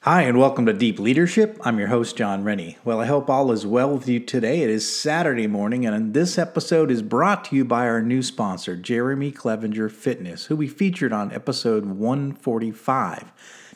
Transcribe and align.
Hi, 0.00 0.22
and 0.22 0.38
welcome 0.38 0.64
to 0.64 0.72
Deep 0.72 0.98
Leadership. 0.98 1.58
I'm 1.62 1.78
your 1.78 1.88
host, 1.88 2.16
Jon 2.16 2.42
Rennie. 2.42 2.78
Well, 2.84 3.00
I 3.00 3.04
hope 3.04 3.28
all 3.28 3.52
is 3.52 3.66
well 3.66 3.92
with 3.92 4.08
you 4.08 4.18
today. 4.18 4.62
It 4.62 4.70
is 4.70 4.90
Saturday 4.90 5.46
morning, 5.46 5.84
and 5.84 6.14
this 6.14 6.38
episode 6.38 6.90
is 6.90 7.02
brought 7.02 7.44
to 7.46 7.56
you 7.56 7.66
by 7.66 7.86
our 7.86 8.00
new 8.00 8.22
sponsor, 8.22 8.76
Jeremy 8.76 9.30
Clevenger 9.30 9.90
Fitness, 9.90 10.46
who 10.46 10.56
we 10.56 10.68
featured 10.68 11.12
on 11.12 11.32
episode 11.32 11.84
145. 11.84 13.30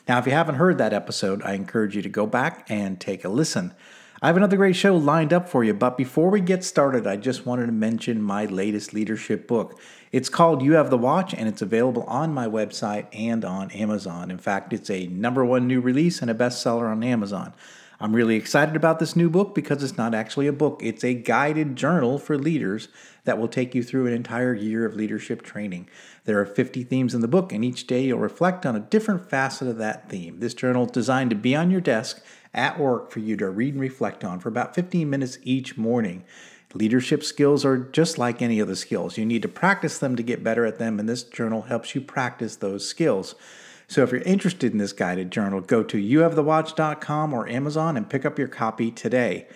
Now, 0.07 0.17
if 0.17 0.25
you 0.25 0.31
haven't 0.31 0.55
heard 0.55 0.79
that 0.79 0.93
episode, 0.93 1.43
I 1.43 1.53
encourage 1.53 1.95
you 1.95 2.01
to 2.01 2.09
go 2.09 2.25
back 2.25 2.65
and 2.69 2.99
take 2.99 3.23
a 3.23 3.29
listen. 3.29 3.75
I 4.19 4.27
have 4.27 4.37
another 4.37 4.57
great 4.57 4.75
show 4.75 4.97
lined 4.97 5.31
up 5.31 5.47
for 5.47 5.63
you, 5.63 5.75
but 5.75 5.95
before 5.95 6.31
we 6.31 6.41
get 6.41 6.63
started, 6.63 7.05
I 7.05 7.17
just 7.17 7.45
wanted 7.45 7.67
to 7.67 7.71
mention 7.71 8.19
my 8.19 8.45
latest 8.45 8.91
leadership 8.91 9.47
book. 9.47 9.79
It's 10.11 10.27
called 10.27 10.63
You 10.63 10.73
Have 10.73 10.89
the 10.89 10.97
Watch, 10.97 11.35
and 11.35 11.47
it's 11.47 11.61
available 11.61 12.01
on 12.05 12.33
my 12.33 12.47
website 12.47 13.05
and 13.13 13.45
on 13.45 13.69
Amazon. 13.69 14.31
In 14.31 14.39
fact, 14.39 14.73
it's 14.73 14.89
a 14.89 15.05
number 15.05 15.45
one 15.45 15.67
new 15.67 15.79
release 15.79 16.19
and 16.19 16.31
a 16.31 16.33
bestseller 16.33 16.89
on 16.89 17.03
Amazon. 17.03 17.53
I'm 17.99 18.15
really 18.15 18.35
excited 18.35 18.75
about 18.75 18.97
this 18.97 19.15
new 19.15 19.29
book 19.29 19.53
because 19.53 19.83
it's 19.83 19.97
not 19.97 20.15
actually 20.15 20.47
a 20.47 20.53
book, 20.53 20.81
it's 20.83 21.03
a 21.03 21.13
guided 21.13 21.75
journal 21.75 22.17
for 22.17 22.39
leaders 22.39 22.87
that 23.25 23.37
will 23.37 23.47
take 23.47 23.75
you 23.75 23.83
through 23.83 24.07
an 24.07 24.13
entire 24.13 24.53
year 24.53 24.83
of 24.83 24.95
leadership 24.95 25.43
training. 25.43 25.89
There 26.25 26.39
are 26.39 26.45
50 26.45 26.83
themes 26.85 27.13
in 27.13 27.21
the 27.21 27.27
book, 27.27 27.51
and 27.51 27.63
each 27.63 27.85
day 27.85 28.05
you'll 28.05 28.17
reflect 28.17 28.65
on 28.65 28.75
a 28.75 28.79
different 28.79 29.29
facet 29.29 29.67
of 29.67 29.77
that 29.77 30.09
theme. 30.09 30.39
This 30.39 30.55
journal 30.55 30.85
is 30.85 30.91
designed 30.91 31.29
to 31.29 31.35
be 31.35 31.55
on 31.55 31.69
your 31.69 31.81
desk 31.81 32.23
at 32.57 32.79
work 32.79 33.11
for 33.11 33.19
you 33.19 33.37
to 33.37 33.49
read 33.49 33.75
and 33.75 33.81
reflect 33.81 34.25
on 34.25 34.39
for 34.39 34.49
about 34.49 34.75
15 34.75 35.09
minutes 35.09 35.37
each 35.43 35.77
morning. 35.77 36.25
Leadership 36.73 37.23
skills 37.23 37.63
are 37.63 37.77
just 37.77 38.17
like 38.17 38.41
any 38.41 38.61
other 38.61 38.75
skills. 38.75 39.17
You 39.17 39.25
need 39.25 39.41
to 39.43 39.47
practice 39.47 39.97
them 39.97 40.15
to 40.17 40.23
get 40.23 40.43
better 40.43 40.65
at 40.65 40.79
them, 40.79 40.99
and 40.99 41.07
this 41.07 41.23
journal 41.23 41.63
helps 41.63 41.95
you 41.95 42.01
practice 42.01 42.57
those 42.57 42.87
skills. 42.87 43.35
So 43.87 44.03
if 44.03 44.11
you're 44.11 44.21
interested 44.21 44.73
in 44.73 44.77
this 44.77 44.91
guided 44.91 45.31
journal, 45.31 45.61
go 45.61 45.81
to 45.83 45.97
youhavethewatch.com 45.97 47.33
or 47.33 47.47
Amazon 47.47 47.95
and 47.95 48.09
pick 48.09 48.25
up 48.25 48.37
your 48.37 48.49
copy 48.49 48.91
today. 48.91 49.47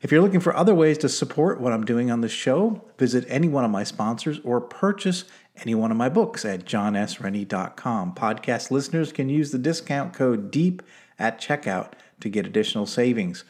If 0.00 0.10
you're 0.10 0.22
looking 0.22 0.40
for 0.40 0.56
other 0.56 0.74
ways 0.74 0.98
to 0.98 1.08
support 1.08 1.60
what 1.60 1.72
I'm 1.72 1.84
doing 1.84 2.10
on 2.10 2.20
the 2.22 2.28
show, 2.28 2.82
visit 2.98 3.24
any 3.28 3.48
one 3.48 3.64
of 3.64 3.70
my 3.70 3.84
sponsors 3.84 4.40
or 4.42 4.60
purchase 4.60 5.24
any 5.62 5.74
one 5.74 5.90
of 5.90 5.96
my 5.96 6.08
books 6.08 6.44
at 6.44 6.64
jonsrennie.com. 6.64 8.14
Podcast 8.14 8.70
listeners 8.70 9.12
can 9.12 9.28
use 9.28 9.50
the 9.50 9.58
discount 9.58 10.12
code 10.12 10.50
DEEP 10.50 10.82
at 11.18 11.40
checkout 11.40 11.92
to 12.20 12.28
get 12.28 12.46
additional 12.46 12.86
savings. 12.86 13.44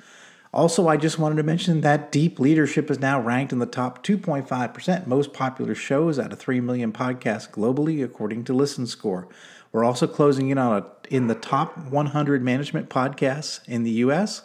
Also, 0.53 0.87
I 0.87 0.97
just 0.97 1.19
wanted 1.19 1.35
to 1.37 1.43
mention 1.43 1.81
that 1.81 2.13
Deep 2.13 2.39
Leadership 2.39 2.89
is 2.89 3.01
now 3.01 3.21
ranked 3.21 3.53
in 3.53 3.59
the 3.59 3.67
top 3.67 4.07
2.5% 4.07 5.07
most 5.07 5.33
popular 5.33 5.75
shows 5.75 6.17
out 6.17 6.33
of 6.33 6.39
3 6.39 6.61
million 6.61 6.93
podcasts 6.93 7.51
globally, 7.51 8.05
according 8.05 8.45
to 8.45 8.53
Listen 8.53 8.87
Score. 8.87 9.27
We're 9.73 9.83
also 9.83 10.07
closing 10.07 10.51
in 10.51 10.59
on 10.59 10.83
a, 10.83 10.87
in 11.13 11.27
the 11.27 11.35
top 11.35 11.77
100 11.77 12.41
management 12.41 12.89
podcasts 12.89 13.67
in 13.67 13.83
the 13.83 13.91
US. 13.91 14.43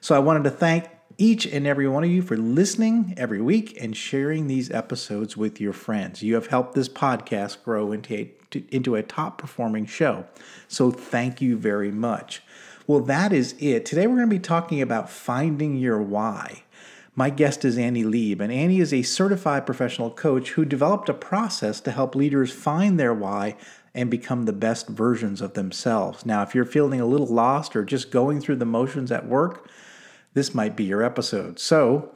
So 0.00 0.16
I 0.16 0.20
wanted 0.20 0.44
to 0.44 0.50
thank 0.50 0.88
each 1.18 1.46
and 1.46 1.66
every 1.66 1.86
one 1.86 2.02
of 2.02 2.10
you 2.10 2.22
for 2.22 2.38
listening 2.38 3.12
every 3.18 3.42
week 3.42 3.76
and 3.78 3.94
sharing 3.94 4.46
these 4.46 4.70
episodes 4.70 5.36
with 5.36 5.60
your 5.60 5.74
friends. 5.74 6.22
You 6.22 6.34
have 6.34 6.46
helped 6.46 6.74
this 6.74 6.88
podcast 6.88 7.62
grow 7.62 7.92
into 7.92 8.14
a, 8.14 8.34
into 8.70 8.94
a 8.94 9.02
top 9.02 9.36
performing 9.36 9.84
show. 9.84 10.24
So 10.68 10.90
thank 10.90 11.42
you 11.42 11.58
very 11.58 11.90
much. 11.90 12.42
Well, 12.86 13.00
that 13.00 13.32
is 13.32 13.54
it. 13.60 13.86
Today 13.86 14.06
we're 14.06 14.16
going 14.16 14.28
to 14.28 14.36
be 14.36 14.40
talking 14.40 14.82
about 14.82 15.08
finding 15.08 15.76
your 15.76 16.02
why. 16.02 16.64
My 17.14 17.30
guest 17.30 17.64
is 17.64 17.78
Annie 17.78 18.04
Leib, 18.04 18.40
and 18.40 18.52
Annie 18.52 18.80
is 18.80 18.92
a 18.92 19.02
certified 19.02 19.66
professional 19.66 20.10
coach 20.10 20.52
who 20.52 20.64
developed 20.64 21.08
a 21.08 21.14
process 21.14 21.80
to 21.82 21.92
help 21.92 22.14
leaders 22.14 22.50
find 22.50 22.98
their 22.98 23.14
why 23.14 23.56
and 23.94 24.10
become 24.10 24.46
the 24.46 24.52
best 24.52 24.88
versions 24.88 25.40
of 25.40 25.52
themselves. 25.52 26.26
Now, 26.26 26.42
if 26.42 26.54
you're 26.54 26.64
feeling 26.64 27.00
a 27.00 27.06
little 27.06 27.26
lost 27.26 27.76
or 27.76 27.84
just 27.84 28.10
going 28.10 28.40
through 28.40 28.56
the 28.56 28.64
motions 28.64 29.12
at 29.12 29.28
work, 29.28 29.68
this 30.34 30.54
might 30.54 30.74
be 30.74 30.84
your 30.84 31.02
episode. 31.02 31.60
So, 31.60 32.12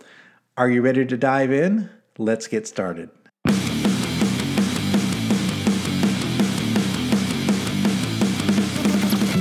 are 0.57 0.71
you 0.71 0.81
ready 0.81 1.05
to 1.05 1.17
dive 1.17 1.53
in? 1.53 1.91
Let's 2.19 2.49
get 2.49 2.67
started. 2.67 3.11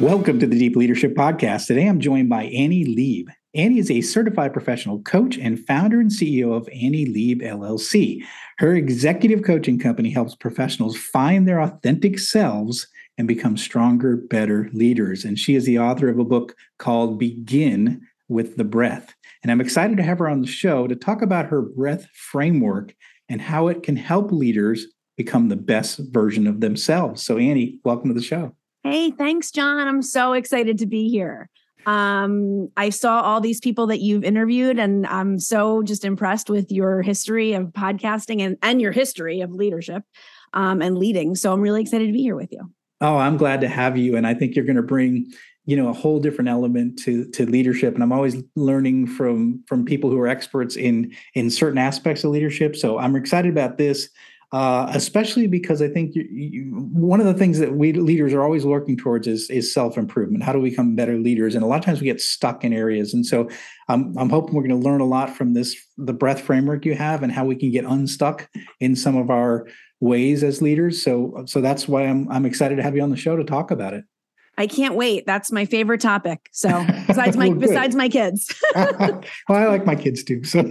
Welcome 0.00 0.38
to 0.38 0.46
the 0.46 0.56
Deep 0.56 0.76
Leadership 0.76 1.16
Podcast. 1.16 1.66
Today 1.66 1.88
I'm 1.88 1.98
joined 1.98 2.28
by 2.28 2.44
Annie 2.44 2.84
Leib. 2.84 3.30
Annie 3.52 3.80
is 3.80 3.90
a 3.90 4.00
certified 4.00 4.52
professional 4.52 5.02
coach 5.02 5.36
and 5.36 5.58
founder 5.66 5.98
and 5.98 6.08
CEO 6.08 6.56
of 6.56 6.68
Annie 6.68 7.06
Leib 7.06 7.40
LLC. 7.40 8.22
Her 8.58 8.76
executive 8.76 9.42
coaching 9.42 9.76
company 9.76 10.10
helps 10.10 10.36
professionals 10.36 10.96
find 10.96 11.48
their 11.48 11.60
authentic 11.60 12.20
selves 12.20 12.86
and 13.18 13.26
become 13.26 13.56
stronger, 13.56 14.16
better 14.16 14.70
leaders. 14.72 15.24
And 15.24 15.36
she 15.36 15.56
is 15.56 15.64
the 15.64 15.80
author 15.80 16.08
of 16.08 16.20
a 16.20 16.24
book 16.24 16.54
called 16.78 17.18
Begin 17.18 18.00
with 18.28 18.56
the 18.56 18.62
Breath. 18.62 19.16
And 19.42 19.50
I'm 19.50 19.60
excited 19.60 19.96
to 19.96 20.04
have 20.04 20.20
her 20.20 20.28
on 20.28 20.42
the 20.42 20.46
show 20.46 20.86
to 20.86 20.94
talk 20.94 21.22
about 21.22 21.46
her 21.46 21.60
breath 21.62 22.06
framework 22.14 22.94
and 23.28 23.42
how 23.42 23.66
it 23.66 23.82
can 23.82 23.96
help 23.96 24.30
leaders 24.30 24.86
become 25.16 25.48
the 25.48 25.56
best 25.56 25.98
version 26.12 26.46
of 26.46 26.60
themselves. 26.60 27.24
So, 27.24 27.36
Annie, 27.36 27.80
welcome 27.82 28.10
to 28.10 28.14
the 28.14 28.22
show. 28.24 28.54
Hey, 28.84 29.10
thanks, 29.10 29.50
Jon. 29.50 29.86
I'm 29.86 30.02
so 30.02 30.32
excited 30.32 30.78
to 30.78 30.86
be 30.86 31.08
here. 31.08 31.50
Um, 31.86 32.68
I 32.76 32.90
saw 32.90 33.22
all 33.22 33.40
these 33.40 33.60
people 33.60 33.86
that 33.88 34.00
you've 34.00 34.24
interviewed, 34.24 34.78
and 34.78 35.06
I'm 35.06 35.38
so 35.38 35.82
just 35.82 36.04
impressed 36.04 36.50
with 36.50 36.70
your 36.70 37.02
history 37.02 37.54
of 37.54 37.68
podcasting 37.68 38.40
and, 38.40 38.56
and 38.62 38.80
your 38.80 38.92
history 38.92 39.40
of 39.40 39.52
leadership 39.52 40.02
um, 40.52 40.82
and 40.82 40.98
leading. 40.98 41.34
So 41.34 41.52
I'm 41.52 41.60
really 41.60 41.80
excited 41.80 42.06
to 42.06 42.12
be 42.12 42.22
here 42.22 42.36
with 42.36 42.52
you. 42.52 42.70
Oh, 43.00 43.16
I'm 43.16 43.36
glad 43.36 43.60
to 43.62 43.68
have 43.68 43.96
you. 43.96 44.16
And 44.16 44.26
I 44.26 44.34
think 44.34 44.54
you're 44.54 44.64
going 44.64 44.76
to 44.76 44.82
bring 44.82 45.30
you 45.68 45.76
know 45.76 45.88
a 45.88 45.92
whole 45.92 46.18
different 46.18 46.48
element 46.48 46.98
to 46.98 47.26
to 47.32 47.44
leadership 47.44 47.92
and 47.92 48.02
i'm 48.02 48.10
always 48.10 48.42
learning 48.56 49.06
from 49.06 49.62
from 49.68 49.84
people 49.84 50.08
who 50.08 50.18
are 50.18 50.26
experts 50.26 50.76
in 50.76 51.12
in 51.34 51.50
certain 51.50 51.76
aspects 51.76 52.24
of 52.24 52.30
leadership 52.30 52.74
so 52.74 52.98
i'm 52.98 53.14
excited 53.14 53.52
about 53.52 53.76
this 53.76 54.08
uh, 54.50 54.90
especially 54.94 55.46
because 55.46 55.82
I 55.82 55.88
think 55.88 56.14
you, 56.14 56.26
you, 56.30 56.70
one 56.92 57.20
of 57.20 57.26
the 57.26 57.34
things 57.34 57.58
that 57.58 57.74
we 57.74 57.92
leaders 57.92 58.32
are 58.32 58.42
always 58.42 58.64
working 58.64 58.96
towards 58.96 59.26
is 59.26 59.50
is 59.50 59.74
self 59.74 59.98
improvement. 59.98 60.42
How 60.42 60.52
do 60.52 60.58
we 60.58 60.70
become 60.70 60.96
better 60.96 61.18
leaders? 61.18 61.54
And 61.54 61.62
a 61.62 61.66
lot 61.66 61.78
of 61.78 61.84
times 61.84 62.00
we 62.00 62.06
get 62.06 62.20
stuck 62.20 62.64
in 62.64 62.72
areas. 62.72 63.12
And 63.12 63.26
so 63.26 63.48
I'm 63.88 64.16
I'm 64.16 64.30
hoping 64.30 64.54
we're 64.54 64.66
going 64.66 64.80
to 64.80 64.88
learn 64.88 65.02
a 65.02 65.06
lot 65.06 65.36
from 65.36 65.52
this 65.52 65.76
the 65.98 66.14
breath 66.14 66.40
framework 66.40 66.86
you 66.86 66.94
have 66.94 67.22
and 67.22 67.30
how 67.30 67.44
we 67.44 67.56
can 67.56 67.70
get 67.70 67.84
unstuck 67.84 68.48
in 68.80 68.96
some 68.96 69.16
of 69.16 69.28
our 69.28 69.66
ways 70.00 70.42
as 70.42 70.62
leaders. 70.62 71.02
So 71.02 71.44
so 71.46 71.60
that's 71.60 71.86
why 71.86 72.04
I'm 72.04 72.30
I'm 72.30 72.46
excited 72.46 72.76
to 72.76 72.82
have 72.82 72.96
you 72.96 73.02
on 73.02 73.10
the 73.10 73.16
show 73.16 73.36
to 73.36 73.44
talk 73.44 73.70
about 73.70 73.92
it. 73.92 74.04
I 74.58 74.66
can't 74.66 74.96
wait. 74.96 75.24
That's 75.24 75.52
my 75.52 75.64
favorite 75.64 76.00
topic. 76.00 76.48
So 76.52 76.68
besides 77.06 77.36
my 77.36 77.48
well, 77.48 77.58
besides 77.58 77.94
my 77.94 78.08
kids. 78.08 78.52
well, 78.74 79.22
I 79.48 79.66
like 79.66 79.86
my 79.86 79.94
kids 79.94 80.24
too. 80.24 80.42
So, 80.42 80.64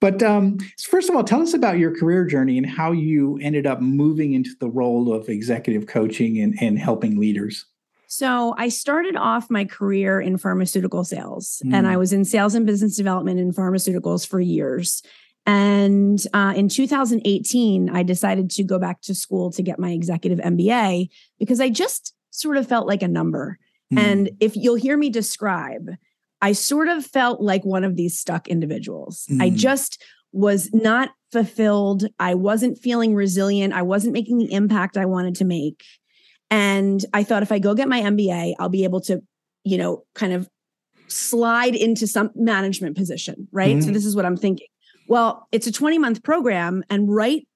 but 0.00 0.22
um, 0.22 0.58
first 0.78 1.08
of 1.08 1.16
all, 1.16 1.24
tell 1.24 1.40
us 1.40 1.54
about 1.54 1.78
your 1.78 1.96
career 1.98 2.26
journey 2.26 2.58
and 2.58 2.66
how 2.66 2.92
you 2.92 3.38
ended 3.40 3.66
up 3.66 3.80
moving 3.80 4.34
into 4.34 4.50
the 4.60 4.68
role 4.68 5.12
of 5.14 5.30
executive 5.30 5.86
coaching 5.86 6.38
and, 6.38 6.54
and 6.60 6.78
helping 6.78 7.18
leaders. 7.18 7.64
So 8.06 8.54
I 8.58 8.68
started 8.68 9.16
off 9.16 9.50
my 9.50 9.64
career 9.64 10.20
in 10.20 10.36
pharmaceutical 10.36 11.04
sales, 11.04 11.62
mm. 11.64 11.74
and 11.74 11.86
I 11.86 11.96
was 11.96 12.12
in 12.12 12.24
sales 12.24 12.54
and 12.54 12.66
business 12.66 12.96
development 12.96 13.40
in 13.40 13.52
pharmaceuticals 13.52 14.26
for 14.26 14.40
years. 14.40 15.02
And 15.46 16.22
uh, 16.32 16.54
in 16.56 16.68
2018, 16.68 17.90
I 17.90 18.02
decided 18.02 18.50
to 18.52 18.62
go 18.62 18.78
back 18.78 19.02
to 19.02 19.14
school 19.14 19.50
to 19.52 19.62
get 19.62 19.78
my 19.78 19.90
executive 19.90 20.38
MBA 20.38 21.08
because 21.38 21.60
I 21.60 21.68
just 21.68 22.13
sort 22.34 22.56
of 22.56 22.68
felt 22.68 22.86
like 22.86 23.02
a 23.02 23.08
number. 23.08 23.58
Mm. 23.92 23.98
And 23.98 24.30
if 24.40 24.56
you'll 24.56 24.74
hear 24.74 24.96
me 24.96 25.10
describe, 25.10 25.90
I 26.42 26.52
sort 26.52 26.88
of 26.88 27.06
felt 27.06 27.40
like 27.40 27.64
one 27.64 27.84
of 27.84 27.96
these 27.96 28.18
stuck 28.18 28.48
individuals. 28.48 29.26
Mm. 29.30 29.42
I 29.42 29.50
just 29.50 30.02
was 30.32 30.72
not 30.72 31.10
fulfilled. 31.30 32.06
I 32.18 32.34
wasn't 32.34 32.78
feeling 32.78 33.14
resilient. 33.14 33.72
I 33.72 33.82
wasn't 33.82 34.14
making 34.14 34.38
the 34.38 34.52
impact 34.52 34.96
I 34.96 35.06
wanted 35.06 35.36
to 35.36 35.44
make. 35.44 35.84
And 36.50 37.04
I 37.14 37.22
thought 37.24 37.42
if 37.42 37.52
I 37.52 37.58
go 37.58 37.74
get 37.74 37.88
my 37.88 38.00
MBA, 38.00 38.54
I'll 38.58 38.68
be 38.68 38.84
able 38.84 39.00
to, 39.02 39.22
you 39.62 39.78
know, 39.78 40.04
kind 40.14 40.32
of 40.32 40.48
slide 41.06 41.74
into 41.74 42.06
some 42.06 42.30
management 42.34 42.96
position, 42.96 43.48
right? 43.52 43.76
Mm. 43.76 43.84
So 43.84 43.90
this 43.90 44.04
is 44.04 44.16
what 44.16 44.26
I'm 44.26 44.36
thinking. 44.36 44.66
Well, 45.08 45.46
it's 45.52 45.66
a 45.66 45.72
20 45.72 45.98
month 45.98 46.22
program. 46.22 46.82
And 46.90 47.14
right 47.14 47.46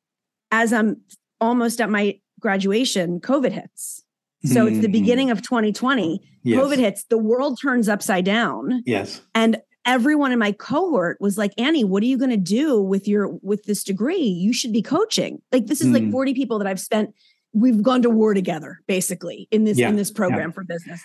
as 0.50 0.72
I'm 0.72 1.00
almost 1.40 1.80
at 1.80 1.90
my 1.90 2.20
graduation, 2.40 3.20
COVID 3.20 3.52
hits. 3.52 4.04
So 4.44 4.66
it's 4.66 4.78
the 4.80 4.88
Mhm. 4.88 4.92
beginning 4.92 5.30
of 5.30 5.42
2020. 5.42 6.20
Yes. 6.44 6.60
COVID 6.62 6.78
hits, 6.78 7.04
the 7.10 7.18
world 7.18 7.58
turns 7.60 7.88
upside 7.88 8.24
down. 8.24 8.82
Yes. 8.86 9.20
And 9.34 9.58
everyone 9.84 10.30
in 10.32 10.38
my 10.38 10.52
cohort 10.52 11.16
was 11.20 11.36
like, 11.38 11.52
Annie, 11.58 11.82
what 11.84 12.02
are 12.02 12.06
you 12.06 12.16
going 12.18 12.30
to 12.30 12.36
do 12.36 12.80
with 12.80 13.08
your 13.08 13.28
with 13.42 13.64
this 13.64 13.82
degree? 13.82 14.16
You 14.22 14.52
should 14.52 14.72
be 14.72 14.82
coaching. 14.82 15.40
Like 15.50 15.66
this 15.66 15.80
is 15.80 15.88
like 15.88 16.04
Mm. 16.04 16.12
40 16.12 16.34
people 16.34 16.58
that 16.58 16.66
I've 16.68 16.80
spent 16.80 17.10
we've 17.54 17.82
gone 17.82 18.02
to 18.02 18.10
war 18.10 18.34
together 18.34 18.78
basically 18.86 19.48
in 19.50 19.64
this 19.64 19.78
Yeah, 19.78 19.88
in 19.88 19.96
this 19.96 20.10
program 20.10 20.52
for 20.52 20.62
business. 20.64 21.00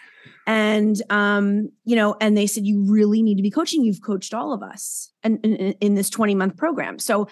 And 0.45 1.01
um, 1.09 1.69
you 1.85 1.95
know, 1.95 2.15
and 2.19 2.37
they 2.37 2.45
said 2.47 2.65
you 2.67 2.83
really 2.83 3.23
need 3.23 3.35
to 3.37 3.41
be 3.43 3.49
coaching. 3.49 3.83
You've 3.83 4.01
coached 4.01 4.33
all 4.33 4.51
of 4.53 4.61
us 4.61 5.11
and 5.23 5.39
in, 5.43 5.55
in, 5.55 5.73
in 5.79 5.95
this 5.95 6.09
20 6.09 6.35
month 6.35 6.57
program. 6.57 6.99
So 6.99 7.27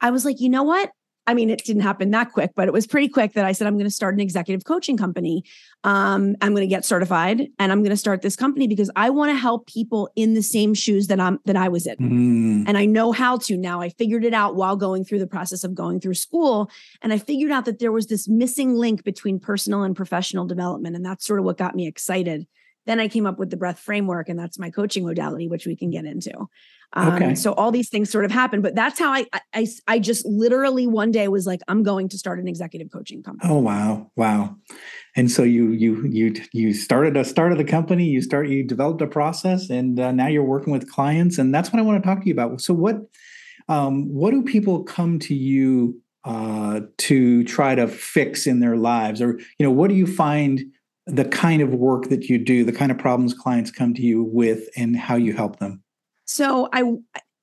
I 0.00 0.10
was 0.10 0.24
like, 0.24 0.40
you 0.40 0.48
know 0.48 0.62
what? 0.62 0.90
I 1.26 1.34
mean, 1.34 1.48
it 1.48 1.64
didn't 1.64 1.82
happen 1.82 2.10
that 2.10 2.32
quick, 2.32 2.52
but 2.54 2.68
it 2.68 2.72
was 2.72 2.86
pretty 2.86 3.08
quick 3.08 3.32
that 3.32 3.44
I 3.44 3.52
said, 3.52 3.66
I'm 3.66 3.74
going 3.74 3.86
to 3.86 3.90
start 3.90 4.14
an 4.14 4.20
executive 4.20 4.64
coaching 4.64 4.96
company. 4.96 5.44
Um, 5.82 6.36
I'm 6.40 6.54
going 6.54 6.68
to 6.68 6.74
get 6.74 6.84
certified 6.84 7.48
and 7.58 7.72
I'm 7.72 7.80
going 7.80 7.90
to 7.90 7.96
start 7.96 8.22
this 8.22 8.36
company 8.36 8.66
because 8.66 8.90
I 8.94 9.10
want 9.10 9.30
to 9.30 9.36
help 9.36 9.66
people 9.66 10.10
in 10.16 10.34
the 10.34 10.42
same 10.42 10.74
shoes 10.74 11.06
that 11.06 11.20
I'm 11.20 11.40
that 11.46 11.56
I 11.56 11.68
was 11.68 11.86
in. 11.86 11.96
Mm. 11.96 12.68
And 12.68 12.76
I 12.76 12.84
know 12.84 13.12
how 13.12 13.38
to 13.38 13.56
now. 13.56 13.80
I 13.80 13.88
figured 13.88 14.24
it 14.24 14.34
out 14.34 14.56
while 14.56 14.76
going 14.76 15.04
through 15.04 15.18
the 15.18 15.26
process 15.26 15.64
of 15.64 15.74
going 15.74 16.00
through 16.00 16.14
school. 16.14 16.70
And 17.02 17.12
I 17.12 17.18
figured 17.18 17.50
out 17.50 17.64
that 17.64 17.78
there 17.78 17.92
was 17.92 18.06
this 18.06 18.28
missing 18.28 18.74
link 18.74 19.04
between 19.04 19.40
personal 19.40 19.82
and 19.82 19.96
professional 19.96 20.46
development. 20.46 20.96
And 20.96 21.04
that's 21.04 21.26
sort 21.26 21.38
of 21.38 21.44
what 21.44 21.58
got 21.58 21.74
me 21.74 21.86
excited. 21.86 22.46
Then 22.86 23.00
I 23.00 23.08
came 23.08 23.26
up 23.26 23.38
with 23.38 23.50
the 23.50 23.56
breath 23.56 23.78
framework, 23.78 24.28
and 24.28 24.38
that's 24.38 24.58
my 24.58 24.70
coaching 24.70 25.04
modality, 25.04 25.48
which 25.48 25.66
we 25.66 25.76
can 25.76 25.90
get 25.90 26.04
into. 26.04 26.48
Um, 26.92 27.14
Okay. 27.14 27.34
So 27.34 27.52
all 27.54 27.70
these 27.70 27.88
things 27.88 28.10
sort 28.10 28.24
of 28.24 28.30
happened, 28.30 28.62
but 28.62 28.74
that's 28.74 28.98
how 28.98 29.12
I, 29.12 29.26
I 29.52 29.66
I 29.88 29.98
just 29.98 30.24
literally 30.26 30.86
one 30.86 31.10
day 31.10 31.26
was 31.28 31.46
like, 31.46 31.60
I'm 31.66 31.82
going 31.82 32.08
to 32.10 32.18
start 32.18 32.38
an 32.38 32.46
executive 32.46 32.90
coaching 32.92 33.22
company. 33.22 33.50
Oh 33.52 33.58
wow, 33.58 34.10
wow! 34.16 34.56
And 35.16 35.30
so 35.30 35.42
you 35.42 35.70
you 35.70 36.06
you 36.06 36.34
you 36.52 36.72
started 36.72 37.16
a 37.16 37.24
started 37.24 37.58
the 37.58 37.64
company. 37.64 38.04
You 38.04 38.22
start 38.22 38.48
you 38.48 38.62
developed 38.64 39.02
a 39.02 39.06
process, 39.06 39.70
and 39.70 39.98
uh, 39.98 40.12
now 40.12 40.28
you're 40.28 40.44
working 40.44 40.72
with 40.72 40.90
clients, 40.90 41.38
and 41.38 41.54
that's 41.54 41.72
what 41.72 41.80
I 41.80 41.82
want 41.82 42.02
to 42.02 42.08
talk 42.08 42.20
to 42.20 42.26
you 42.26 42.32
about. 42.32 42.60
So 42.60 42.74
what 42.74 42.96
um, 43.68 44.08
what 44.08 44.30
do 44.30 44.42
people 44.42 44.84
come 44.84 45.18
to 45.20 45.34
you 45.34 46.00
uh, 46.24 46.80
to 46.98 47.44
try 47.44 47.74
to 47.74 47.88
fix 47.88 48.46
in 48.46 48.60
their 48.60 48.76
lives, 48.76 49.20
or 49.20 49.38
you 49.58 49.66
know 49.66 49.70
what 49.70 49.88
do 49.88 49.96
you 49.96 50.06
find 50.06 50.62
the 51.06 51.24
kind 51.24 51.60
of 51.60 51.70
work 51.70 52.08
that 52.08 52.24
you 52.24 52.38
do, 52.38 52.64
the 52.64 52.72
kind 52.72 52.90
of 52.90 52.98
problems 52.98 53.34
clients 53.34 53.70
come 53.70 53.94
to 53.94 54.02
you 54.02 54.22
with, 54.22 54.68
and 54.76 54.96
how 54.96 55.16
you 55.16 55.32
help 55.32 55.58
them? 55.58 55.82
So 56.24 56.68
I 56.72 56.94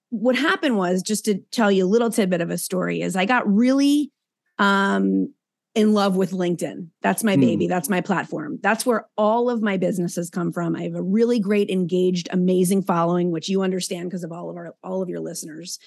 what 0.10 0.36
happened 0.36 0.78
was 0.78 1.02
just 1.02 1.26
to 1.26 1.40
tell 1.52 1.72
you 1.72 1.86
a 1.86 1.88
little 1.88 2.10
tidbit 2.10 2.42
of 2.42 2.50
a 2.50 2.58
story 2.58 3.02
is 3.02 3.16
I 3.16 3.26
got 3.26 3.48
really 3.52 4.12
um 4.58 5.34
in 5.74 5.94
love 5.94 6.18
with 6.18 6.32
LinkedIn. 6.32 6.90
That's 7.02 7.24
my 7.24 7.38
baby. 7.38 7.68
That's 7.68 7.88
my 7.88 8.02
platform. 8.02 8.60
That's 8.62 8.86
where 8.86 9.08
all 9.18 9.50
of 9.50 9.62
my 9.62 9.78
businesses 9.78 10.30
come 10.30 10.52
from. 10.52 10.76
I 10.76 10.84
have 10.84 10.96
a 10.96 11.02
really 11.02 11.40
great, 11.40 11.70
engaged, 11.70 12.28
amazing 12.32 12.84
following, 12.84 13.32
which 13.32 13.48
you 13.48 13.62
understand 13.62 14.10
because 14.10 14.26
of 14.26 14.34
all 14.34 14.50
of 14.50 14.58
our 14.58 14.76
all 14.84 15.02
of 15.02 15.08
your 15.08 15.22
listeners. 15.22 15.80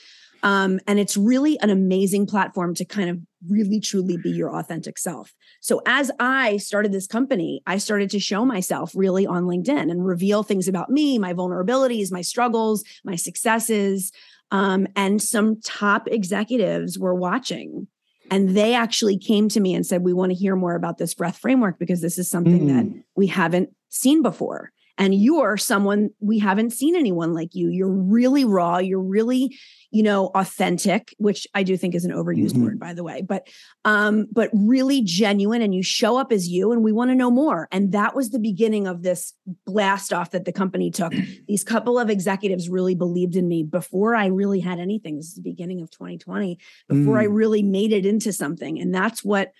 Um, 0.44 0.79
and 0.87 1.00
it's 1.00 1.17
really 1.17 1.58
an 1.61 1.70
amazing 1.70 2.26
platform 2.26 2.75
to 2.75 2.85
kind 2.85 3.08
of 3.08 3.19
really 3.49 3.81
truly 3.81 4.19
be 4.19 4.31
your 4.31 4.55
authentic 4.55 4.99
self. 4.99 5.32
So 5.62 5.81
as 5.87 6.11
I 6.20 6.58
started 6.58 6.93
this 6.93 7.06
company, 7.06 7.62
I 7.67 7.79
started 7.79 8.11
to 8.11 8.20
show 8.20 8.44
myself 8.44 8.93
really 8.94 9.26
on 9.26 9.44
LinkedIn 9.44 9.91
and 9.91 10.05
reveal 10.05 10.43
things 10.43 10.69
about 10.69 10.91
me, 10.91 11.19
my 11.19 11.32
vulnerabilities, 11.32 12.12
my 12.12 12.20
struggles, 12.20 12.85
my 13.05 13.17
successes. 13.17 14.12
Um, 14.50 14.87
and 14.94 15.20
some 15.20 15.61
top 15.62 16.08
executives 16.08 16.99
were 16.99 17.14
watching. 17.14 17.88
And 18.31 18.50
they 18.50 18.75
actually 18.75 19.19
came 19.19 19.49
to 19.49 19.61
me 19.61 19.75
and 19.75 19.87
said, 19.87 20.02
We 20.02 20.12
want 20.12 20.31
to 20.32 20.37
hear 20.37 20.56
more 20.56 20.75
about 20.75 20.99
this 20.99 21.14
breath 21.14 21.38
framework 21.38 21.79
because 21.79 22.02
this 22.02 22.19
is 22.19 22.29
something 22.29 22.67
that 22.67 23.02
we 23.17 23.29
haven't 23.29 23.70
seen 23.88 24.23
before. 24.23 24.73
And 24.96 25.14
you're 25.14 25.56
someone 25.56 26.11
we 26.20 26.38
haven't 26.38 26.70
seen 26.73 26.94
anyone 26.94 27.35
like 27.35 27.55
you. 27.55 27.69
You're 27.69 27.91
really 27.91 28.44
raw. 28.44 28.79
You're 28.79 29.02
really, 29.02 29.56
you 29.91 30.02
know, 30.02 30.29
authentic, 30.35 31.14
which 31.19 31.46
I 31.55 31.62
do 31.64 31.76
think 31.76 31.94
is 31.94 32.05
an 32.05 32.12
overused 32.12 32.52
Mhm. 32.52 32.62
word, 32.62 32.79
by 32.79 32.94
the 32.94 33.02
way, 33.02 33.23
but 33.23 33.49
um, 33.85 34.26
but 34.32 34.50
really 34.55 35.02
genuine. 35.02 35.62
And 35.62 35.75
you 35.75 35.82
show 35.82 36.17
up 36.17 36.32
as 36.32 36.49
you, 36.49 36.70
and 36.73 36.82
we 36.85 36.93
want 36.93 37.11
to 37.11 37.14
know 37.14 37.31
more. 37.31 37.69
And 37.73 37.93
that 37.93 38.14
was 38.14 38.31
the 38.31 38.38
beginning 38.38 38.87
of 38.87 39.02
this 39.02 39.32
blast 39.67 40.12
off 40.12 40.31
that 40.31 40.44
the 40.44 40.52
company 40.52 40.91
took. 40.91 41.12
These 41.49 41.64
couple 41.64 41.99
of 41.99 42.08
executives 42.08 42.69
really 42.69 42.94
believed 42.94 43.37
in 43.37 43.49
me 43.49 43.62
before 43.64 44.14
I 44.14 44.26
really 44.26 44.61
had 44.61 44.79
anything. 44.79 45.17
This 45.17 45.26
is 45.29 45.35
the 45.35 45.43
beginning 45.43 45.81
of 45.82 45.91
2020, 45.91 46.58
before 46.88 47.19
I 47.19 47.26
Mm. 47.26 47.35
really 47.35 47.62
made 47.62 47.93
it 47.93 48.06
into 48.06 48.32
something. 48.32 48.81
And 48.81 48.94
that's 48.94 49.25
what 49.25 49.52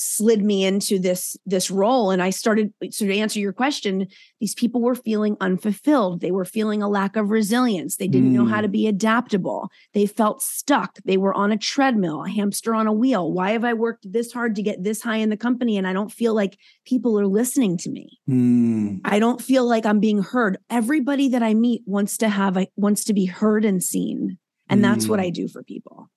slid 0.00 0.42
me 0.44 0.64
into 0.64 0.98
this 0.98 1.36
this 1.44 1.70
role. 1.70 2.10
And 2.10 2.22
i 2.22 2.30
started 2.30 2.72
so 2.90 3.04
to 3.06 3.16
answer 3.16 3.40
your 3.40 3.52
question 3.52 4.06
these 4.40 4.54
people 4.54 4.80
were 4.80 4.94
feeling 4.94 5.36
unfulfilled. 5.40 6.20
They 6.20 6.30
were 6.30 6.44
feeling 6.44 6.82
a 6.82 6.88
lack 6.88 7.16
of 7.16 7.30
resilience. 7.30 7.96
They 7.96 8.06
didn't 8.08 8.32
know 8.32 8.46
how 8.46 8.58
Mm. 8.60 8.62
to 8.62 8.68
be 8.68 8.86
adaptable. 8.86 9.68
They 9.94 10.06
felt 10.06 10.40
stuck. 10.42 10.98
They 11.04 11.16
were 11.16 11.34
on 11.34 11.50
a 11.52 11.56
treadmill 11.58 12.24
a 12.24 12.30
hamster 12.30 12.74
on 12.74 12.86
a 12.86 12.92
wheel. 12.92 13.32
Why 13.32 13.50
have 13.50 13.64
i 13.64 13.74
worked 13.74 14.10
this 14.12 14.32
hard 14.32 14.54
to 14.56 14.62
get 14.62 14.84
this 14.84 15.02
high 15.02 15.16
in 15.16 15.30
the 15.30 15.36
company 15.36 15.76
and 15.76 15.86
i 15.86 15.92
don't 15.92 16.12
feel 16.12 16.34
like 16.34 16.56
people 16.86 17.18
are 17.18 17.26
listening 17.26 17.76
to 17.78 17.90
me? 17.90 18.18
Mm. 18.28 19.00
i 19.04 19.18
don't 19.18 19.42
feel 19.42 19.64
like 19.66 19.84
i'm 19.84 20.00
being 20.00 20.22
heard. 20.22 20.58
Everybody 20.70 21.28
that 21.30 21.42
i 21.42 21.54
meet 21.54 21.82
wants 21.86 22.16
to 22.18 22.28
have 22.28 22.56
wants 22.76 23.04
to 23.04 23.12
be 23.14 23.26
heard 23.26 23.64
and 23.64 23.82
seen. 23.82 24.38
And 24.70 24.84
that's 24.84 25.08
what 25.08 25.18
Mm. 25.18 25.24
i 25.24 25.30
do 25.30 25.48
for 25.48 25.62
people 25.62 26.08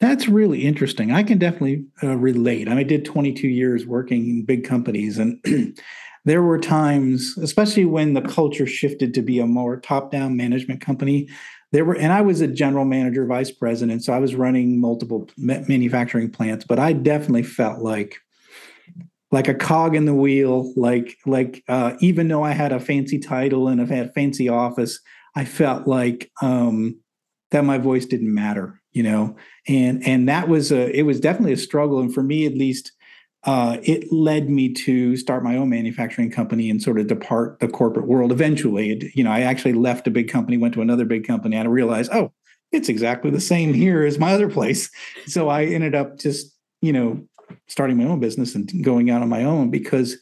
That's 0.00 0.28
really 0.28 0.64
interesting. 0.64 1.12
I 1.12 1.22
can 1.22 1.38
definitely 1.38 1.84
uh, 2.02 2.16
relate. 2.16 2.68
I, 2.68 2.70
mean, 2.70 2.78
I 2.78 2.82
did 2.82 3.04
22 3.04 3.48
years 3.48 3.86
working 3.86 4.28
in 4.28 4.44
big 4.44 4.64
companies, 4.64 5.18
and 5.18 5.42
there 6.24 6.42
were 6.42 6.58
times, 6.58 7.36
especially 7.40 7.84
when 7.84 8.14
the 8.14 8.22
culture 8.22 8.66
shifted 8.66 9.14
to 9.14 9.22
be 9.22 9.38
a 9.38 9.46
more 9.46 9.78
top-down 9.80 10.36
management 10.36 10.80
company. 10.80 11.28
There 11.72 11.84
were, 11.84 11.96
and 11.96 12.12
I 12.12 12.20
was 12.20 12.40
a 12.40 12.46
general 12.46 12.84
manager, 12.84 13.26
vice 13.26 13.50
president, 13.50 14.04
so 14.04 14.12
I 14.12 14.18
was 14.18 14.34
running 14.34 14.80
multiple 14.80 15.28
manufacturing 15.36 16.30
plants. 16.30 16.64
But 16.64 16.78
I 16.78 16.92
definitely 16.92 17.42
felt 17.42 17.80
like 17.80 18.18
like 19.32 19.48
a 19.48 19.54
cog 19.54 19.96
in 19.96 20.04
the 20.04 20.14
wheel. 20.14 20.72
Like 20.76 21.16
like 21.26 21.64
uh, 21.68 21.94
even 22.00 22.28
though 22.28 22.44
I 22.44 22.52
had 22.52 22.72
a 22.72 22.78
fancy 22.78 23.18
title 23.18 23.66
and 23.66 23.80
I 23.80 23.86
had 23.86 24.06
a 24.06 24.12
fancy 24.12 24.48
office, 24.48 25.00
I 25.34 25.44
felt 25.44 25.88
like 25.88 26.30
um, 26.40 27.00
that 27.50 27.64
my 27.64 27.78
voice 27.78 28.06
didn't 28.06 28.32
matter. 28.32 28.80
You 28.94 29.02
know, 29.02 29.36
and 29.68 30.06
and 30.06 30.28
that 30.28 30.48
was 30.48 30.72
a 30.72 30.90
it 30.96 31.02
was 31.02 31.20
definitely 31.20 31.52
a 31.52 31.58
struggle. 31.58 32.00
And 32.00 32.14
for 32.14 32.22
me 32.22 32.46
at 32.46 32.54
least 32.54 32.92
uh, 33.44 33.76
it 33.82 34.10
led 34.10 34.48
me 34.48 34.72
to 34.72 35.16
start 35.18 35.44
my 35.44 35.56
own 35.56 35.68
manufacturing 35.68 36.30
company 36.30 36.70
and 36.70 36.82
sort 36.82 36.98
of 36.98 37.06
depart 37.06 37.60
the 37.60 37.68
corporate 37.68 38.06
world 38.06 38.32
eventually. 38.32 38.92
It, 38.92 39.14
you 39.14 39.22
know 39.22 39.30
i 39.30 39.40
actually 39.40 39.74
left 39.74 40.06
a 40.06 40.10
big 40.10 40.28
company 40.28 40.56
went 40.56 40.74
to 40.74 40.80
another 40.80 41.04
big 41.04 41.26
company 41.26 41.56
and 41.56 41.68
i 41.68 41.70
realized 41.70 42.10
oh 42.12 42.32
it's 42.72 42.88
exactly 42.88 43.30
the 43.30 43.40
same 43.40 43.72
here 43.72 44.04
as 44.04 44.18
my 44.18 44.32
other 44.32 44.48
place. 44.48 44.90
So 45.26 45.48
i 45.48 45.64
ended 45.64 45.94
up 45.94 46.18
just 46.18 46.54
you 46.80 46.92
know 46.92 47.22
starting 47.68 47.96
my 47.96 48.04
own 48.04 48.20
business 48.20 48.54
and 48.54 48.70
going 48.82 49.10
out 49.10 49.22
on 49.22 49.28
my 49.28 49.44
own 49.44 49.70
because 49.70 50.16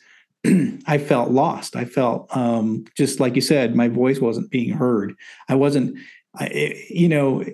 i 0.87 0.99
felt 0.99 1.31
lost. 1.31 1.77
I 1.77 1.85
felt 1.85 2.35
um, 2.37 2.85
just 2.97 3.21
like 3.21 3.37
you 3.37 3.41
said 3.41 3.77
my 3.77 3.89
voice 3.89 4.19
wasn't 4.21 4.51
being 4.51 4.73
heard. 4.73 5.15
I 5.49 5.55
wasn't 5.55 5.97
I, 6.35 6.75
you 6.89 7.09
know 7.09 7.45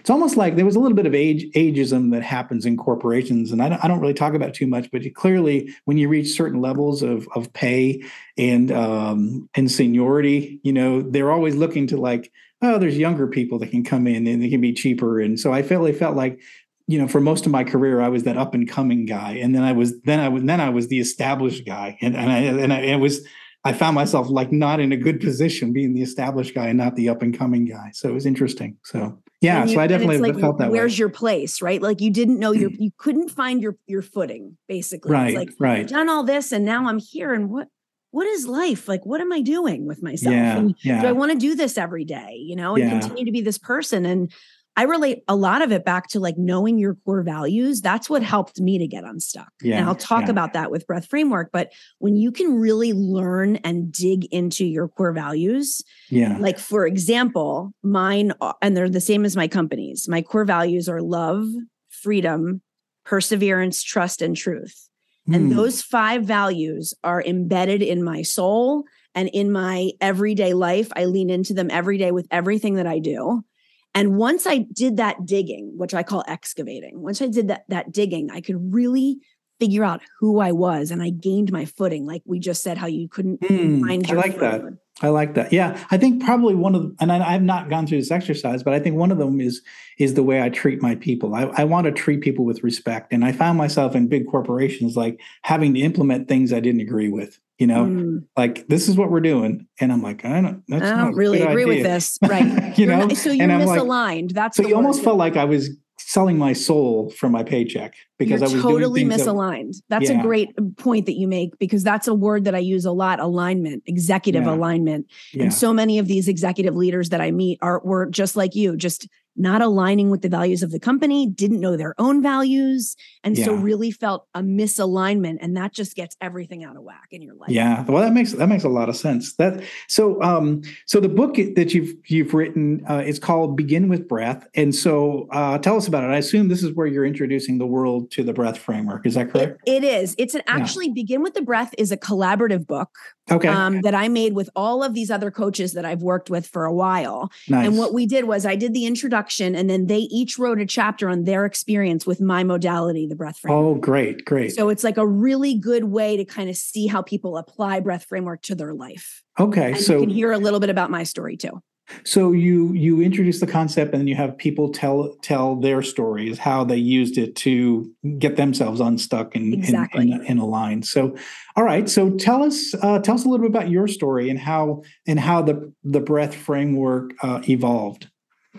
it's 0.00 0.10
almost 0.10 0.36
like 0.36 0.56
there 0.56 0.64
was 0.64 0.76
a 0.76 0.80
little 0.80 0.96
bit 0.96 1.06
of 1.06 1.14
age 1.14 1.46
ageism 1.54 2.10
that 2.12 2.22
happens 2.22 2.66
in 2.66 2.76
corporations 2.76 3.52
and 3.52 3.62
I 3.62 3.68
don't, 3.68 3.84
I 3.84 3.88
don't 3.88 4.00
really 4.00 4.14
talk 4.14 4.34
about 4.34 4.54
too 4.54 4.66
much 4.66 4.90
but 4.90 5.02
clearly 5.14 5.74
when 5.84 5.98
you 5.98 6.08
reach 6.08 6.28
certain 6.28 6.60
levels 6.60 7.02
of, 7.02 7.28
of 7.34 7.52
pay 7.52 8.02
and 8.36 8.70
um, 8.72 9.48
and 9.54 9.70
seniority 9.70 10.60
you 10.62 10.72
know 10.72 11.02
they're 11.02 11.32
always 11.32 11.54
looking 11.54 11.86
to 11.88 11.96
like 11.96 12.32
oh 12.62 12.78
there's 12.78 12.98
younger 12.98 13.26
people 13.26 13.58
that 13.58 13.70
can 13.70 13.84
come 13.84 14.06
in 14.06 14.26
and 14.26 14.42
they 14.42 14.48
can 14.48 14.60
be 14.60 14.72
cheaper 14.72 15.20
and 15.20 15.38
so 15.40 15.52
i 15.52 15.62
felt 15.62 15.86
I 15.86 15.92
felt 15.92 16.16
like 16.16 16.40
you 16.86 16.98
know 16.98 17.08
for 17.08 17.20
most 17.20 17.46
of 17.46 17.52
my 17.52 17.64
career 17.64 18.00
i 18.00 18.08
was 18.08 18.24
that 18.24 18.36
up 18.36 18.54
and 18.54 18.68
coming 18.68 19.06
guy 19.06 19.32
and 19.32 19.54
then 19.54 19.62
i 19.62 19.72
was 19.72 20.00
then 20.02 20.20
i 20.20 20.28
was 20.28 20.42
then 20.42 20.60
i 20.60 20.68
was 20.68 20.88
the 20.88 20.98
established 20.98 21.64
guy 21.64 21.96
and, 22.00 22.14
and 22.14 22.30
i 22.30 22.38
and 22.38 22.72
I, 22.72 22.80
it 22.80 22.96
was 22.96 23.26
I 23.64 23.72
found 23.72 23.94
myself 23.94 24.28
like 24.30 24.52
not 24.52 24.80
in 24.80 24.92
a 24.92 24.96
good 24.96 25.20
position 25.20 25.72
being 25.72 25.92
the 25.92 26.02
established 26.02 26.54
guy 26.54 26.68
and 26.68 26.78
not 26.78 26.96
the 26.96 27.08
up 27.08 27.22
and 27.22 27.36
coming 27.36 27.66
guy. 27.66 27.90
So 27.92 28.08
it 28.08 28.12
was 28.12 28.24
interesting. 28.24 28.78
So 28.84 29.18
yeah, 29.40 29.64
you- 29.64 29.74
so 29.74 29.80
I 29.80 29.86
definitely 29.86 30.18
like, 30.18 30.38
felt 30.38 30.58
that 30.58 30.70
where's 30.70 30.92
way. 30.94 30.98
your 30.98 31.08
place 31.08 31.62
right 31.62 31.80
like 31.80 32.00
you 32.00 32.10
didn't 32.10 32.38
know 32.38 32.52
your 32.52 32.70
you 32.78 32.90
couldn't 32.98 33.30
find 33.30 33.62
your 33.62 33.76
your 33.86 34.02
footing 34.02 34.56
basically 34.68 35.12
right, 35.12 35.28
it's 35.28 35.36
like 35.36 35.50
right. 35.58 35.88
done 35.88 36.08
all 36.08 36.24
this 36.24 36.52
and 36.52 36.64
now 36.64 36.86
i'm 36.88 36.98
here 36.98 37.32
and 37.32 37.50
what 37.50 37.68
what 38.12 38.26
is 38.26 38.46
life 38.46 38.88
like 38.88 39.04
what 39.06 39.20
am 39.20 39.32
i 39.32 39.40
doing 39.40 39.86
with 39.86 40.02
myself 40.02 40.34
Yeah, 40.34 40.58
and 40.58 40.74
do 40.82 40.92
i 41.06 41.12
want 41.12 41.32
to 41.32 41.38
do 41.38 41.54
this 41.54 41.78
every 41.78 42.04
day 42.04 42.34
you 42.38 42.56
know 42.56 42.74
and 42.74 42.84
Yeah. 42.84 42.98
continue 43.00 43.24
to 43.24 43.32
be 43.32 43.40
this 43.40 43.58
person 43.58 44.04
and 44.04 44.32
i 44.76 44.82
relate 44.82 45.22
a 45.28 45.36
lot 45.36 45.62
of 45.62 45.72
it 45.72 45.84
back 45.84 46.08
to 46.08 46.20
like 46.20 46.36
knowing 46.38 46.78
your 46.78 46.96
core 47.04 47.22
values 47.22 47.80
that's 47.80 48.08
what 48.08 48.22
helped 48.22 48.60
me 48.60 48.78
to 48.78 48.86
get 48.86 49.04
unstuck 49.04 49.50
yeah. 49.62 49.76
and 49.76 49.88
i'll 49.88 49.94
talk 49.94 50.24
yeah. 50.24 50.30
about 50.30 50.52
that 50.52 50.70
with 50.70 50.86
breath 50.86 51.06
framework 51.06 51.50
but 51.52 51.72
when 51.98 52.16
you 52.16 52.32
can 52.32 52.54
really 52.54 52.92
learn 52.92 53.56
and 53.56 53.92
dig 53.92 54.24
into 54.26 54.64
your 54.64 54.88
core 54.88 55.12
values 55.12 55.82
Yeah, 56.08 56.36
like 56.38 56.58
for 56.58 56.86
example 56.86 57.72
mine 57.82 58.32
and 58.62 58.76
they're 58.76 58.88
the 58.88 59.00
same 59.00 59.24
as 59.24 59.36
my 59.36 59.48
companies 59.48 60.08
my 60.08 60.22
core 60.22 60.44
values 60.44 60.88
are 60.88 61.02
love 61.02 61.46
freedom 61.88 62.62
perseverance, 63.10 63.82
trust, 63.82 64.22
and 64.22 64.36
truth. 64.36 64.88
And 65.26 65.50
Hmm. 65.50 65.56
those 65.56 65.82
five 65.82 66.24
values 66.24 66.94
are 67.02 67.22
embedded 67.22 67.82
in 67.82 68.02
my 68.02 68.22
soul 68.22 68.84
and 69.14 69.28
in 69.32 69.50
my 69.50 69.90
everyday 70.00 70.54
life. 70.54 70.90
I 70.94 71.06
lean 71.06 71.28
into 71.28 71.52
them 71.52 71.70
every 71.70 71.98
day 71.98 72.12
with 72.12 72.28
everything 72.30 72.74
that 72.76 72.86
I 72.86 73.00
do. 73.00 73.44
And 73.94 74.16
once 74.16 74.46
I 74.46 74.58
did 74.58 74.98
that 74.98 75.26
digging, 75.26 75.72
which 75.76 75.94
I 75.94 76.02
call 76.02 76.24
excavating, 76.28 77.00
once 77.00 77.20
I 77.20 77.26
did 77.26 77.48
that, 77.48 77.64
that 77.68 77.92
digging, 77.92 78.30
I 78.30 78.40
could 78.40 78.72
really 78.72 79.18
figure 79.58 79.84
out 79.84 80.00
who 80.20 80.40
I 80.40 80.52
was 80.52 80.90
and 80.90 81.02
I 81.02 81.10
gained 81.10 81.52
my 81.52 81.64
footing. 81.64 82.06
Like 82.06 82.22
we 82.24 82.38
just 82.38 82.62
said, 82.62 82.78
how 82.78 82.86
you 82.86 83.08
couldn't 83.08 83.44
Hmm, 83.44 83.86
find 83.86 84.06
I 84.06 84.10
your 84.10 84.18
like 84.18 84.38
that. 84.38 84.78
I 85.02 85.08
like 85.08 85.34
that. 85.34 85.52
Yeah, 85.52 85.82
I 85.90 85.96
think 85.96 86.22
probably 86.22 86.54
one 86.54 86.74
of, 86.74 86.82
the, 86.82 86.94
and 87.00 87.10
I, 87.10 87.34
I've 87.34 87.42
not 87.42 87.70
gone 87.70 87.86
through 87.86 87.98
this 87.98 88.10
exercise, 88.10 88.62
but 88.62 88.74
I 88.74 88.78
think 88.78 88.96
one 88.96 89.10
of 89.10 89.18
them 89.18 89.40
is 89.40 89.62
is 89.98 90.14
the 90.14 90.22
way 90.22 90.42
I 90.42 90.50
treat 90.50 90.82
my 90.82 90.94
people. 90.94 91.34
I, 91.34 91.44
I 91.56 91.64
want 91.64 91.86
to 91.86 91.92
treat 91.92 92.20
people 92.20 92.44
with 92.44 92.62
respect, 92.62 93.12
and 93.12 93.24
I 93.24 93.32
found 93.32 93.56
myself 93.56 93.94
in 93.94 94.08
big 94.08 94.26
corporations 94.28 94.96
like 94.96 95.20
having 95.42 95.74
to 95.74 95.80
implement 95.80 96.28
things 96.28 96.52
I 96.52 96.60
didn't 96.60 96.82
agree 96.82 97.08
with. 97.08 97.38
You 97.60 97.66
know, 97.66 97.84
Mm, 97.84 98.24
like 98.38 98.66
this 98.68 98.88
is 98.88 98.96
what 98.96 99.10
we're 99.10 99.20
doing, 99.20 99.66
and 99.80 99.92
I'm 99.92 100.00
like, 100.02 100.24
I 100.24 100.40
don't, 100.40 100.62
that's 100.66 100.82
I 100.90 100.96
don't 100.96 101.14
really 101.14 101.42
agree 101.42 101.66
with 101.66 101.82
this. 101.82 102.18
Right. 102.22 102.42
you 102.78 102.86
You're 102.86 102.96
know, 102.96 103.06
not- 103.08 103.16
so 103.18 103.30
you're 103.30 103.42
and 103.42 103.52
I'm 103.52 103.66
like, 103.66 103.78
misaligned. 103.80 104.32
That's 104.32 104.56
so 104.56 104.66
you 104.66 104.74
almost 104.74 105.04
felt 105.04 105.18
like 105.18 105.36
I 105.36 105.44
was 105.44 105.68
selling 105.98 106.38
my 106.38 106.54
soul 106.54 107.10
for 107.10 107.28
my 107.28 107.42
paycheck 107.42 107.92
because 108.18 108.40
You're 108.40 108.48
I 108.48 108.52
was 108.54 108.62
totally 108.62 109.00
doing 109.02 109.10
things 109.10 109.26
that- 109.26 109.30
misaligned. 109.34 109.76
That's 109.90 110.08
Yeah. 110.08 110.20
a 110.20 110.22
great 110.22 110.48
point 110.78 111.04
that 111.04 111.18
you 111.18 111.28
make 111.28 111.58
because 111.58 111.84
that's 111.84 112.08
a 112.08 112.14
word 112.14 112.44
that 112.46 112.54
I 112.54 112.60
use 112.60 112.86
a 112.86 112.92
lot 112.92 113.20
alignment, 113.20 113.82
executive 113.86 114.44
Yeah. 114.44 114.54
alignment. 114.54 115.06
yeah. 115.34 115.42
And 115.42 115.52
so 115.52 115.74
many 115.74 115.98
of 115.98 116.08
these 116.08 116.28
executive 116.28 116.74
leaders 116.74 117.10
that 117.10 117.20
I 117.20 117.30
meet 117.30 117.58
are 117.60 117.82
were 117.84 118.06
just 118.06 118.36
like 118.36 118.54
you, 118.54 118.74
just 118.74 119.06
not 119.40 119.62
aligning 119.62 120.10
with 120.10 120.22
the 120.22 120.28
values 120.28 120.62
of 120.62 120.70
the 120.70 120.80
company, 120.80 121.26
didn't 121.26 121.60
know 121.60 121.76
their 121.76 121.94
own 121.98 122.22
values, 122.22 122.96
and 123.24 123.36
so 123.36 123.54
really 123.54 123.90
felt 123.90 124.26
a 124.34 124.40
misalignment 124.40 125.38
and 125.40 125.56
that 125.56 125.72
just 125.72 125.96
gets 125.96 126.16
everything 126.20 126.64
out 126.64 126.76
of 126.76 126.82
whack 126.82 127.08
in 127.10 127.22
your 127.22 127.34
life. 127.34 127.50
Yeah, 127.50 127.84
well, 127.84 128.02
that 128.02 128.12
makes 128.12 128.32
that 128.32 128.48
makes 128.48 128.64
a 128.64 128.68
lot 128.68 128.88
of 128.88 128.96
sense. 128.96 129.34
That 129.36 129.62
so 129.88 130.22
um 130.22 130.62
so 130.86 131.00
the 131.00 131.08
book 131.08 131.36
that 131.36 131.74
you've 131.74 131.94
you've 132.06 132.34
written 132.34 132.84
uh, 132.88 133.02
is 133.04 133.18
called 133.18 133.56
Begin 133.56 133.88
with 133.88 134.08
Breath, 134.08 134.46
and 134.54 134.74
so 134.74 135.28
uh, 135.30 135.58
tell 135.58 135.76
us 135.76 135.88
about 135.88 136.04
it. 136.04 136.08
I 136.08 136.18
assume 136.18 136.48
this 136.48 136.62
is 136.62 136.74
where 136.74 136.86
you're 136.86 137.06
introducing 137.06 137.58
the 137.58 137.66
world 137.66 138.10
to 138.12 138.22
the 138.22 138.32
breath 138.32 138.58
framework. 138.58 139.06
Is 139.06 139.14
that 139.14 139.28
It, 139.28 139.32
correct? 139.32 139.60
it 139.66 139.84
is. 139.84 140.14
It's 140.18 140.34
an 140.34 140.42
actually 140.46 140.90
begin 140.90 141.22
with 141.22 141.34
the 141.34 141.42
breath 141.42 141.74
is 141.78 141.90
a 141.92 141.96
collaborative 141.96 142.66
book 142.66 142.90
okay, 143.30 143.48
um, 143.48 143.80
that 143.82 143.94
I 143.94 144.08
made 144.08 144.34
with 144.34 144.50
all 144.54 144.82
of 144.82 144.94
these 144.94 145.10
other 145.10 145.30
coaches 145.30 145.72
that 145.74 145.84
I've 145.84 146.02
worked 146.02 146.30
with 146.30 146.46
for 146.46 146.64
a 146.64 146.72
while. 146.72 147.30
nice. 147.48 147.66
And 147.66 147.78
what 147.78 147.94
we 147.94 148.06
did 148.06 148.24
was 148.24 148.44
I 148.44 148.56
did 148.56 148.74
the 148.74 148.86
introduction 148.86 149.29
and 149.38 149.70
then 149.70 149.86
they 149.86 150.00
each 150.10 150.38
wrote 150.38 150.60
a 150.60 150.66
chapter 150.66 151.08
on 151.08 151.24
their 151.24 151.44
experience 151.44 152.06
with 152.06 152.20
my 152.20 152.42
modality, 152.42 153.06
the 153.06 153.14
breath 153.14 153.38
framework. 153.38 153.64
oh, 153.64 153.74
great, 153.78 154.24
great. 154.24 154.52
So 154.54 154.68
it's 154.68 154.82
like 154.82 154.96
a 154.96 155.06
really 155.06 155.54
good 155.54 155.84
way 155.84 156.16
to 156.16 156.24
kind 156.24 156.50
of 156.50 156.56
see 156.56 156.86
how 156.88 157.02
people 157.02 157.36
apply 157.36 157.80
breath 157.80 158.06
framework 158.08 158.42
to 158.42 158.54
their 158.54 158.74
life. 158.74 159.22
okay, 159.38 159.72
And 159.72 159.80
so 159.80 159.94
you 159.94 160.00
can 160.00 160.08
hear 160.10 160.32
a 160.32 160.38
little 160.38 160.58
bit 160.60 160.70
about 160.70 160.90
my 160.90 161.04
story 161.04 161.36
too. 161.36 161.60
so 162.04 162.30
you 162.32 162.72
you 162.72 163.00
introduce 163.02 163.40
the 163.40 163.46
concept, 163.48 163.92
and 163.92 164.00
then 164.00 164.06
you 164.06 164.14
have 164.14 164.38
people 164.38 164.70
tell 164.70 165.16
tell 165.22 165.56
their 165.56 165.82
stories, 165.82 166.38
how 166.38 166.62
they 166.64 166.76
used 166.76 167.18
it 167.18 167.34
to 167.34 167.90
get 168.18 168.36
themselves 168.36 168.78
unstuck 168.80 169.34
and 169.34 169.52
Exactly. 169.54 170.02
in, 170.02 170.20
in, 170.20 170.26
in 170.26 170.38
a 170.38 170.46
line. 170.46 170.82
So, 170.84 171.16
all 171.56 171.64
right, 171.64 171.88
so 171.88 172.10
tell 172.10 172.44
us 172.44 172.74
uh, 172.80 173.00
tell 173.00 173.16
us 173.16 173.24
a 173.24 173.28
little 173.28 173.44
bit 173.44 173.50
about 173.56 173.70
your 173.70 173.88
story 173.88 174.30
and 174.30 174.38
how 174.38 174.82
and 175.08 175.18
how 175.18 175.42
the 175.42 175.72
the 175.82 176.00
breath 176.00 176.34
framework 176.34 177.12
uh, 177.24 177.40
evolved. 177.48 178.08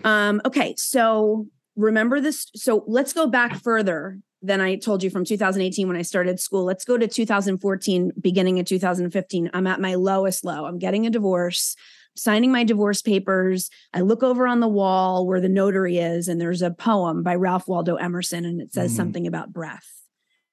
Um, 0.04 0.40
okay, 0.44 0.74
so 0.76 1.46
remember 1.76 2.20
this. 2.20 2.48
So 2.54 2.84
let's 2.86 3.12
go 3.12 3.26
back 3.26 3.56
further 3.56 4.18
than 4.42 4.60
I 4.60 4.76
told 4.76 5.02
you 5.02 5.10
from 5.10 5.24
2018 5.24 5.86
when 5.86 5.96
I 5.96 6.02
started 6.02 6.40
school. 6.40 6.64
Let's 6.64 6.84
go 6.84 6.98
to 6.98 7.06
2014, 7.06 8.12
beginning 8.20 8.58
of 8.58 8.66
2015. 8.66 9.50
I'm 9.52 9.66
at 9.66 9.80
my 9.80 9.94
lowest 9.94 10.44
low. 10.44 10.64
I'm 10.64 10.78
getting 10.78 11.06
a 11.06 11.10
divorce, 11.10 11.76
signing 12.16 12.50
my 12.50 12.64
divorce 12.64 13.02
papers. 13.02 13.70
I 13.94 14.00
look 14.00 14.22
over 14.22 14.46
on 14.46 14.60
the 14.60 14.68
wall 14.68 15.26
where 15.26 15.40
the 15.40 15.48
notary 15.48 15.98
is, 15.98 16.26
and 16.28 16.40
there's 16.40 16.62
a 16.62 16.72
poem 16.72 17.22
by 17.22 17.36
Ralph 17.36 17.68
Waldo 17.68 17.94
Emerson, 17.94 18.44
and 18.44 18.60
it 18.60 18.72
says 18.72 18.92
Mhm. 18.92 18.96
something 18.96 19.26
about 19.26 19.52
breath. 19.52 19.88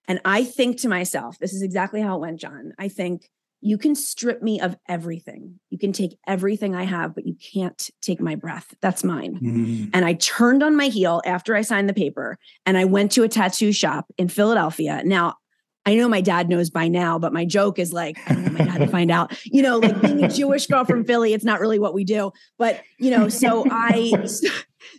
And 0.07 0.21
I 0.23 0.43
think 0.43 0.79
to 0.81 0.87
myself, 0.89 1.37
this 1.39 1.53
is 1.53 1.61
exactly 1.61 2.01
how 2.01 2.17
it 2.17 2.21
went, 2.21 2.39
Jon. 2.39 2.73
I 2.77 2.87
think 2.89 3.29
you 3.61 3.77
can 3.77 3.93
strip 3.93 4.41
me 4.41 4.59
of 4.61 4.75
everything. 4.87 5.59
You 5.69 5.77
can 5.77 5.91
take 5.91 6.17
everything 6.27 6.75
I 6.75 6.83
have, 6.83 7.13
but 7.13 7.25
you 7.27 7.35
can't 7.35 7.89
take 8.01 8.21
my 8.21 8.35
breath. 8.35 8.73
That's 8.81 9.03
mine. 9.03 9.39
Mm, 9.41 9.89
And 9.93 10.05
I 10.05 10.13
turned 10.13 10.63
on 10.63 10.75
my 10.75 10.85
heel 10.87 11.21
after 11.25 11.55
I 11.55 11.61
signed 11.61 11.89
the 11.89 11.93
paper 11.93 12.37
and 12.65 12.77
I 12.77 12.85
went 12.85 13.11
to 13.13 13.23
a 13.23 13.27
tattoo 13.27 13.71
shop 13.73 14.05
in 14.17 14.29
Philadelphia. 14.29 15.01
Now, 15.03 15.35
I 15.85 15.95
know 15.95 16.07
my 16.07 16.21
dad 16.21 16.49
knows 16.49 16.69
by 16.69 16.87
now, 16.87 17.17
but 17.19 17.33
my 17.33 17.45
joke 17.45 17.79
is 17.79 17.91
like, 17.91 18.17
I 18.27 18.33
don't 18.33 18.43
want 18.43 18.59
my 18.59 18.65
dad 18.65 18.77
to 18.79 18.87
find 18.87 19.09
out. 19.11 19.37
You 19.45 19.61
know, 19.61 19.77
like 19.79 19.99
being 20.01 20.23
a 20.23 20.29
Jewish 20.29 20.67
girl 20.67 20.85
from 20.85 21.03
Philly, 21.03 21.33
it's 21.33 21.45
not 21.45 21.59
really 21.59 21.79
what 21.79 21.93
we 21.93 22.03
do. 22.03 22.31
But, 22.57 22.81
you 22.97 23.11
know, 23.11 23.27
so 23.27 23.65
I, 23.69 24.13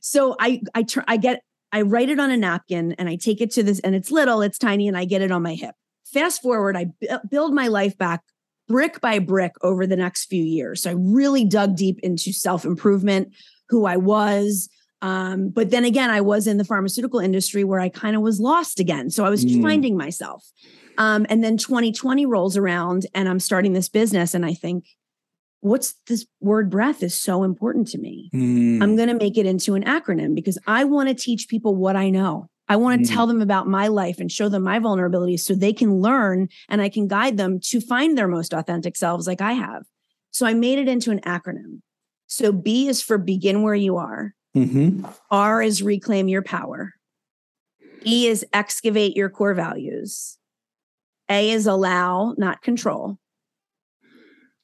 so 0.03 0.37
I, 0.41 0.61
I, 0.75 0.83
tr- 0.83 1.01
I 1.07 1.17
get, 1.17 1.43
I 1.73 1.83
write 1.83 2.09
it 2.09 2.19
on 2.19 2.31
a 2.31 2.37
napkin 2.37 2.93
and 2.99 3.09
I 3.09 3.17
take 3.17 3.41
it 3.41 3.53
to 3.53 3.63
this, 3.63 3.79
and 3.81 3.95
it's 3.95 4.11
little, 4.11 4.43
it's 4.43 4.59
tiny, 4.59 4.89
and 4.89 4.97
I 4.97 5.05
get 5.05 5.23
it 5.23 5.31
on 5.31 5.43
my 5.43 5.55
hip. 5.55 5.75
Fast 6.07 6.43
forward, 6.43 6.77
I 6.77 6.87
build 7.31 7.55
my 7.55 7.69
life 7.69 7.97
back 7.97 8.23
brick 8.71 9.01
by 9.01 9.19
brick 9.19 9.53
over 9.63 9.85
the 9.85 9.97
next 9.97 10.27
few 10.27 10.45
years. 10.45 10.83
So 10.85 10.91
I 10.91 10.95
really 10.97 11.45
dug 11.45 11.77
deep 11.77 11.99
into 12.05 12.33
self 12.33 12.65
improvement, 12.65 13.35
who 13.69 13.85
I 13.85 13.97
was. 13.97 14.69
Um, 15.03 15.49
but 15.49 15.71
then 15.71 15.85
again, 15.85 16.09
I 16.11 16.21
was 16.21 16.47
in 16.47 16.57
the 16.57 16.65
pharmaceutical 16.65 17.19
industry 17.19 17.65
where 17.65 17.81
I 17.81 17.89
kind 17.89 18.15
of 18.15 18.23
was 18.23 18.39
lost 18.39 18.79
again. 18.79 19.11
So 19.11 19.25
I 19.25 19.31
was 19.31 19.45
Mm. 19.45 19.63
finding 19.63 19.97
myself. 19.97 20.47
Um, 20.99 21.27
and 21.29 21.43
then 21.43 21.57
2020 21.57 22.27
rolls 22.27 22.57
around 22.57 23.07
and 23.15 23.29
I'm 23.29 23.41
starting 23.41 23.73
this 23.73 23.89
business. 23.89 24.35
And 24.35 24.47
I 24.47 24.55
think, 24.55 24.85
what's 25.63 25.95
this 26.07 26.27
word 26.41 26.71
breath 26.71 27.03
is 27.03 27.19
so 27.19 27.43
important 27.43 27.89
to 27.89 27.99
me. 27.99 28.31
mm, 28.33 28.83
I'm 28.83 28.95
going 28.97 29.09
to 29.09 29.15
make 29.15 29.37
it 29.37 29.47
into 29.47 29.75
an 29.75 29.85
acronym 29.85 30.35
because 30.35 30.59
I 30.67 30.85
want 30.85 31.09
to 31.09 31.15
teach 31.15 31.49
people 31.49 31.75
what 31.75 31.97
I 31.97 32.09
know. 32.11 32.49
I 32.71 32.77
want 32.77 33.05
to 33.05 33.11
Mm. 33.11 33.13
tell 33.13 33.27
them 33.27 33.43
about 33.43 33.67
my 33.67 33.89
life 33.89 34.21
and 34.21 34.31
show 34.31 34.49
them 34.49 34.63
my 34.63 34.79
vulnerabilities 34.79 35.41
so 35.41 35.55
they 35.57 35.73
can 35.73 36.01
learn 36.01 36.49
and 36.69 36.81
I 36.81 36.89
can 36.89 37.09
guide 37.09 37.37
them 37.37 37.59
to 37.65 37.81
find 37.81 38.17
their 38.17 38.29
most 38.29 38.55
authentic 38.55 38.97
selves 38.97 39.27
like 39.27 39.41
I 39.41 39.55
have. 39.55 39.83
So 40.31 40.47
I 40.47 40.55
made 40.55 40.79
it 40.79 40.87
into 40.87 41.11
an 41.11 41.19
acronym. 41.23 41.81
So 42.29 42.53
B 42.53 42.87
is 42.87 43.03
for 43.03 43.19
begin 43.19 43.63
where 43.63 43.75
you 43.75 43.97
are. 43.97 44.35
mhm. 44.57 45.05
R 45.33 45.63
is 45.63 45.83
reclaim 45.83 46.29
your 46.29 46.43
power. 46.43 46.95
E 48.07 48.29
is 48.29 48.47
excavate 48.53 49.17
your 49.17 49.31
core 49.31 49.55
values. 49.55 50.39
A 51.29 51.51
is 51.51 51.67
allow, 51.67 52.35
not 52.39 52.63
control. 52.63 53.19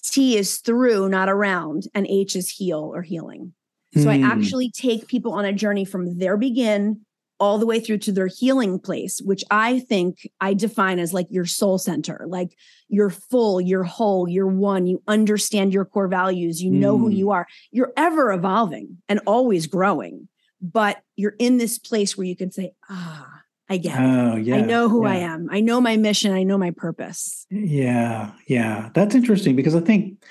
T 0.04 0.36
is 0.36 0.58
through, 0.58 1.08
not 1.08 1.28
around. 1.28 1.88
And 1.92 2.06
H 2.06 2.36
is 2.36 2.50
heal 2.50 2.92
or 2.94 3.02
healing. 3.02 3.52
So 3.96 4.10
I 4.10 4.18
Mm. 4.18 4.25
actually 4.25 4.70
take 4.70 5.08
people 5.08 5.32
on 5.32 5.44
a 5.44 5.52
journey 5.52 5.84
from 5.84 6.18
their 6.18 6.36
begin 6.36 7.00
all 7.38 7.59
the 7.59 7.66
way 7.66 7.81
through 7.81 7.99
to 7.99 8.12
their 8.12 8.28
healing 8.28 8.78
place, 8.78 9.21
which 9.25 9.45
I 9.50 9.81
think 9.81 10.28
I 10.40 10.55
define 10.55 10.99
as 10.99 11.12
like 11.12 11.26
your 11.31 11.45
soul 11.45 11.78
center, 11.78 12.25
like 12.26 12.57
you're 12.88 13.11
full, 13.11 13.61
you're 13.61 13.85
whole, 13.85 14.28
you're 14.28 14.47
one, 14.47 14.87
you 14.87 15.02
understand 15.07 15.75
your 15.75 15.85
core 15.85 16.09
values, 16.09 16.62
you 16.62 16.71
know 16.71 16.97
who 16.99 17.11
Mm. 17.11 17.16
you 17.16 17.31
are. 17.33 17.47
You're 17.71 17.93
ever 17.97 18.33
evolving 18.33 18.99
and 19.09 19.21
always 19.26 19.66
growing, 19.66 20.28
but 20.62 21.02
you're 21.16 21.35
in 21.38 21.59
this 21.59 21.78
place 21.78 22.16
where 22.16 22.26
you 22.26 22.37
can 22.37 22.50
say, 22.50 22.73
ah, 22.88 23.28
I 23.69 23.76
get 23.78 24.00
it. 24.00 24.02
Oh, 24.02 24.37
yeah. 24.37 24.57
I 24.57 24.61
know 24.61 24.88
who 24.88 25.05
I 25.05 25.16
am. 25.16 25.49
I 25.50 25.61
know 25.61 25.81
my 25.81 25.97
mission. 25.97 26.33
I 26.33 26.45
know 26.45 26.57
my 26.57 26.71
purpose. 26.71 27.47
Yeah, 27.50 28.31
yeah, 28.47 28.90
that's 28.95 29.14
interesting 29.14 29.57
because 29.57 29.75
I 29.75 29.81
think, 29.81 30.23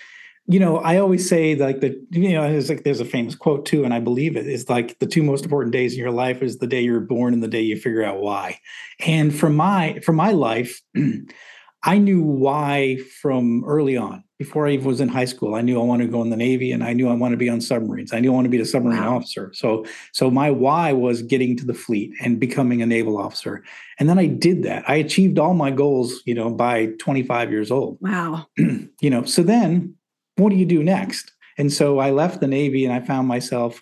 you 0.48 0.60
know, 0.60 0.78
I 0.78 0.98
always 0.98 1.28
say 1.28 1.56
like 1.56 1.82
the, 1.82 2.00
you 2.12 2.34
know, 2.34 2.44
it's 2.44 2.70
like 2.70 2.84
there's 2.84 3.00
a 3.00 3.06
famous 3.06 3.34
quote 3.36 3.66
too, 3.66 3.84
and 3.84 3.94
I 3.94 4.00
believe 4.00 4.38
it 4.38 4.48
is 4.48 4.70
like 4.70 5.00
the 5.00 5.08
two 5.08 5.24
most 5.24 5.44
important 5.44 5.74
days 5.74 5.94
in 5.94 6.00
your 6.00 6.12
life 6.12 6.42
is 6.44 6.58
the 6.58 6.68
day 6.68 6.82
you're 6.82 7.00
born 7.00 7.34
and 7.34 7.42
the 7.42 7.48
day 7.48 7.62
you 7.62 7.76
figure 7.76 8.04
out 8.04 8.20
why. 8.22 8.60
And 9.00 9.34
for 9.36 9.50
my 9.50 10.00
for 10.04 10.14
my 10.14 10.32
life, 10.32 10.82
I 11.84 11.98
knew 11.98 12.22
why 12.22 12.98
from 13.22 13.64
early 13.66 13.98
on. 13.98 14.24
Before 14.38 14.68
I 14.68 14.72
even 14.72 14.86
was 14.86 15.00
in 15.00 15.08
high 15.08 15.26
school, 15.26 15.56
I 15.56 15.62
knew 15.62 15.80
I 15.80 15.84
wanted 15.84 16.08
to 16.08 16.12
go 16.12 16.22
in 16.22 16.30
the 16.30 16.36
Navy, 16.36 16.74
and 16.74 16.84
I 16.84 16.92
knew 16.92 17.08
I 17.08 17.14
wanted 17.14 17.36
to 17.36 17.38
be 17.38 17.48
on 17.48 17.62
submarines. 17.62 18.12
I 18.12 18.20
knew 18.20 18.32
I 18.34 18.36
wanted 18.36 18.50
to 18.50 18.58
be 18.58 18.60
a 18.62 18.66
submarine 18.66 19.00
Wow. 19.00 19.16
officer. 19.16 19.52
So, 19.54 19.86
so 20.12 20.30
my 20.30 20.52
why 20.52 20.92
was 20.92 21.22
getting 21.22 21.56
to 21.58 21.66
the 21.66 21.74
fleet 21.74 22.12
and 22.22 22.38
becoming 22.38 22.82
a 22.82 22.86
naval 22.86 23.18
officer. 23.18 23.64
And 23.98 24.10
then 24.10 24.20
I 24.20 24.26
did 24.26 24.64
that. 24.64 24.84
I 24.90 24.96
achieved 24.96 25.40
all 25.40 25.54
my 25.54 25.72
goals, 25.72 26.22
you 26.26 26.36
know, 26.36 26.50
by 26.50 26.88
25 27.00 27.50
years 27.50 27.72
old. 27.72 27.98
Wow. 28.02 28.48
you 28.58 29.10
know, 29.10 29.24
so 29.24 29.42
then 29.42 29.96
what 30.38 30.50
do 30.50 30.56
you 30.56 30.66
do 30.66 30.84
next? 30.84 31.32
And 31.58 31.72
so 31.72 32.00
I 32.00 32.12
left 32.12 32.42
the 32.42 32.48
Navy 32.48 32.86
and 32.86 32.94
I 32.94 33.00
found 33.00 33.28
myself 33.28 33.82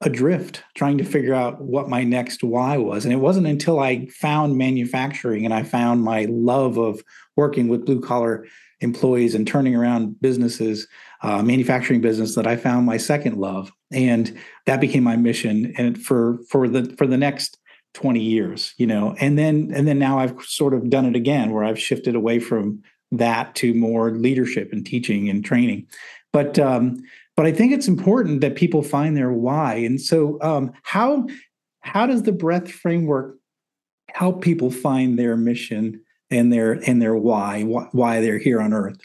adrift 0.00 0.62
trying 0.74 0.98
to 0.98 1.04
figure 1.04 1.34
out 1.34 1.60
what 1.60 1.88
my 1.88 2.04
next 2.04 2.42
why 2.42 2.76
was. 2.76 3.04
And 3.04 3.12
it 3.12 3.18
wasn't 3.18 3.46
until 3.46 3.80
I 3.80 4.06
found 4.06 4.56
manufacturing 4.56 5.44
and 5.44 5.54
I 5.54 5.62
found 5.62 6.02
my 6.02 6.26
love 6.30 6.78
of 6.78 7.02
working 7.36 7.68
with 7.68 7.86
blue 7.86 8.00
collar 8.00 8.46
employees 8.80 9.34
and 9.34 9.46
turning 9.46 9.74
around 9.74 10.20
businesses, 10.20 10.86
uh, 11.22 11.42
manufacturing 11.42 12.00
business, 12.00 12.34
that 12.34 12.46
I 12.46 12.56
found 12.56 12.86
my 12.86 12.96
second 12.96 13.38
love. 13.38 13.72
And 13.92 14.36
that 14.66 14.80
became 14.80 15.04
my 15.04 15.16
mission. 15.16 15.72
And 15.78 16.02
for 16.02 16.38
for 16.50 16.68
the 16.68 16.94
for 16.98 17.06
the 17.06 17.16
next 17.16 17.58
20 17.94 18.20
years, 18.20 18.74
you 18.76 18.86
know, 18.86 19.14
and 19.20 19.38
then 19.38 19.70
and 19.74 19.86
then 19.86 19.98
now 19.98 20.18
I've 20.18 20.42
sort 20.42 20.74
of 20.74 20.90
done 20.90 21.06
it 21.06 21.16
again 21.16 21.52
where 21.52 21.64
I've 21.64 21.80
shifted 21.80 22.14
away 22.14 22.40
from 22.40 22.82
that 23.18 23.54
to 23.56 23.74
more 23.74 24.10
leadership 24.12 24.72
and 24.72 24.84
teaching 24.86 25.28
and 25.28 25.44
training. 25.44 25.86
But 26.32 26.58
um, 26.58 27.02
but 27.36 27.46
I 27.46 27.52
think 27.52 27.72
it's 27.72 27.88
important 27.88 28.40
that 28.40 28.54
people 28.54 28.82
find 28.82 29.16
their 29.16 29.32
why. 29.32 29.74
And 29.74 30.00
so 30.00 30.38
um, 30.40 30.72
how 30.82 31.26
how 31.80 32.06
does 32.06 32.22
the 32.22 32.32
breath 32.32 32.70
framework 32.70 33.36
help 34.10 34.42
people 34.42 34.70
find 34.70 35.18
their 35.18 35.36
mission 35.36 36.00
and 36.30 36.52
their 36.52 36.72
and 36.72 37.00
their 37.00 37.16
why 37.16 37.62
why 37.62 38.20
they're 38.20 38.38
here 38.38 38.60
on 38.60 38.72
earth? 38.72 39.00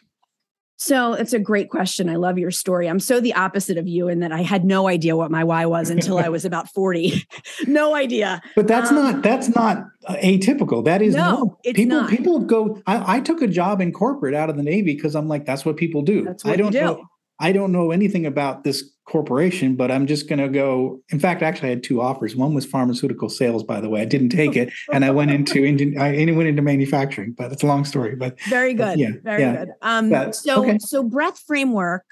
So 0.81 1.11
it's 1.11 1.33
a 1.33 1.39
great 1.39 1.69
question. 1.69 2.07
I 2.07 2.15
love 2.15 2.39
your 2.39 2.51
story. 2.51 2.87
I'm 2.87 3.01
so 3.01 3.19
the 3.19 3.33
opposite 3.33 3.77
of 3.77 3.85
you 3.85 4.07
in 4.07 4.21
that 4.21 4.31
I 4.31 4.41
had 4.41 4.63
no 4.63 4.87
idea 4.87 5.17
what 5.17 5.29
my 5.29 5.43
why 5.43 5.65
was 5.65 5.89
until 5.89 6.17
I 6.17 6.29
was 6.29 6.45
about 6.45 6.69
40. 6.69 7.27
no 7.67 7.95
idea. 7.95 8.41
But 8.55 8.67
that's 8.67 8.89
um, 8.89 8.95
not 8.95 9.21
that's 9.21 9.49
not 9.49 9.85
atypical. 10.09 10.85
That 10.85 11.01
is 11.01 11.15
no, 11.15 11.59
people 11.65 11.85
not. 11.85 12.09
people 12.09 12.39
go 12.39 12.81
I, 12.87 13.17
I, 13.17 13.19
took 13.19 13.41
a 13.41 13.47
job 13.47 13.81
in 13.81 13.91
corporate 13.91 14.33
out 14.33 14.49
of 14.49 14.55
the 14.55 14.63
Navy 14.63 14.95
because 14.95 15.15
I'm 15.15 15.27
like, 15.27 15.45
that's 15.45 15.65
what 15.65 15.75
people 15.75 16.01
do. 16.01 16.23
That's 16.23 16.45
what 16.45 16.53
I 16.53 16.55
don't 16.55 16.71
do. 16.71 16.79
know 16.79 17.09
I 17.39 17.51
don't 17.51 17.71
know 17.71 17.91
anything 17.91 18.25
about 18.25 18.63
this 18.63 18.83
corporation, 19.05 19.75
but 19.75 19.91
I'm 19.91 20.07
just 20.07 20.27
going 20.27 20.39
to 20.39 20.49
go. 20.49 21.01
In 21.09 21.19
fact, 21.19 21.41
actually, 21.41 21.67
I 21.67 21.71
had 21.71 21.83
two 21.83 22.01
offers. 22.01 22.35
One 22.35 22.53
was 22.53 22.65
pharmaceutical 22.65 23.29
sales, 23.29 23.63
by 23.63 23.79
the 23.79 23.89
way. 23.89 24.01
I 24.01 24.05
didn't 24.05 24.29
take 24.29 24.55
it, 24.55 24.71
and 24.93 25.05
I 25.05 25.11
went 25.11 25.31
into 25.31 25.65
I 25.99 26.11
went 26.11 26.47
into 26.47 26.61
manufacturing. 26.61 27.33
But 27.33 27.51
it's 27.51 27.63
a 27.63 27.67
long 27.67 27.85
story. 27.85 28.15
But 28.15 28.39
very 28.43 28.73
good. 28.73 28.85
But 28.85 28.97
yeah, 28.97 29.11
very 29.23 29.41
yeah. 29.41 29.55
good. 29.57 29.69
Um, 29.81 30.09
but, 30.09 30.35
so 30.35 30.63
okay. 30.63 30.77
so 30.79 31.03
breath 31.03 31.39
framework 31.47 32.03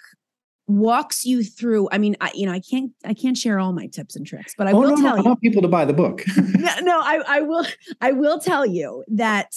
walks 0.68 1.26
you 1.26 1.44
through. 1.44 1.90
I 1.92 1.98
mean, 1.98 2.16
I, 2.22 2.32
you 2.34 2.46
know, 2.46 2.52
I 2.54 2.60
can't 2.62 2.92
I 3.06 3.14
can't 3.14 3.38
share 3.38 3.60
all 3.60 3.74
my 3.74 3.88
tips 3.88 4.16
and 4.16 4.26
tricks, 4.26 4.54
but 4.58 4.68
I 4.68 4.72
oh, 4.72 4.80
will 4.80 4.90
no, 4.90 4.96
tell 4.96 5.04
no, 5.04 5.16
you. 5.16 5.24
I 5.24 5.28
want 5.28 5.42
people 5.42 5.62
to 5.62 5.68
buy 5.68 5.86
the 5.86 5.94
book. 5.94 6.24
no, 6.38 6.80
no, 6.82 7.00
I, 7.00 7.24
I 7.28 7.42
will. 7.42 7.66
I 8.02 8.12
will 8.12 8.40
tell 8.40 8.66
you 8.66 9.04
that 9.10 9.52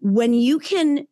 when 0.00 0.34
you 0.34 0.58
can 0.58 1.06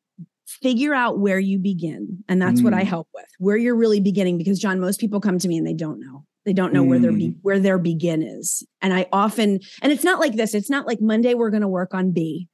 figure 0.62 0.94
out 0.94 1.18
where 1.18 1.38
you 1.38 1.58
begin 1.58 2.24
and 2.28 2.40
that's 2.40 2.60
mm. 2.60 2.64
what 2.64 2.74
i 2.74 2.82
mm. 2.82 2.86
help 2.86 3.08
with 3.14 3.26
where 3.38 3.56
you're 3.56 3.76
really 3.76 4.00
beginning 4.00 4.38
because 4.38 4.58
john 4.58 4.80
most 4.80 5.00
people 5.00 5.20
come 5.20 5.38
to 5.38 5.48
me 5.48 5.56
and 5.56 5.66
they 5.66 5.74
don't 5.74 6.00
know 6.00 6.24
they 6.44 6.52
don't 6.52 6.72
know 6.72 6.84
mm. 6.84 6.88
where 6.88 6.98
their 6.98 7.12
be- 7.12 7.28
mm. 7.28 7.36
where 7.42 7.58
their 7.58 7.78
begin 7.78 8.22
is 8.22 8.64
and 8.80 8.94
i 8.94 9.06
often 9.12 9.60
and 9.82 9.92
it's 9.92 10.04
not 10.04 10.20
like 10.20 10.34
this 10.34 10.54
it's 10.54 10.70
not 10.70 10.86
like 10.86 11.00
monday 11.00 11.34
we're 11.34 11.50
going 11.50 11.62
to 11.62 11.68
work 11.68 11.94
on 11.94 12.10
b 12.12 12.48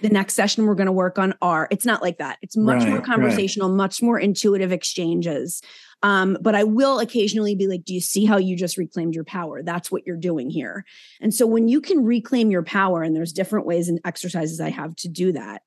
the 0.00 0.08
next 0.08 0.34
session 0.34 0.66
we're 0.66 0.74
going 0.74 0.86
to 0.86 0.92
work 0.92 1.18
on 1.18 1.34
r 1.42 1.68
it's 1.70 1.86
not 1.86 2.02
like 2.02 2.18
that 2.18 2.38
it's 2.42 2.56
much 2.56 2.82
right, 2.82 2.90
more 2.90 3.00
conversational 3.00 3.68
right. 3.68 3.76
much 3.76 4.02
more 4.02 4.18
intuitive 4.18 4.72
exchanges 4.72 5.62
um, 6.02 6.36
but 6.40 6.54
I 6.54 6.64
will 6.64 6.98
occasionally 6.98 7.54
be 7.54 7.68
like, 7.68 7.84
do 7.84 7.94
you 7.94 8.00
see 8.00 8.24
how 8.24 8.36
you 8.36 8.56
just 8.56 8.76
reclaimed 8.76 9.14
your 9.14 9.24
power? 9.24 9.62
That's 9.62 9.90
what 9.90 10.06
you're 10.06 10.16
doing 10.16 10.50
here. 10.50 10.84
And 11.20 11.32
so 11.32 11.46
when 11.46 11.68
you 11.68 11.80
can 11.80 12.04
reclaim 12.04 12.50
your 12.50 12.64
power, 12.64 13.02
and 13.02 13.14
there's 13.14 13.32
different 13.32 13.66
ways 13.66 13.88
and 13.88 14.00
exercises 14.04 14.60
I 14.60 14.70
have 14.70 14.96
to 14.96 15.08
do 15.08 15.32
that, 15.32 15.62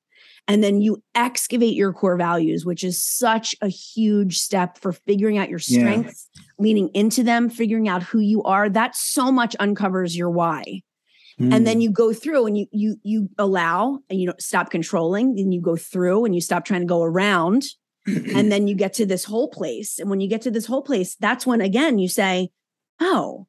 and 0.48 0.62
then 0.62 0.80
you 0.80 1.02
excavate 1.14 1.74
your 1.74 1.92
core 1.92 2.16
values, 2.16 2.64
which 2.64 2.84
is 2.84 3.02
such 3.02 3.54
a 3.60 3.68
huge 3.68 4.38
step 4.38 4.78
for 4.78 4.92
figuring 4.92 5.38
out 5.38 5.50
your 5.50 5.58
strengths, 5.58 6.28
yeah. 6.34 6.42
leaning 6.58 6.88
into 6.94 7.22
them, 7.22 7.48
figuring 7.48 7.88
out 7.88 8.02
who 8.02 8.20
you 8.20 8.42
are. 8.44 8.68
That 8.68 8.94
so 8.94 9.32
much 9.32 9.56
uncovers 9.58 10.16
your 10.16 10.30
why. 10.30 10.82
Mm. 11.40 11.54
And 11.54 11.66
then 11.66 11.78
mm. 11.78 11.82
you 11.82 11.90
go 11.90 12.12
through 12.12 12.46
and 12.46 12.56
you 12.56 12.66
you 12.70 12.96
you 13.02 13.28
allow 13.38 13.98
and 14.08 14.20
you 14.20 14.26
don't 14.26 14.40
stop 14.40 14.70
controlling, 14.70 15.38
and 15.38 15.52
you 15.52 15.60
go 15.60 15.76
through 15.76 16.24
and 16.24 16.34
you 16.34 16.40
stop 16.40 16.64
trying 16.64 16.82
to 16.82 16.86
go 16.86 17.02
around. 17.02 17.64
and 18.06 18.52
then 18.52 18.68
you 18.68 18.76
get 18.76 18.94
to 18.94 19.04
this 19.04 19.24
whole 19.24 19.48
place. 19.48 19.98
And 19.98 20.08
when 20.08 20.20
you 20.20 20.28
get 20.28 20.42
to 20.42 20.50
this 20.52 20.66
whole 20.66 20.82
place, 20.82 21.16
that's 21.16 21.44
when 21.44 21.60
again 21.60 21.98
you 21.98 22.08
say, 22.08 22.50
Oh, 23.00 23.48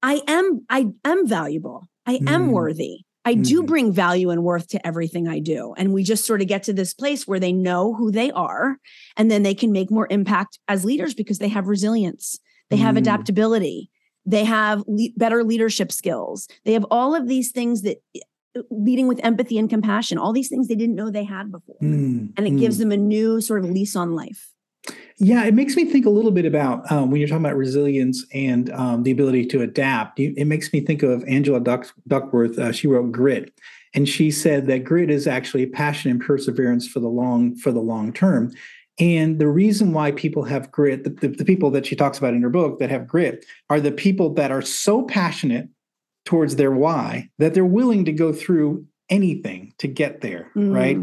I 0.00 0.22
am, 0.28 0.64
I 0.70 0.86
am 1.04 1.26
valuable. 1.26 1.88
I 2.06 2.20
am 2.26 2.48
mm. 2.48 2.50
worthy. 2.50 3.00
I 3.26 3.34
do 3.34 3.58
mm-hmm. 3.58 3.66
bring 3.66 3.92
value 3.92 4.30
and 4.30 4.44
worth 4.44 4.68
to 4.68 4.86
everything 4.86 5.26
I 5.26 5.40
do. 5.40 5.74
And 5.76 5.92
we 5.92 6.04
just 6.04 6.24
sort 6.24 6.40
of 6.40 6.46
get 6.46 6.62
to 6.64 6.72
this 6.72 6.94
place 6.94 7.26
where 7.26 7.40
they 7.40 7.52
know 7.52 7.92
who 7.92 8.12
they 8.12 8.30
are 8.30 8.76
and 9.16 9.28
then 9.30 9.42
they 9.42 9.54
can 9.54 9.72
make 9.72 9.90
more 9.90 10.06
impact 10.10 10.60
as 10.68 10.84
leaders 10.84 11.12
because 11.12 11.38
they 11.38 11.48
have 11.48 11.66
resilience, 11.66 12.38
they 12.70 12.76
have 12.76 12.94
mm. 12.94 12.98
adaptability, 12.98 13.90
they 14.24 14.44
have 14.44 14.84
le- 14.86 15.08
better 15.16 15.42
leadership 15.42 15.90
skills. 15.90 16.46
They 16.64 16.72
have 16.72 16.86
all 16.88 17.16
of 17.16 17.26
these 17.26 17.50
things 17.50 17.82
that 17.82 17.96
uh, 18.56 18.62
leading 18.70 19.08
with 19.08 19.20
empathy 19.24 19.58
and 19.58 19.68
compassion, 19.68 20.18
all 20.18 20.32
these 20.32 20.48
things 20.48 20.68
they 20.68 20.76
didn't 20.76 20.94
know 20.94 21.10
they 21.10 21.24
had 21.24 21.50
before. 21.50 21.78
Mm. 21.82 22.32
And 22.36 22.46
it 22.46 22.52
mm. 22.52 22.60
gives 22.60 22.78
them 22.78 22.92
a 22.92 22.96
new 22.96 23.40
sort 23.40 23.64
of 23.64 23.70
lease 23.70 23.96
on 23.96 24.14
life. 24.14 24.52
Yeah, 25.18 25.44
it 25.44 25.54
makes 25.54 25.76
me 25.76 25.86
think 25.86 26.04
a 26.04 26.10
little 26.10 26.30
bit 26.30 26.44
about 26.44 26.90
um, 26.92 27.10
when 27.10 27.20
you're 27.20 27.28
talking 27.28 27.44
about 27.44 27.56
resilience 27.56 28.24
and 28.34 28.70
um, 28.72 29.02
the 29.02 29.10
ability 29.10 29.46
to 29.46 29.62
adapt. 29.62 30.20
It 30.20 30.46
makes 30.46 30.72
me 30.72 30.80
think 30.80 31.02
of 31.02 31.24
Angela 31.24 31.60
Duck- 31.60 31.94
Duckworth. 32.06 32.58
Uh, 32.58 32.70
she 32.70 32.86
wrote 32.86 33.12
Grit, 33.12 33.58
and 33.94 34.06
she 34.06 34.30
said 34.30 34.66
that 34.66 34.84
grit 34.84 35.10
is 35.10 35.26
actually 35.26 35.66
passion 35.66 36.10
and 36.10 36.20
perseverance 36.20 36.86
for 36.86 37.00
the 37.00 37.08
long 37.08 37.56
for 37.56 37.72
the 37.72 37.80
long 37.80 38.12
term. 38.12 38.52
And 38.98 39.38
the 39.38 39.48
reason 39.48 39.92
why 39.92 40.12
people 40.12 40.44
have 40.44 40.70
grit, 40.70 41.04
the, 41.04 41.10
the, 41.10 41.28
the 41.28 41.44
people 41.44 41.70
that 41.70 41.86
she 41.86 41.96
talks 41.96 42.18
about 42.18 42.34
in 42.34 42.42
her 42.42 42.50
book 42.50 42.78
that 42.78 42.90
have 42.90 43.06
grit, 43.06 43.44
are 43.68 43.80
the 43.80 43.92
people 43.92 44.32
that 44.34 44.50
are 44.50 44.62
so 44.62 45.02
passionate 45.02 45.68
towards 46.24 46.56
their 46.56 46.72
why 46.72 47.30
that 47.38 47.54
they're 47.54 47.64
willing 47.64 48.04
to 48.04 48.12
go 48.12 48.32
through 48.32 48.86
anything 49.08 49.72
to 49.78 49.86
get 49.86 50.20
there, 50.20 50.50
mm. 50.56 50.74
right? 50.74 50.98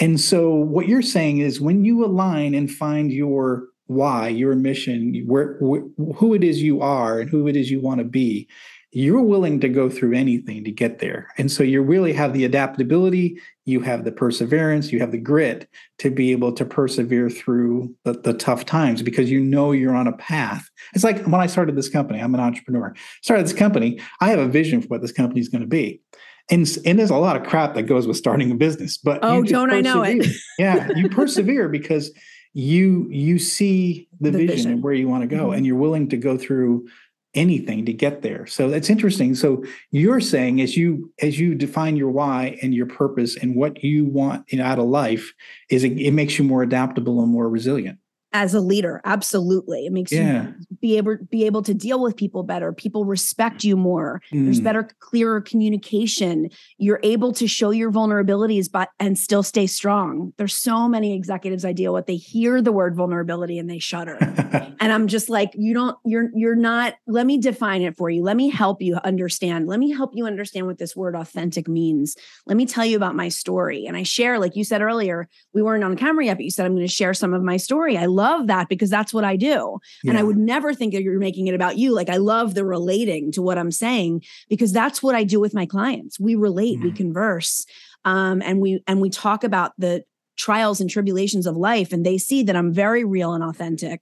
And 0.00 0.20
so, 0.20 0.50
what 0.50 0.86
you're 0.86 1.02
saying 1.02 1.38
is 1.38 1.60
when 1.60 1.84
you 1.84 2.04
align 2.04 2.54
and 2.54 2.70
find 2.70 3.12
your 3.12 3.66
why, 3.86 4.28
your 4.28 4.54
mission, 4.54 5.24
where, 5.26 5.54
wh- 5.54 5.88
who 6.16 6.34
it 6.34 6.44
is 6.44 6.62
you 6.62 6.80
are 6.82 7.20
and 7.20 7.30
who 7.30 7.48
it 7.48 7.56
is 7.56 7.70
you 7.70 7.80
want 7.80 7.98
to 7.98 8.04
be, 8.04 8.48
you're 8.90 9.22
willing 9.22 9.60
to 9.60 9.68
go 9.68 9.90
through 9.90 10.14
anything 10.14 10.64
to 10.64 10.70
get 10.70 10.98
there. 10.98 11.28
And 11.36 11.50
so, 11.50 11.64
you 11.64 11.82
really 11.82 12.12
have 12.12 12.32
the 12.32 12.44
adaptability, 12.44 13.40
you 13.64 13.80
have 13.80 14.04
the 14.04 14.12
perseverance, 14.12 14.92
you 14.92 15.00
have 15.00 15.10
the 15.10 15.18
grit 15.18 15.68
to 15.98 16.10
be 16.10 16.30
able 16.30 16.52
to 16.52 16.64
persevere 16.64 17.28
through 17.28 17.92
the, 18.04 18.12
the 18.12 18.34
tough 18.34 18.64
times 18.64 19.02
because 19.02 19.30
you 19.30 19.40
know 19.40 19.72
you're 19.72 19.96
on 19.96 20.06
a 20.06 20.16
path. 20.16 20.68
It's 20.94 21.04
like 21.04 21.24
when 21.24 21.40
I 21.40 21.46
started 21.46 21.74
this 21.74 21.88
company, 21.88 22.20
I'm 22.20 22.34
an 22.34 22.40
entrepreneur. 22.40 22.94
Started 23.22 23.46
this 23.46 23.52
company, 23.52 24.00
I 24.20 24.28
have 24.28 24.38
a 24.38 24.46
vision 24.46 24.80
for 24.80 24.88
what 24.88 25.02
this 25.02 25.12
company 25.12 25.40
is 25.40 25.48
going 25.48 25.62
to 25.62 25.66
be 25.66 26.02
and 26.50 26.68
and 26.84 26.98
there's 26.98 27.10
a 27.10 27.16
lot 27.16 27.36
of 27.36 27.46
crap 27.46 27.74
that 27.74 27.84
goes 27.84 28.06
with 28.06 28.16
starting 28.16 28.50
a 28.50 28.54
business 28.54 28.96
but 28.96 29.18
oh 29.22 29.42
don't 29.42 29.70
i 29.70 29.80
know 29.80 30.02
it? 30.02 30.26
yeah 30.58 30.88
you 30.96 31.08
persevere 31.10 31.68
because 31.68 32.12
you 32.54 33.06
you 33.10 33.38
see 33.38 34.08
the, 34.20 34.30
the 34.30 34.38
vision, 34.38 34.56
vision, 34.56 34.72
and 34.72 34.82
where 34.82 34.92
you 34.92 35.08
want 35.08 35.22
to 35.22 35.28
go 35.28 35.46
mm-hmm. 35.46 35.54
and 35.54 35.66
you're 35.66 35.76
willing 35.76 36.08
to 36.08 36.16
go 36.16 36.36
through 36.36 36.88
anything 37.34 37.84
to 37.86 37.92
get 37.92 38.22
there. 38.22 38.46
So 38.46 38.68
that's 38.70 38.90
interesting. 38.90 39.34
So 39.34 39.62
you're 39.90 40.20
saying 40.20 40.60
as 40.60 40.76
you 40.76 41.12
as 41.20 41.38
you 41.38 41.54
define 41.54 41.96
your 41.96 42.10
why 42.10 42.58
and 42.62 42.74
your 42.74 42.86
purpose 42.86 43.36
and 43.36 43.54
what 43.54 43.84
you 43.84 44.06
want 44.06 44.44
in, 44.48 44.60
out 44.60 44.78
of 44.78 44.86
life 44.86 45.32
is 45.70 45.84
it, 45.84 45.92
it 45.92 46.12
makes 46.12 46.38
you 46.38 46.44
more 46.44 46.62
adaptable 46.62 47.20
and 47.22 47.30
more 47.30 47.48
resilient 47.48 47.98
as 48.32 48.52
a 48.52 48.60
leader 48.60 49.00
absolutely. 49.04 49.86
It 49.86 49.92
makes 49.92 50.12
yeah. 50.12 50.48
you 50.48 50.54
be 50.80 50.96
able 50.98 51.16
be 51.30 51.46
able 51.46 51.62
to 51.62 51.72
deal 51.72 52.00
with 52.00 52.16
people 52.16 52.42
better. 52.42 52.72
People 52.72 53.04
respect 53.04 53.64
you 53.64 53.76
more. 53.76 54.20
Mm. 54.32 54.44
there's 54.44 54.60
better 54.60 54.88
clearer 55.00 55.40
communication. 55.40 56.50
You're 56.76 57.00
able 57.02 57.32
to 57.32 57.46
show 57.46 57.70
your 57.70 57.90
vulnerabilities 57.90 58.70
but 58.70 58.90
and 59.00 59.18
still 59.18 59.42
stay 59.42 59.66
strong. 59.66 60.32
There's 60.36 60.54
so 60.54 60.88
many 60.88 61.14
executives 61.14 61.64
i 61.64 61.72
deal 61.72 61.92
with 61.94 62.06
they 62.06 62.16
hear 62.16 62.60
the 62.60 62.72
word 62.72 62.94
vulnerability 62.94 63.58
and 63.58 63.70
they 63.70 63.78
shudder. 63.78 64.18
And 64.80 64.92
i'm 64.92 65.08
just 65.08 65.28
like 65.28 65.50
you 65.54 65.74
don't 65.74 65.96
you're 66.04 66.30
you're 66.34 66.54
not 66.54 66.94
let 67.06 67.26
me 67.26 67.38
define 67.38 67.82
it 67.82 67.96
for 67.96 68.10
you. 68.10 68.22
Let 68.22 68.36
me 68.36 68.48
help 68.48 68.80
you 68.80 68.96
understand. 69.02 69.66
Let 69.66 69.80
me 69.80 69.90
help 69.90 70.12
you 70.14 70.24
understand 70.24 70.66
what 70.66 70.78
this 70.78 70.94
word 70.94 71.16
authentic 71.16 71.66
means. 71.66 72.16
Let 72.46 72.56
me 72.56 72.64
tell 72.64 72.84
you 72.84 72.96
about 72.96 73.16
my 73.16 73.28
story. 73.28 73.86
And 73.86 73.96
i 73.96 74.04
share 74.04 74.38
like 74.38 74.54
you 74.54 74.62
said 74.62 74.80
earlier 74.80 75.28
we 75.52 75.62
weren't 75.62 75.82
on 75.82 75.96
camera 75.96 76.26
yet 76.26 76.36
but 76.36 76.44
you 76.44 76.50
said 76.50 76.64
i'm 76.64 76.74
going 76.74 76.86
to 76.86 76.92
share 76.92 77.12
some 77.12 77.34
of 77.34 77.42
my 77.42 77.56
story. 77.56 77.96
I 77.96 78.06
love 78.18 78.46
that 78.48 78.68
because 78.68 78.90
that's 78.90 79.14
what 79.14 79.24
I 79.24 79.36
do. 79.36 79.78
Yeah. 80.02 80.10
And 80.10 80.18
I 80.18 80.22
would 80.22 80.36
never 80.36 80.74
think 80.74 80.92
that 80.92 81.02
you're 81.02 81.18
making 81.18 81.46
it 81.46 81.54
about 81.54 81.78
you. 81.78 81.92
Like 81.94 82.10
I 82.10 82.18
love 82.18 82.54
the 82.54 82.64
relating 82.64 83.32
to 83.32 83.42
what 83.42 83.58
I'm 83.58 83.70
saying 83.70 84.24
because 84.48 84.72
that's 84.72 85.02
what 85.02 85.14
I 85.14 85.24
do 85.24 85.40
with 85.40 85.54
my 85.54 85.66
clients. 85.66 86.18
We 86.20 86.34
relate, 86.34 86.80
we 86.80 86.88
mm-hmm. 86.88 86.96
converse, 86.96 87.64
um, 88.04 88.42
and 88.42 88.60
we 88.60 88.82
and 88.86 89.00
we 89.00 89.10
talk 89.10 89.44
about 89.44 89.72
the 89.78 90.04
trials 90.36 90.80
and 90.80 90.88
tribulations 90.88 91.46
of 91.46 91.56
life, 91.56 91.92
and 91.92 92.06
they 92.06 92.18
see 92.18 92.42
that 92.44 92.56
I'm 92.56 92.72
very 92.72 93.04
real 93.04 93.32
and 93.34 93.42
authentic, 93.42 94.00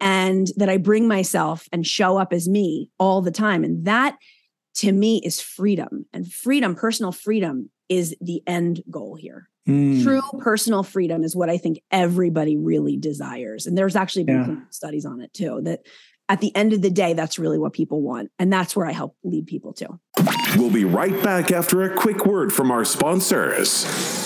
and 0.00 0.46
that 0.56 0.68
I 0.68 0.78
bring 0.78 1.06
myself 1.08 1.68
and 1.72 1.86
show 1.86 2.16
up 2.16 2.32
as 2.32 2.48
me 2.48 2.90
all 2.98 3.20
the 3.22 3.30
time. 3.30 3.64
And 3.64 3.84
that 3.84 4.16
to 4.76 4.92
me 4.92 5.20
is 5.24 5.40
freedom. 5.40 6.06
And 6.12 6.30
freedom, 6.30 6.74
personal 6.74 7.12
freedom, 7.12 7.70
is 7.88 8.14
the 8.20 8.42
end 8.46 8.82
goal 8.90 9.14
here. 9.14 9.48
Mm. 9.68 10.02
True 10.02 10.22
personal 10.38 10.82
freedom 10.82 11.24
is 11.24 11.34
what 11.34 11.50
I 11.50 11.58
think 11.58 11.80
everybody 11.90 12.56
really 12.56 12.96
desires. 12.96 13.66
And 13.66 13.76
there's 13.76 13.96
actually 13.96 14.24
been 14.24 14.48
yeah. 14.48 14.70
studies 14.70 15.04
on 15.04 15.20
it 15.20 15.34
too 15.34 15.60
that 15.64 15.80
at 16.28 16.40
the 16.40 16.54
end 16.56 16.72
of 16.72 16.82
the 16.82 16.90
day, 16.90 17.14
that's 17.14 17.38
really 17.38 17.58
what 17.58 17.72
people 17.72 18.02
want. 18.02 18.30
And 18.38 18.52
that's 18.52 18.74
where 18.74 18.86
I 18.86 18.92
help 18.92 19.16
lead 19.22 19.46
people 19.46 19.72
to. 19.74 20.00
We'll 20.56 20.70
be 20.70 20.84
right 20.84 21.22
back 21.22 21.52
after 21.52 21.82
a 21.82 21.94
quick 21.94 22.26
word 22.26 22.52
from 22.52 22.70
our 22.70 22.84
sponsors. 22.84 24.25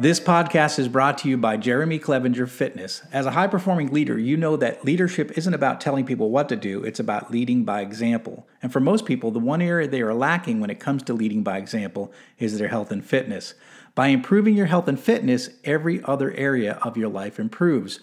This 0.00 0.20
podcast 0.20 0.78
is 0.78 0.86
brought 0.86 1.18
to 1.18 1.28
you 1.28 1.36
by 1.36 1.56
Jeremy 1.56 1.98
Clevenger 1.98 2.46
Fitness. 2.46 3.02
As 3.12 3.26
a 3.26 3.32
high 3.32 3.48
performing 3.48 3.92
leader, 3.92 4.16
you 4.16 4.36
know 4.36 4.56
that 4.56 4.84
leadership 4.84 5.36
isn't 5.36 5.54
about 5.54 5.80
telling 5.80 6.06
people 6.06 6.30
what 6.30 6.48
to 6.50 6.54
do, 6.56 6.84
it's 6.84 7.00
about 7.00 7.32
leading 7.32 7.64
by 7.64 7.80
example. 7.80 8.46
And 8.62 8.72
for 8.72 8.78
most 8.78 9.06
people, 9.06 9.32
the 9.32 9.40
one 9.40 9.60
area 9.60 9.88
they 9.88 10.02
are 10.02 10.14
lacking 10.14 10.60
when 10.60 10.70
it 10.70 10.78
comes 10.78 11.02
to 11.02 11.14
leading 11.14 11.42
by 11.42 11.58
example 11.58 12.12
is 12.38 12.58
their 12.58 12.68
health 12.68 12.92
and 12.92 13.04
fitness. 13.04 13.54
By 13.96 14.06
improving 14.08 14.54
your 14.54 14.66
health 14.66 14.86
and 14.86 15.00
fitness, 15.00 15.50
every 15.64 16.00
other 16.04 16.30
area 16.30 16.74
of 16.74 16.96
your 16.96 17.08
life 17.08 17.40
improves. 17.40 17.98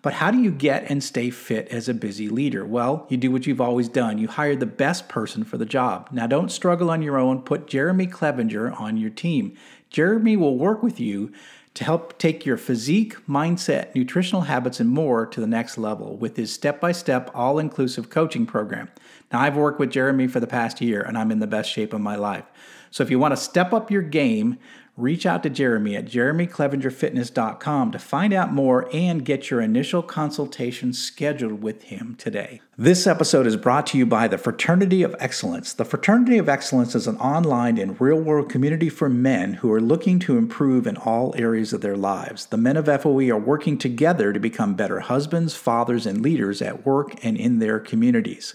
But 0.00 0.12
how 0.14 0.30
do 0.30 0.38
you 0.38 0.52
get 0.52 0.88
and 0.90 1.02
stay 1.02 1.30
fit 1.30 1.68
as 1.68 1.88
a 1.88 1.94
busy 1.94 2.28
leader? 2.28 2.64
Well, 2.64 3.06
you 3.08 3.16
do 3.16 3.32
what 3.32 3.46
you've 3.46 3.60
always 3.60 3.88
done. 3.88 4.18
You 4.18 4.28
hire 4.28 4.54
the 4.54 4.66
best 4.66 5.08
person 5.08 5.42
for 5.44 5.58
the 5.58 5.66
job. 5.66 6.08
Now, 6.12 6.26
don't 6.26 6.52
struggle 6.52 6.90
on 6.90 7.02
your 7.02 7.18
own. 7.18 7.42
Put 7.42 7.66
Jeremy 7.66 8.06
Clevenger 8.06 8.72
on 8.72 8.96
your 8.96 9.10
team. 9.10 9.56
Jeremy 9.90 10.36
will 10.36 10.56
work 10.56 10.82
with 10.82 11.00
you 11.00 11.32
to 11.74 11.84
help 11.84 12.18
take 12.18 12.44
your 12.44 12.56
physique, 12.56 13.14
mindset, 13.28 13.94
nutritional 13.94 14.42
habits, 14.42 14.80
and 14.80 14.90
more 14.90 15.26
to 15.26 15.40
the 15.40 15.46
next 15.46 15.78
level 15.78 16.16
with 16.16 16.36
his 16.36 16.52
step 16.52 16.80
by 16.80 16.90
step, 16.90 17.30
all 17.34 17.58
inclusive 17.58 18.10
coaching 18.10 18.46
program. 18.46 18.88
Now, 19.32 19.40
I've 19.40 19.56
worked 19.56 19.78
with 19.78 19.92
Jeremy 19.92 20.26
for 20.26 20.40
the 20.40 20.46
past 20.46 20.80
year 20.80 21.02
and 21.02 21.16
I'm 21.16 21.30
in 21.30 21.38
the 21.38 21.46
best 21.46 21.70
shape 21.70 21.92
of 21.92 22.00
my 22.00 22.16
life. 22.16 22.44
So, 22.90 23.04
if 23.04 23.10
you 23.10 23.18
want 23.18 23.32
to 23.32 23.36
step 23.36 23.72
up 23.72 23.90
your 23.90 24.02
game, 24.02 24.58
reach 24.98 25.24
out 25.24 25.44
to 25.44 25.50
Jeremy 25.50 25.94
at 25.94 26.06
jeremyclevengerfitness.com 26.06 27.92
to 27.92 27.98
find 28.00 28.32
out 28.32 28.52
more 28.52 28.88
and 28.92 29.24
get 29.24 29.48
your 29.48 29.60
initial 29.60 30.02
consultation 30.02 30.92
scheduled 30.92 31.62
with 31.62 31.84
him 31.84 32.16
today. 32.18 32.60
This 32.76 33.06
episode 33.06 33.46
is 33.46 33.56
brought 33.56 33.86
to 33.88 33.98
you 33.98 34.06
by 34.06 34.26
the 34.26 34.38
Fraternity 34.38 35.04
of 35.04 35.14
Excellence. 35.20 35.72
The 35.72 35.84
Fraternity 35.84 36.36
of 36.38 36.48
Excellence 36.48 36.96
is 36.96 37.06
an 37.06 37.16
online 37.18 37.78
and 37.78 38.00
real 38.00 38.20
world 38.20 38.48
community 38.50 38.88
for 38.88 39.08
men 39.08 39.54
who 39.54 39.72
are 39.72 39.80
looking 39.80 40.18
to 40.20 40.36
improve 40.36 40.86
in 40.86 40.96
all 40.96 41.34
areas 41.36 41.72
of 41.72 41.80
their 41.80 41.96
lives. 41.96 42.46
The 42.46 42.56
men 42.56 42.76
of 42.76 42.86
FOE 42.86 43.30
are 43.30 43.38
working 43.38 43.78
together 43.78 44.32
to 44.32 44.40
become 44.40 44.74
better 44.74 45.00
husbands, 45.00 45.54
fathers, 45.54 46.06
and 46.06 46.22
leaders 46.22 46.60
at 46.60 46.84
work 46.84 47.24
and 47.24 47.36
in 47.36 47.60
their 47.60 47.78
communities. 47.78 48.54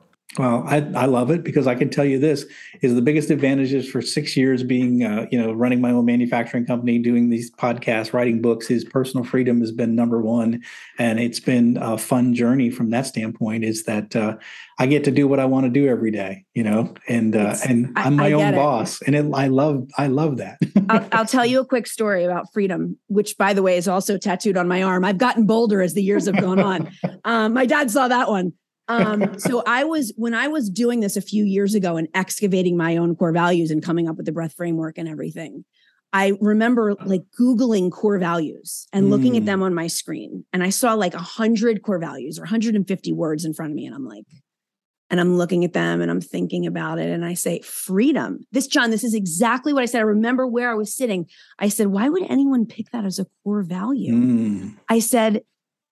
Well, 0.37 0.63
I, 0.65 0.77
I 0.95 1.05
love 1.07 1.29
it 1.29 1.43
because 1.43 1.67
I 1.67 1.75
can 1.75 1.89
tell 1.89 2.05
you 2.05 2.17
this 2.17 2.45
is 2.81 2.95
the 2.95 3.01
biggest 3.01 3.29
advantages 3.31 3.89
for 3.89 4.01
six 4.01 4.37
years 4.37 4.63
being, 4.63 5.03
uh, 5.03 5.27
you 5.29 5.37
know, 5.37 5.51
running 5.51 5.81
my 5.81 5.91
own 5.91 6.05
manufacturing 6.05 6.65
company, 6.65 6.99
doing 6.99 7.29
these 7.29 7.51
podcasts, 7.51 8.13
writing 8.13 8.41
books. 8.41 8.71
Is 8.71 8.85
personal 8.85 9.25
freedom 9.25 9.59
has 9.59 9.73
been 9.73 9.93
number 9.93 10.21
one, 10.21 10.63
and 10.97 11.19
it's 11.19 11.41
been 11.41 11.77
a 11.81 11.97
fun 11.97 12.33
journey 12.33 12.69
from 12.69 12.91
that 12.91 13.07
standpoint. 13.07 13.65
Is 13.65 13.83
that 13.83 14.15
uh, 14.15 14.37
I 14.79 14.85
get 14.85 15.03
to 15.03 15.11
do 15.11 15.27
what 15.27 15.41
I 15.41 15.45
want 15.45 15.65
to 15.65 15.69
do 15.69 15.89
every 15.89 16.11
day, 16.11 16.45
you 16.53 16.63
know, 16.63 16.93
and 17.09 17.35
uh, 17.35 17.57
and 17.67 17.91
I'm 17.97 18.15
my 18.15 18.31
own 18.31 18.55
boss, 18.55 19.01
and 19.01 19.15
it, 19.15 19.25
I 19.33 19.47
love 19.47 19.89
I 19.97 20.07
love 20.07 20.37
that. 20.37 20.59
I'll, 20.87 21.07
I'll 21.11 21.25
tell 21.25 21.45
you 21.45 21.59
a 21.59 21.65
quick 21.65 21.87
story 21.87 22.23
about 22.23 22.45
freedom, 22.53 22.97
which 23.07 23.37
by 23.37 23.51
the 23.51 23.63
way 23.63 23.75
is 23.75 23.89
also 23.89 24.17
tattooed 24.17 24.55
on 24.55 24.69
my 24.69 24.81
arm. 24.81 25.03
I've 25.03 25.17
gotten 25.17 25.45
bolder 25.45 25.81
as 25.81 25.93
the 25.93 26.03
years 26.03 26.25
have 26.27 26.39
gone 26.39 26.59
on. 26.59 26.89
Um, 27.23 27.53
my 27.53 27.67
dad 27.67 27.91
saw 27.91 28.07
that 28.07 28.29
one 28.29 28.53
um, 28.91 29.39
so 29.39 29.63
I 29.65 29.83
was 29.83 30.13
when 30.15 30.33
I 30.33 30.47
was 30.47 30.69
doing 30.69 30.99
this 30.99 31.15
a 31.15 31.21
few 31.21 31.43
years 31.43 31.73
ago 31.75 31.97
and 31.97 32.07
excavating 32.13 32.77
my 32.77 32.97
own 32.97 33.15
core 33.15 33.31
values 33.31 33.71
and 33.71 33.83
coming 33.83 34.07
up 34.07 34.17
with 34.17 34.25
the 34.25 34.31
breath 34.31 34.53
framework 34.53 34.97
and 34.97 35.07
everything. 35.07 35.65
I 36.13 36.33
remember 36.41 36.95
like 37.05 37.21
Googling 37.39 37.89
core 37.89 38.19
values 38.19 38.87
and 38.91 39.09
looking 39.09 39.37
at 39.37 39.43
mm. 39.43 39.45
them 39.45 39.63
on 39.63 39.73
my 39.73 39.87
screen. 39.87 40.43
And 40.51 40.61
I 40.61 40.69
saw 40.69 40.93
like 40.93 41.13
100 41.13 41.83
core 41.83 41.99
values 41.99 42.37
or 42.37 42.41
150 42.41 43.13
words 43.13 43.45
in 43.45 43.53
front 43.53 43.71
of 43.71 43.75
me. 43.75 43.85
And 43.85 43.95
I'm 43.95 44.05
like, 44.05 44.25
and 45.09 45.19
I'm 45.19 45.37
looking 45.37 45.63
at 45.63 45.73
them 45.73 46.01
and 46.01 46.11
I'm 46.11 46.21
thinking 46.21 46.65
about 46.65 46.99
it. 46.99 47.09
And 47.09 47.23
I 47.23 47.33
say, 47.33 47.61
freedom. 47.61 48.45
This, 48.51 48.67
Jon, 48.67 48.91
this 48.91 49.03
is 49.03 49.13
exactly 49.13 49.73
what 49.73 49.83
I 49.83 49.85
said. 49.85 49.99
I 49.99 50.03
remember 50.03 50.47
where 50.47 50.71
I 50.71 50.73
was 50.73 50.95
sitting. 50.95 51.27
I 51.59 51.69
said, 51.69 51.87
why 51.87 52.09
would 52.09 52.23
anyone 52.29 52.65
pick 52.65 52.89
that 52.91 53.05
as 53.05 53.19
a 53.19 53.27
core 53.43 53.61
value? 53.61 54.13
Mm. 54.13 54.77
I 54.89 54.99
said, 54.99 55.43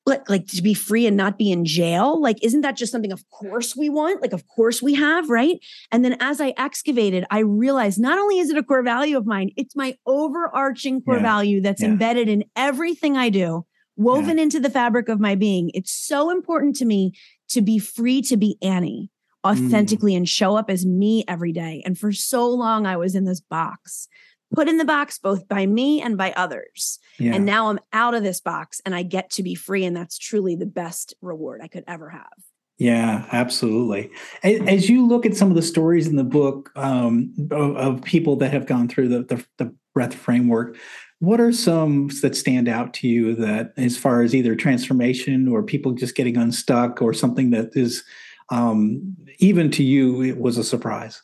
like, 0.09 0.29
like 0.29 0.47
to 0.47 0.63
be 0.63 0.75
free 0.75 1.07
and 1.07 1.17
not 1.17 1.39
be 1.39 1.53
in 1.53 1.65
jail 1.65 2.21
like 2.21 2.43
isn't 2.43 2.63
that 2.63 2.77
just 2.77 2.91
something 2.91 3.13
of 3.13 3.29
course 3.31 3.77
we 3.77 3.89
want 3.89 4.21
like 4.21 4.33
of 4.33 4.47
course 4.49 4.83
we 4.83 4.95
have 4.95 5.29
right 5.29 5.59
and 5.93 6.05
then 6.05 6.17
as 6.21 6.41
i 6.41 6.53
excavated 6.57 7.25
i 7.31 7.39
realized 7.39 8.01
not 8.01 8.19
only 8.19 8.39
is 8.39 8.51
it 8.51 8.57
a 8.57 8.63
core 8.63 8.83
value 8.83 9.17
of 9.17 9.27
mine 9.27 9.51
it's 9.57 9.77
my 9.77 9.95
overarching 10.07 11.03
core 11.03 11.17
yeah. 11.17 11.23
value 11.23 11.61
that's 11.61 11.83
yeah. 11.83 11.89
embedded 11.89 12.29
in 12.29 12.45
everything 12.57 13.17
i 13.17 13.29
do 13.29 13.65
woven 13.97 14.39
yeah. 14.39 14.45
into 14.45 14.59
the 14.59 14.71
fabric 14.71 15.09
of 15.09 15.21
my 15.21 15.35
being 15.35 15.71
it's 15.75 15.93
so 15.93 16.31
important 16.31 16.75
to 16.75 16.85
me 16.85 17.13
to 17.49 17.61
be 17.61 17.79
free 17.79 18.23
to 18.23 18.37
be 18.37 18.57
annie 18.63 19.11
authentically 19.47 20.15
mm. 20.15 20.17
and 20.17 20.29
show 20.29 20.57
up 20.57 20.69
as 20.69 20.85
me 20.85 21.25
every 21.29 21.53
day 21.53 21.83
and 21.85 21.99
for 21.99 22.13
so 22.13 22.49
long 22.49 22.87
i 22.87 22.97
was 22.97 23.15
in 23.15 23.25
this 23.25 23.41
box 23.41 24.09
put 24.55 24.69
in 24.69 24.79
the 24.79 24.85
box 24.85 25.19
both 25.19 25.49
by 25.49 25.67
me 25.67 26.01
and 26.01 26.17
by 26.17 26.33
others. 26.33 26.99
Yeah. 27.19 27.35
And 27.35 27.45
now 27.45 27.69
I'm 27.69 27.81
out 27.93 28.15
of 28.15 28.23
this 28.23 28.41
box 28.41 28.81
and 28.85 28.95
I 28.95 29.03
get 29.03 29.31
to 29.31 29.43
be 29.43 29.55
free. 29.55 29.85
And 29.85 29.97
that's 29.97 30.19
truly 30.19 30.57
the 30.57 30.67
best 30.67 31.15
reward 31.21 31.61
I 31.63 31.69
could 31.69 31.85
ever 31.87 32.11
have. 32.11 32.33
Yeah, 32.79 33.27
absolutely. 33.33 34.11
As 34.45 34.89
you 34.89 35.05
look 35.05 35.27
at 35.27 35.37
some 35.37 35.51
of 35.51 35.57
the 35.57 35.63
stories 35.63 36.07
in 36.07 36.15
the 36.15 36.23
book 36.23 36.71
um, 36.77 37.35
of, 37.51 37.77
of, 37.77 38.03
people 38.03 38.37
that 38.37 38.53
have 38.53 38.67
gone 38.67 38.87
through 38.87 39.09
the, 39.09 39.25
the, 39.25 39.45
the 39.57 39.75
breath 39.95 40.15
framework, 40.15 40.77
what 41.19 41.41
are 41.41 41.53
some 41.53 42.09
that 42.23 42.37
stand 42.37 42.69
out 42.69 42.95
to 42.95 43.09
you 43.09 43.35
that, 43.35 43.73
as 43.77 43.97
far 43.97 44.23
as 44.23 44.33
either 44.33 44.55
transformation 44.55 45.49
or 45.49 45.65
people 45.65 45.91
just 45.91 46.15
getting 46.15 46.37
unstuck 46.37 47.03
or 47.03 47.13
something 47.13 47.51
that 47.51 47.71
is, 47.73 48.05
um, 48.51 49.17
even 49.41 49.73
to 49.73 49.83
you, 49.83 50.23
it 50.23 50.39
was 50.39 50.57
a 50.57 50.63
surprise? 50.63 51.21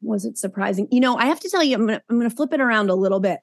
Was 0.00 0.24
it 0.24 0.38
surprising? 0.38 0.88
You 0.90 1.00
know, 1.00 1.16
I 1.16 1.26
have 1.26 1.40
to 1.40 1.50
tell 1.50 1.62
you, 1.62 1.74
I'm 1.74 1.86
gonna 1.86 2.02
I'm 2.08 2.18
gonna 2.18 2.30
flip 2.30 2.52
it 2.52 2.60
around 2.60 2.90
a 2.90 2.94
little 2.94 3.20
bit. 3.20 3.40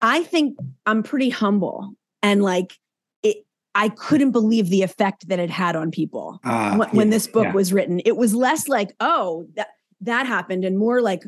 I 0.00 0.22
think 0.22 0.58
I'm 0.86 1.02
pretty 1.02 1.30
humble 1.30 1.94
and 2.22 2.42
like 2.42 2.74
it. 3.22 3.44
I 3.74 3.88
couldn't 3.88 4.32
believe 4.32 4.68
the 4.68 4.82
effect 4.82 5.28
that 5.28 5.38
it 5.38 5.50
had 5.50 5.76
on 5.76 5.90
people 5.90 6.40
uh, 6.44 6.76
when, 6.76 6.88
yeah, 6.88 6.94
when, 6.96 7.10
this 7.10 7.26
book 7.26 7.44
yeah. 7.44 7.52
was 7.52 7.72
written. 7.72 8.00
It 8.04 8.16
was 8.16 8.34
less 8.34 8.68
like, 8.68 8.94
oh, 9.00 9.46
that 9.54 9.68
that 10.00 10.26
happened, 10.26 10.64
and 10.64 10.78
more 10.78 11.00
like, 11.00 11.22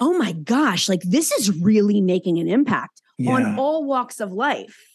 oh 0.00 0.16
my 0.18 0.32
gosh, 0.32 0.88
like 0.88 1.02
this 1.02 1.32
is 1.32 1.50
really 1.60 2.00
making 2.00 2.38
an 2.38 2.48
impact 2.48 3.00
yeah. 3.16 3.32
on 3.32 3.58
all 3.58 3.84
walks 3.84 4.20
of 4.20 4.32
life. 4.32 4.86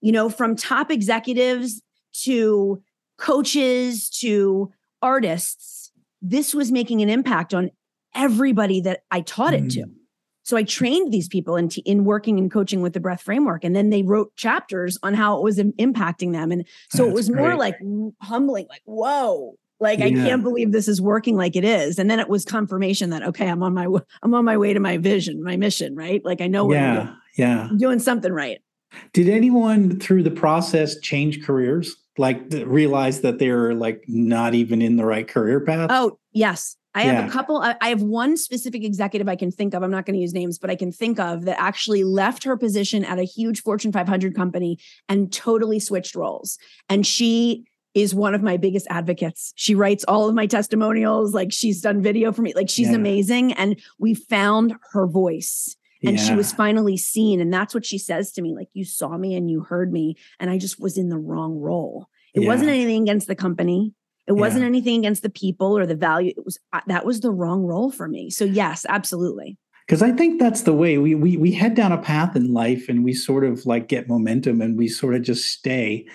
You 0.00 0.12
know, 0.12 0.30
from 0.30 0.56
top 0.56 0.90
executives 0.90 1.82
to 2.22 2.82
coaches 3.18 4.08
to 4.08 4.72
artists, 5.02 5.92
this 6.22 6.54
was 6.54 6.72
making 6.72 7.02
an 7.02 7.10
impact 7.10 7.52
on 7.54 7.70
everybody 8.14 8.80
that 8.82 9.00
I 9.10 9.20
taught 9.20 9.54
it 9.54 9.70
to. 9.70 9.80
Mm. 9.80 9.94
So 10.42 10.56
I 10.56 10.62
trained 10.64 11.12
these 11.12 11.28
people 11.28 11.56
in, 11.56 11.68
t- 11.68 11.82
in 11.84 12.04
working 12.04 12.38
and 12.38 12.50
coaching 12.50 12.82
with 12.82 12.92
the 12.92 13.00
breath 13.00 13.22
framework. 13.22 13.62
And 13.62 13.76
then 13.76 13.90
they 13.90 14.02
wrote 14.02 14.34
chapters 14.36 14.98
on 15.02 15.14
how 15.14 15.36
it 15.36 15.44
was 15.44 15.58
Im- 15.58 15.74
impacting 15.74 16.32
them. 16.32 16.50
And 16.50 16.66
so 16.90 17.04
That's 17.04 17.10
it 17.10 17.14
was 17.14 17.28
great. 17.28 17.40
more 17.40 17.56
like 17.56 17.76
humbling, 18.20 18.66
like, 18.68 18.82
whoa, 18.84 19.54
like 19.78 20.00
yeah. 20.00 20.06
I 20.06 20.10
can't 20.10 20.42
believe 20.42 20.72
this 20.72 20.88
is 20.88 21.00
working 21.00 21.36
like 21.36 21.54
it 21.56 21.64
is. 21.64 21.98
And 21.98 22.10
then 22.10 22.18
it 22.18 22.28
was 22.28 22.44
confirmation 22.44 23.10
that, 23.10 23.22
okay, 23.22 23.48
I'm 23.48 23.62
on 23.62 23.74
my, 23.74 23.84
w- 23.84 24.04
I'm 24.22 24.34
on 24.34 24.44
my 24.44 24.56
way 24.56 24.74
to 24.74 24.80
my 24.80 24.96
vision, 24.96 25.42
my 25.44 25.56
mission, 25.56 25.94
right? 25.94 26.24
Like 26.24 26.40
I 26.40 26.48
know 26.48 26.64
what 26.64 26.74
yeah, 26.74 26.90
I'm 26.90 27.06
doing. 27.06 27.16
Yeah. 27.36 27.68
I'm 27.70 27.78
doing 27.78 27.98
something 28.00 28.32
right. 28.32 28.58
Did 29.12 29.28
anyone 29.28 30.00
through 30.00 30.24
the 30.24 30.32
process 30.32 30.98
change 30.98 31.44
careers? 31.44 31.94
Like 32.18 32.42
realize 32.50 33.20
that 33.20 33.38
they're 33.38 33.72
like 33.72 34.02
not 34.08 34.54
even 34.54 34.82
in 34.82 34.96
the 34.96 35.06
right 35.06 35.28
career 35.28 35.60
path? 35.60 35.90
Oh, 35.92 36.18
yes 36.32 36.76
I 36.94 37.02
have 37.02 37.28
a 37.28 37.30
couple. 37.30 37.58
I 37.58 37.88
have 37.88 38.02
one 38.02 38.36
specific 38.36 38.82
executive 38.82 39.28
I 39.28 39.36
can 39.36 39.52
think 39.52 39.74
of. 39.74 39.82
I'm 39.82 39.92
not 39.92 40.06
going 40.06 40.14
to 40.14 40.20
use 40.20 40.34
names, 40.34 40.58
but 40.58 40.70
I 40.70 40.76
can 40.76 40.90
think 40.90 41.20
of 41.20 41.44
that 41.44 41.60
actually 41.60 42.02
left 42.02 42.42
her 42.44 42.56
position 42.56 43.04
at 43.04 43.18
a 43.18 43.22
huge 43.22 43.62
Fortune 43.62 43.92
500 43.92 44.34
company 44.34 44.78
and 45.08 45.32
totally 45.32 45.78
switched 45.78 46.16
roles. 46.16 46.58
And 46.88 47.06
she 47.06 47.64
is 47.94 48.14
one 48.14 48.34
of 48.34 48.42
my 48.42 48.56
biggest 48.56 48.86
advocates. 48.90 49.52
She 49.56 49.74
writes 49.74 50.04
all 50.06 50.28
of 50.28 50.34
my 50.34 50.46
testimonials. 50.46 51.34
Like 51.34 51.52
she's 51.52 51.80
done 51.80 52.02
video 52.02 52.32
for 52.32 52.42
me. 52.42 52.52
Like 52.54 52.68
she's 52.68 52.88
yeah. 52.88 52.96
amazing. 52.96 53.52
And 53.54 53.80
we 53.98 54.14
found 54.14 54.74
her 54.92 55.06
voice 55.06 55.76
and 56.02 56.16
yeah. 56.16 56.24
she 56.24 56.34
was 56.34 56.52
finally 56.52 56.96
seen. 56.96 57.40
And 57.40 57.52
that's 57.52 57.74
what 57.74 57.84
she 57.84 57.98
says 57.98 58.32
to 58.32 58.42
me 58.42 58.54
like, 58.54 58.68
you 58.72 58.84
saw 58.84 59.16
me 59.16 59.34
and 59.34 59.50
you 59.50 59.60
heard 59.60 59.92
me. 59.92 60.16
And 60.38 60.50
I 60.50 60.58
just 60.58 60.80
was 60.80 60.96
in 60.96 61.08
the 61.08 61.18
wrong 61.18 61.58
role. 61.58 62.08
It 62.34 62.42
yeah. 62.42 62.48
wasn't 62.48 62.70
anything 62.70 63.02
against 63.02 63.26
the 63.26 63.34
company. 63.34 63.92
It 64.30 64.38
wasn't 64.38 64.64
anything 64.64 65.00
against 65.00 65.22
the 65.22 65.30
people 65.30 65.76
or 65.76 65.86
the 65.86 65.96
value. 65.96 66.32
It 66.36 66.44
was 66.44 66.58
uh, 66.72 66.80
that 66.86 67.04
was 67.04 67.20
the 67.20 67.30
wrong 67.30 67.64
role 67.64 67.90
for 67.90 68.06
me. 68.06 68.30
So 68.30 68.44
yes, 68.44 68.86
absolutely 68.88 69.58
because 69.90 70.02
I 70.02 70.12
think 70.12 70.38
that's 70.38 70.62
the 70.62 70.72
way 70.72 70.98
we 70.98 71.16
we 71.16 71.36
we 71.36 71.50
head 71.50 71.74
down 71.74 71.90
a 71.90 71.98
path 71.98 72.36
in 72.36 72.52
life 72.52 72.88
and 72.88 73.02
we 73.02 73.12
sort 73.12 73.44
of 73.44 73.66
like 73.66 73.88
get 73.88 74.08
momentum 74.08 74.60
and 74.60 74.78
we 74.78 74.86
sort 74.86 75.16
of 75.16 75.22
just 75.22 75.50
stay 75.50 76.06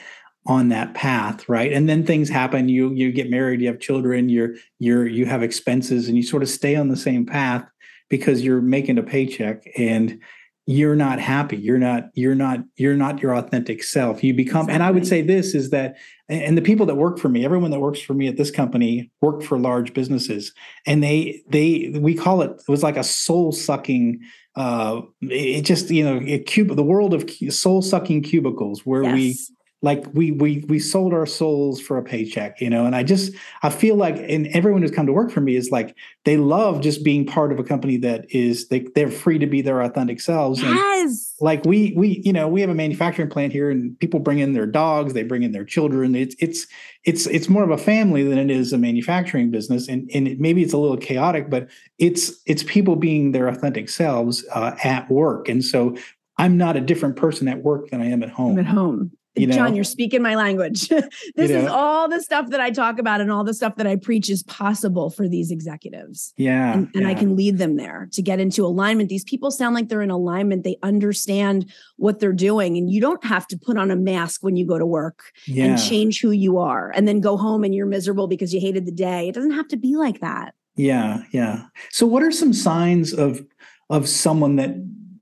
on 0.48 0.70
that 0.70 0.94
path 0.94 1.50
right 1.50 1.74
and 1.74 1.90
then 1.90 2.06
things 2.06 2.30
happen 2.30 2.70
you 2.70 2.94
you 2.94 3.12
get 3.12 3.30
married 3.30 3.60
you 3.60 3.68
have 3.68 3.80
children 3.80 4.30
you're 4.30 4.54
you're 4.80 5.06
you 5.06 5.26
have 5.26 5.44
expenses 5.44 6.08
and 6.08 6.16
you 6.16 6.24
sort 6.24 6.44
of 6.44 6.48
stay 6.48 6.76
on 6.76 6.88
the 6.88 6.96
same 6.96 7.26
path 7.26 7.66
because 8.10 8.44
you're 8.44 8.62
making 8.62 8.98
a 8.98 9.04
paycheck 9.04 9.64
and 9.76 10.22
you're 10.68 10.96
not 10.96 11.20
happy 11.20 11.58
you're 11.58 11.78
not 11.78 12.10
you're 12.16 12.34
not 12.34 12.60
you're 12.76 12.96
not 12.96 13.22
your 13.22 13.36
authentic 13.36 13.84
self 13.84 14.24
you 14.24 14.34
become 14.34 14.62
exactly. 14.62 14.74
and 14.74 14.84
i 14.84 14.90
would 14.90 15.06
say 15.06 15.22
this 15.22 15.54
is 15.54 15.70
that 15.70 15.96
and 16.28 16.58
the 16.58 16.62
people 16.62 16.88
that 16.88 16.96
work 16.96 17.20
for 17.20 17.30
me 17.30 17.46
everyone 17.46 17.70
that 17.70 17.80
works 17.80 18.02
for 18.02 18.16
me 18.16 18.28
at 18.28 18.36
this 18.38 18.50
company 18.50 19.12
worked 19.22 19.44
for 19.44 19.60
large 19.60 19.94
businesses 19.94 20.54
and 20.88 21.04
they 21.04 21.42
they 21.50 21.94
we 22.00 22.16
call 22.16 22.42
it 22.42 22.52
it 22.52 22.72
was 22.72 22.82
like 22.82 22.98
a 22.98 23.04
soul 23.04 23.52
sucking 23.52 24.20
uh 24.56 25.02
it 25.22 25.62
just 25.62 25.92
you 25.92 26.04
know 26.04 26.20
it 26.26 26.48
cube 26.48 26.76
the 26.76 26.84
world 26.84 27.14
of 27.14 27.30
soul 27.50 27.84
sucking 27.84 28.24
cubicles 28.24 28.86
where 28.86 29.04
yes. 29.04 29.14
we 29.14 29.38
like 29.86 30.04
we 30.14 30.32
we 30.32 30.66
we 30.68 30.80
sold 30.80 31.14
our 31.14 31.28
souls 31.28 31.80
for 31.80 31.98
a 31.98 32.04
paycheck 32.04 32.60
you 32.60 32.70
know 32.70 32.86
and 32.86 32.96
i 32.96 33.04
just 33.04 33.32
i 33.62 33.70
feel 33.70 33.96
like 33.96 34.18
and 34.18 34.48
everyone 34.48 34.82
who's 34.82 34.90
come 34.90 35.06
to 35.06 35.14
work 35.14 35.30
for 35.30 35.42
me 35.42 35.56
is 35.56 35.70
like 35.70 35.96
they 36.24 36.38
love 36.38 36.82
just 36.82 37.04
being 37.04 37.24
part 37.24 37.52
of 37.52 37.60
a 37.60 37.64
company 37.64 37.96
that 37.96 38.26
is 38.30 38.68
they, 38.70 38.80
they're 38.96 39.12
free 39.12 39.38
to 39.38 39.46
be 39.46 39.62
their 39.62 39.82
authentic 39.82 40.20
selves 40.20 40.60
yes. 40.62 41.36
like 41.40 41.64
we 41.66 41.94
we 41.96 42.20
you 42.26 42.34
know 42.34 42.48
we 42.48 42.62
have 42.62 42.70
a 42.70 42.76
manufacturing 42.76 43.30
plant 43.30 43.54
here 43.54 43.70
and 43.70 43.98
people 44.00 44.20
bring 44.20 44.40
in 44.40 44.54
their 44.54 44.66
dogs 44.66 45.14
they 45.14 45.24
bring 45.24 45.44
in 45.44 45.52
their 45.52 45.66
children 45.66 46.16
it's 46.16 46.36
it's 46.40 46.66
it's 47.04 47.28
it's 47.28 47.48
more 47.48 47.64
of 47.64 47.70
a 47.70 47.78
family 47.78 48.24
than 48.24 48.40
it 48.40 48.50
is 48.50 48.74
a 48.74 48.78
manufacturing 48.80 49.52
business 49.52 49.88
and 49.88 50.10
and 50.16 50.28
it, 50.28 50.40
maybe 50.40 50.64
it's 50.64 50.74
a 50.74 50.78
little 50.80 50.98
chaotic 50.98 51.48
but 51.48 51.70
it's 52.00 52.42
it's 52.48 52.64
people 52.64 52.96
being 52.96 53.34
their 53.34 53.48
authentic 53.48 53.88
selves 53.88 54.44
uh, 54.56 54.76
at 54.84 55.10
work 55.12 55.48
and 55.48 55.64
so 55.64 55.96
I'm 56.38 56.58
not 56.58 56.76
a 56.76 56.82
different 56.82 57.16
person 57.16 57.48
at 57.48 57.64
work 57.64 57.92
than 57.92 58.02
I 58.02 58.08
am 58.08 58.22
at 58.22 58.30
home. 58.30 58.58
I'm 58.58 58.60
at 58.60 58.66
home. 58.66 59.12
You 59.36 59.48
know, 59.48 59.56
Jon, 59.56 59.76
you're 59.76 59.84
speaking 59.84 60.22
my 60.22 60.36
language. 60.36 60.88
this 60.90 61.10
you 61.36 61.48
know, 61.50 61.60
is 61.60 61.68
all 61.68 62.08
the 62.08 62.22
stuff 62.22 62.50
that 62.52 62.62
I 62.62 62.72
talk 62.72 63.00
about 63.00 63.22
and 63.22 63.32
all 63.32 63.44
the 63.44 63.54
stuff 63.54 63.76
that 63.76 63.88
I 63.88 63.96
preach 63.98 64.30
is 64.30 64.44
possible 64.44 65.10
for 65.10 65.28
these 65.28 65.52
executives. 65.52 66.34
Yeah. 66.38 66.74
And, 66.74 66.90
and 66.94 67.04
yeah. 67.04 67.10
I 67.10 67.14
can 67.16 67.36
lead 67.36 67.58
them 67.58 67.76
there 67.76 68.08
to 68.14 68.22
get 68.22 68.40
into 68.40 68.66
alignment. 68.66 69.10
These 69.10 69.26
people 69.26 69.52
sound 69.52 69.76
like 69.76 69.90
they're 69.90 70.02
in 70.02 70.12
alignment. 70.12 70.64
They 70.64 70.78
understand 70.84 71.72
what 71.98 72.20
they're 72.20 72.34
doing. 72.34 72.78
And 72.78 72.90
you 72.90 73.02
don't 73.02 73.24
have 73.26 73.48
to 73.48 73.58
put 73.58 73.78
on 73.78 73.92
a 73.92 73.96
mask 73.96 74.44
when 74.44 74.56
you 74.56 74.66
go 74.66 74.80
to 74.80 74.86
work 74.86 75.24
yeah. 75.46 75.66
and 75.66 75.82
change 75.82 76.22
who 76.22 76.32
you 76.32 76.58
are 76.58 76.92
and 76.96 77.08
then 77.08 77.20
go 77.20 77.36
home 77.36 77.64
and 77.64 77.76
you're 77.76 77.86
miserable 77.86 78.28
because 78.28 78.54
you 78.54 78.62
hated 78.62 78.86
the 78.86 78.92
day. 78.92 79.28
It 79.28 79.36
doesn't 79.36 79.52
have 79.52 79.68
to 79.70 79.78
be 79.78 79.96
like 79.96 80.22
that. 80.22 80.54
Yeah. 80.76 81.24
Yeah. 81.32 81.66
So 81.92 82.06
what 82.06 82.24
are 82.24 82.32
some 82.32 82.54
signs 82.54 83.14
of 83.14 83.46
of 83.90 84.10
someone 84.10 84.56
that, 84.56 84.76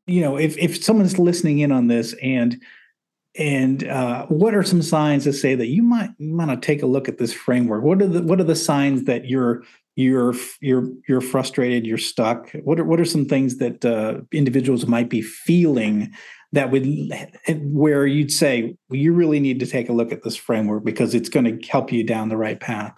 you 0.08 0.22
know, 0.22 0.38
if 0.38 0.58
if 0.58 0.84
someone's 0.84 1.20
listening 1.20 1.60
in 1.60 1.72
on 1.72 1.88
this 1.88 2.14
and 2.22 2.62
and 3.36 3.88
uh, 3.88 4.26
what 4.28 4.54
are 4.54 4.64
some 4.64 4.82
signs 4.82 5.26
that 5.26 5.34
say 5.34 5.56
that 5.56 5.68
you 5.68 5.82
might 5.82 6.12
want 6.20 6.52
to 6.52 6.58
take 6.58 6.84
a 6.84 6.88
look 6.88 7.08
at 7.08 7.18
this 7.18 7.34
framework? 7.34 7.84
What 7.84 8.02
are 8.02 8.08
the 8.08 8.22
what 8.22 8.40
are 8.40 8.46
the 8.46 8.56
signs 8.56 9.06
that 9.06 9.26
you're 9.26 9.64
you're 9.96 10.36
you're 10.62 10.88
you're 11.08 11.22
frustrated, 11.22 11.86
you're 11.86 11.98
stuck? 11.98 12.52
What 12.64 12.80
are 12.80 12.84
what 12.84 13.00
are 13.00 13.06
some 13.06 13.26
things 13.26 13.58
that 13.58 13.84
uh, 13.84 14.22
individuals 14.32 14.86
might 14.86 15.10
be 15.10 15.22
feeling 15.22 16.14
that 16.52 16.70
would 16.70 16.86
where 17.64 18.06
you'd 18.06 18.32
say 18.32 18.76
well, 18.90 19.00
you 19.00 19.14
really 19.14 19.40
need 19.40 19.60
to 19.62 19.66
take 19.66 19.90
a 19.90 19.94
look 19.94 20.12
at 20.12 20.24
this 20.24 20.36
framework 20.36 20.84
because 20.84 21.16
it's 21.16 21.30
going 21.30 21.60
to 21.60 21.68
help 21.68 21.92
you 21.92 22.04
down 22.04 22.30
the 22.30 22.38
right 22.38 22.60
path? 22.60 22.94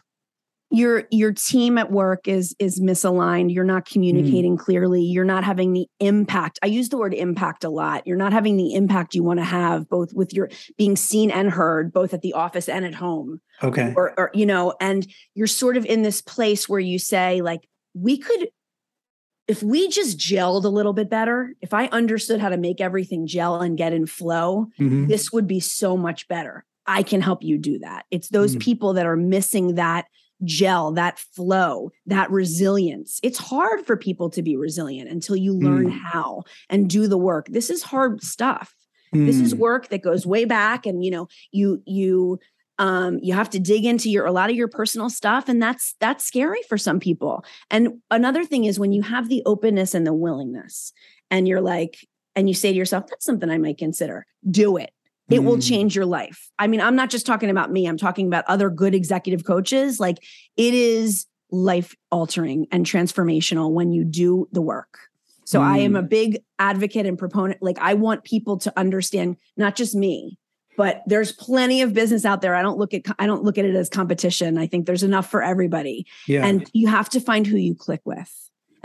Your 0.76 1.06
your 1.10 1.32
team 1.32 1.78
at 1.78 1.92
work 1.92 2.28
is 2.28 2.56
is 2.60 2.80
misaligned 2.80 3.54
you're 3.54 3.64
not 3.64 3.86
mm. 3.86 3.92
communicating 3.92 4.58
mm. 4.58 4.60
clearly 4.60 5.02
you're 5.02 5.24
not 5.24 5.44
having 5.44 5.74
the 5.74 5.88
impact 6.00 6.60
i 6.64 6.68
use 6.68 6.90
the 6.90 6.98
word 6.98 7.14
impact 7.14 7.64
a 7.64 7.70
lot 7.70 8.06
you're 8.06 8.18
not 8.18 8.34
having 8.34 8.58
the 8.58 8.74
impact 8.74 9.16
you 9.16 9.24
want 9.24 9.40
to 9.40 9.46
have 9.46 9.88
both 9.90 10.14
with 10.14 10.34
your 10.34 10.50
being 10.78 10.96
seen 10.96 11.32
and 11.32 11.52
heard 11.52 11.94
both 11.94 12.14
at 12.14 12.22
the 12.22 12.34
office 12.34 12.68
and 12.68 12.86
at 12.86 12.94
home 12.94 13.40
okay 13.64 13.94
or, 13.96 14.14
or 14.20 14.32
you 14.34 14.46
know 14.46 14.74
and 14.80 15.08
you're 15.34 15.48
sort 15.48 15.78
of 15.78 15.86
in 15.86 16.02
this 16.02 16.22
place 16.22 16.68
where 16.68 16.80
you 16.80 17.00
say 17.00 17.42
like 17.42 17.68
we 17.94 18.18
could 18.18 18.50
if 19.48 19.62
we 19.62 19.88
just 19.88 20.18
gelled 20.18 20.66
a 20.66 20.70
little 20.70 20.94
bit 20.94 21.10
better 21.10 21.54
if 21.62 21.74
i 21.74 21.88
understood 21.88 22.40
how 22.40 22.50
to 22.50 22.58
make 22.58 22.82
everything 22.82 23.26
gel 23.26 23.62
and 23.62 23.78
get 23.78 23.94
in 23.94 24.06
flow 24.06 24.68
mm-hmm. 24.80 25.08
this 25.08 25.32
would 25.32 25.48
be 25.48 25.60
so 25.60 25.96
much 25.96 26.28
better 26.28 26.66
i 26.86 27.02
can 27.02 27.22
help 27.22 27.44
you 27.44 27.58
do 27.58 27.80
that 27.80 28.06
it's 28.12 28.30
those 28.30 28.56
mm. 28.56 28.62
people 28.62 28.94
that 28.94 29.06
are 29.06 29.16
missing 29.16 29.76
that 29.76 30.06
gel, 30.46 30.92
that 30.94 31.20
flow, 31.20 31.92
that 32.06 32.30
resilience. 32.32 33.20
It's 33.24 33.38
hard 33.38 33.86
for 33.86 33.98
people 33.98 34.30
to 34.32 34.42
be 34.42 34.56
resilient 34.56 35.10
until 35.10 35.36
you 35.36 35.54
learn 35.54 35.92
mm. 35.92 36.00
how 36.00 36.44
and 36.70 36.90
do 36.90 37.08
the 37.08 37.18
work. 37.18 37.48
This 37.50 37.70
is 37.70 37.84
hard 37.84 38.24
stuff. 38.24 38.74
Mm. 39.14 39.26
This 39.26 39.38
is 39.38 39.54
hmm. 39.54 39.60
work 39.60 39.90
that 39.90 40.02
goes 40.02 40.26
way 40.26 40.46
back 40.46 40.86
and 40.86 41.04
you 41.04 41.12
know, 41.12 41.28
you 41.52 41.82
you 41.86 42.40
um 42.78 43.20
you 43.22 43.34
have 43.34 43.50
to 43.52 43.60
dig 43.60 43.86
into 43.86 44.10
your 44.10 44.26
a 44.26 44.32
lot 44.32 44.50
of 44.50 44.56
your 44.56 44.68
personal 44.68 45.10
stuff 45.10 45.48
and 45.48 45.62
that's 45.62 45.96
that's 46.00 46.26
scary 46.26 46.62
for 46.68 46.78
some 46.78 47.00
people. 47.00 47.46
And 47.70 48.02
another 48.12 48.44
thing 48.44 48.66
is 48.66 48.80
when 48.80 48.92
you 48.92 49.02
have 49.04 49.30
the 49.30 49.44
openness 49.46 49.94
and 49.94 50.06
the 50.06 50.14
willingness 50.14 50.92
and 51.32 51.48
you're 51.48 51.62
like 51.62 51.98
and 52.36 52.50
you 52.50 52.54
say 52.54 52.72
to 52.72 52.78
yourself 52.78 53.06
that's 53.08 53.26
something 53.26 53.50
I 53.50 53.58
might 53.58 53.78
consider. 53.78 54.26
Do 54.50 54.78
it 54.78 54.92
it 55.30 55.40
mm. 55.40 55.46
will 55.46 55.60
change 55.60 55.96
your 55.96 56.06
life. 56.06 56.50
I 56.60 56.68
mean, 56.68 56.82
I'm 56.82 56.96
not 56.96 57.10
just 57.10 57.26
talking 57.26 57.50
about 57.50 57.72
me, 57.72 57.86
I'm 57.88 57.98
talking 57.98 58.28
about 58.28 58.46
other 58.48 58.70
good 58.70 58.94
executive 58.94 59.46
coaches. 59.46 60.00
Like 60.00 60.18
it 60.58 60.74
is 60.74 61.26
life 61.52 61.96
altering 62.12 62.68
and 62.72 62.86
transformational 62.86 63.72
when 63.72 63.92
you 63.92 64.04
do 64.04 64.48
the 64.52 64.62
work. 64.62 65.00
So 65.46 65.60
mm. 65.60 65.64
I 65.64 65.78
am 65.80 65.96
a 65.96 66.04
mm. 66.04 66.10
big 66.10 66.44
advocate 66.60 67.06
and 67.06 67.18
proponent. 67.18 67.62
Like 67.62 67.78
I 67.80 67.94
want 67.94 68.24
people 68.24 68.58
to 68.60 68.74
understand 68.78 69.38
not 69.58 69.76
just 69.76 69.96
me, 69.96 70.38
but 70.78 71.02
there's 71.06 71.32
plenty 71.32 71.82
of 71.82 71.94
business 71.94 72.26
out 72.26 72.42
there. 72.42 72.56
I 72.56 72.62
don't 72.62 72.78
look 72.78 72.94
at 72.94 73.04
I 73.20 73.28
don't 73.28 73.44
look 73.44 73.58
at 73.58 73.66
it 73.66 73.76
as 73.76 73.90
competition. 73.90 74.58
I 74.58 74.68
think 74.68 74.86
there's 74.86 75.04
enough 75.04 75.30
for 75.30 75.42
everybody. 75.42 76.06
Yeah. 76.28 76.46
And 76.46 76.70
you 76.74 76.88
have 76.88 77.10
to 77.10 77.20
find 77.20 77.48
who 77.48 77.58
you 77.58 77.76
click 77.76 78.02
with 78.06 78.32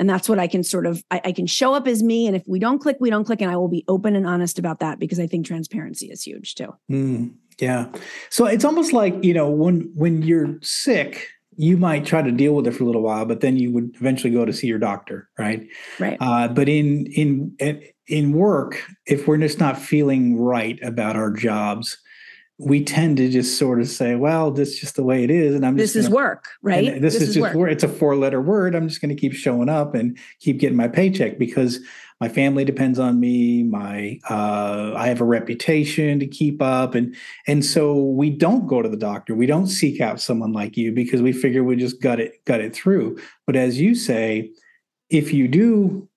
and 0.01 0.09
that's 0.09 0.29
what 0.29 0.41
i 0.41 0.49
can 0.49 0.65
sort 0.65 0.87
of 0.87 1.05
I, 1.13 1.21
I, 1.27 1.33
can 1.33 1.47
show 1.47 1.75
up 1.75 1.87
as 1.87 2.03
me. 2.03 2.27
And 2.27 2.35
if 2.35 2.43
we 2.49 2.59
don't 2.59 2.81
click 2.81 2.97
we 2.99 3.11
don't 3.11 3.25
click. 3.25 3.41
And 3.41 3.51
i 3.51 3.57
will 3.57 3.69
be 3.69 3.85
open 3.87 4.17
and 4.17 4.27
honest 4.27 4.59
about 4.59 4.81
that 4.81 4.99
because 4.99 5.21
i 5.21 5.27
think 5.29 5.47
transparency 5.47 6.07
is 6.07 6.25
huge 6.25 6.57
too. 6.57 6.75
Mm, 6.91 7.35
yeah. 7.61 7.87
So 8.31 8.47
it's 8.47 8.65
almost 8.65 8.93
like 8.93 9.23
you 9.23 9.35
know 9.35 9.49
when 9.49 9.93
when 9.95 10.23
you're 10.23 10.59
sick 10.63 11.29
you 11.57 11.77
might 11.77 12.07
try 12.07 12.23
to 12.23 12.31
deal 12.31 12.55
with 12.55 12.67
it 12.67 12.73
for 12.73 12.85
a 12.85 12.87
little 12.87 13.03
while 13.03 13.27
but 13.27 13.41
then 13.41 13.57
you 13.57 13.71
would 13.71 13.95
eventually 13.97 14.33
go 14.33 14.45
to 14.45 14.53
see 14.53 14.67
your 14.67 14.79
doctor 14.79 15.29
right? 15.39 15.69
Right. 15.99 16.17
Uh, 16.21 16.49
but 16.49 16.69
in 16.69 17.07
in 17.07 17.57
in 18.07 18.33
work 18.33 18.83
if 19.07 19.29
we're 19.29 19.39
just 19.39 19.61
not 19.61 19.79
feeling 19.79 20.39
right 20.39 20.79
about 20.83 21.17
our 21.17 21.31
jobs 21.31 21.99
we 22.63 22.85
tend 22.85 23.17
to 23.17 23.31
just 23.31 23.59
sort 23.59 23.81
of 23.81 23.89
say, 23.89 24.17
well, 24.17 24.51
this 24.51 24.71
is 24.71 24.81
just 24.81 24.97
the 24.97 25.03
way 25.03 25.25
it 25.25 25.31
is. 25.31 25.55
And 25.55 25.65
I'm 25.65 25.79
just 25.79 25.95
this 25.95 26.05
is 26.05 26.09
gonna, 26.09 26.17
work, 26.17 26.49
right? 26.63 27.01
This, 27.01 27.15
this, 27.15 27.23
is, 27.23 27.29
is 27.31 27.35
just 27.37 27.55
work. 27.55 27.71
It's 27.71 27.85
a 27.85 27.89
four 27.89 28.17
letter 28.17 28.41
word. 28.41 28.75
I'm 28.75 28.87
just 28.87 29.01
going 29.01 29.15
to 29.15 29.19
keep 29.19 29.33
showing 29.33 29.71
up 29.71 29.95
and 29.95 30.19
keep 30.41 30.59
getting 30.59 30.77
my 30.77 30.89
paycheck 30.89 31.39
because 31.39 31.81
my 32.21 32.29
family 32.29 32.67
depends 32.67 32.99
on 32.99 33.19
me. 33.19 33.63
My, 33.63 34.21
uh, 34.29 34.93
I 34.95 35.09
have 35.09 35.23
a 35.23 35.25
reputation 35.25 36.21
to 36.21 36.27
keep 36.27 36.61
up. 36.61 36.95
And, 36.95 37.17
and 37.47 37.65
so 37.65 37.95
we 37.95 38.29
don't 38.29 38.67
go 38.67 38.83
to 38.83 38.91
the 38.91 38.97
doctor. 38.97 39.35
We 39.35 39.47
don't 39.47 39.67
seek 39.67 40.03
out 40.03 40.21
someone 40.21 40.53
like 40.53 40.77
you 40.77 40.93
because 40.93 41.23
we 41.23 41.33
figure 41.33 41.65
we 41.65 41.77
just 41.77 42.03
got 42.03 42.21
it, 42.21 42.45
got 42.45 42.61
it 42.61 42.75
through. 42.75 43.19
But 43.47 43.57
as 43.57 43.81
you 43.81 43.95
say, 43.95 44.51
if 45.09 45.33
you 45.33 45.49
do, 45.49 46.09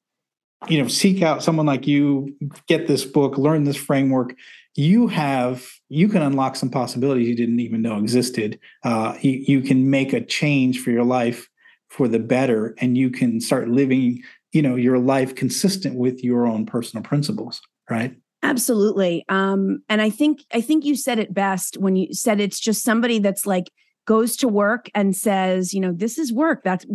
you 0.67 0.82
know, 0.82 0.89
seek 0.89 1.21
out 1.21 1.41
someone 1.41 1.65
like 1.65 1.88
you, 1.88 2.36
get 2.67 2.88
this 2.88 3.06
book, 3.06 3.38
learn 3.38 3.63
this 3.63 3.77
framework, 3.77 4.36
you 4.75 5.07
have 5.07 5.67
you 5.89 6.07
can 6.07 6.21
unlock 6.21 6.55
some 6.55 6.69
possibilities 6.69 7.27
you 7.27 7.36
didn't 7.36 7.59
even 7.59 7.81
know 7.81 7.97
existed 7.97 8.59
uh, 8.83 9.15
you, 9.21 9.43
you 9.47 9.62
can 9.62 9.89
make 9.89 10.13
a 10.13 10.23
change 10.23 10.81
for 10.81 10.91
your 10.91 11.03
life 11.03 11.47
for 11.89 12.07
the 12.07 12.19
better 12.19 12.73
and 12.79 12.97
you 12.97 13.09
can 13.09 13.39
start 13.39 13.67
living 13.69 14.21
you 14.51 14.62
know 14.62 14.75
your 14.75 14.99
life 14.99 15.36
consistent 15.36 15.95
with 15.95 16.23
your 16.23 16.47
own 16.47 16.65
personal 16.65 17.03
principles 17.03 17.62
right 17.89 18.15
absolutely 18.41 19.23
um 19.29 19.83
and 19.89 20.01
i 20.01 20.09
think 20.09 20.43
i 20.53 20.59
think 20.59 20.83
you 20.83 20.95
said 20.95 21.19
it 21.19 21.33
best 21.33 21.77
when 21.77 21.95
you 21.95 22.13
said 22.13 22.39
it's 22.39 22.59
just 22.59 22.83
somebody 22.83 23.19
that's 23.19 23.45
like 23.45 23.69
goes 24.05 24.36
to 24.38 24.47
work 24.47 24.89
and 24.93 25.15
says, 25.15 25.73
you 25.73 25.79
know, 25.79 25.93
this 25.93 26.17
is 26.17 26.33
work. 26.33 26.62
That's 26.63 26.86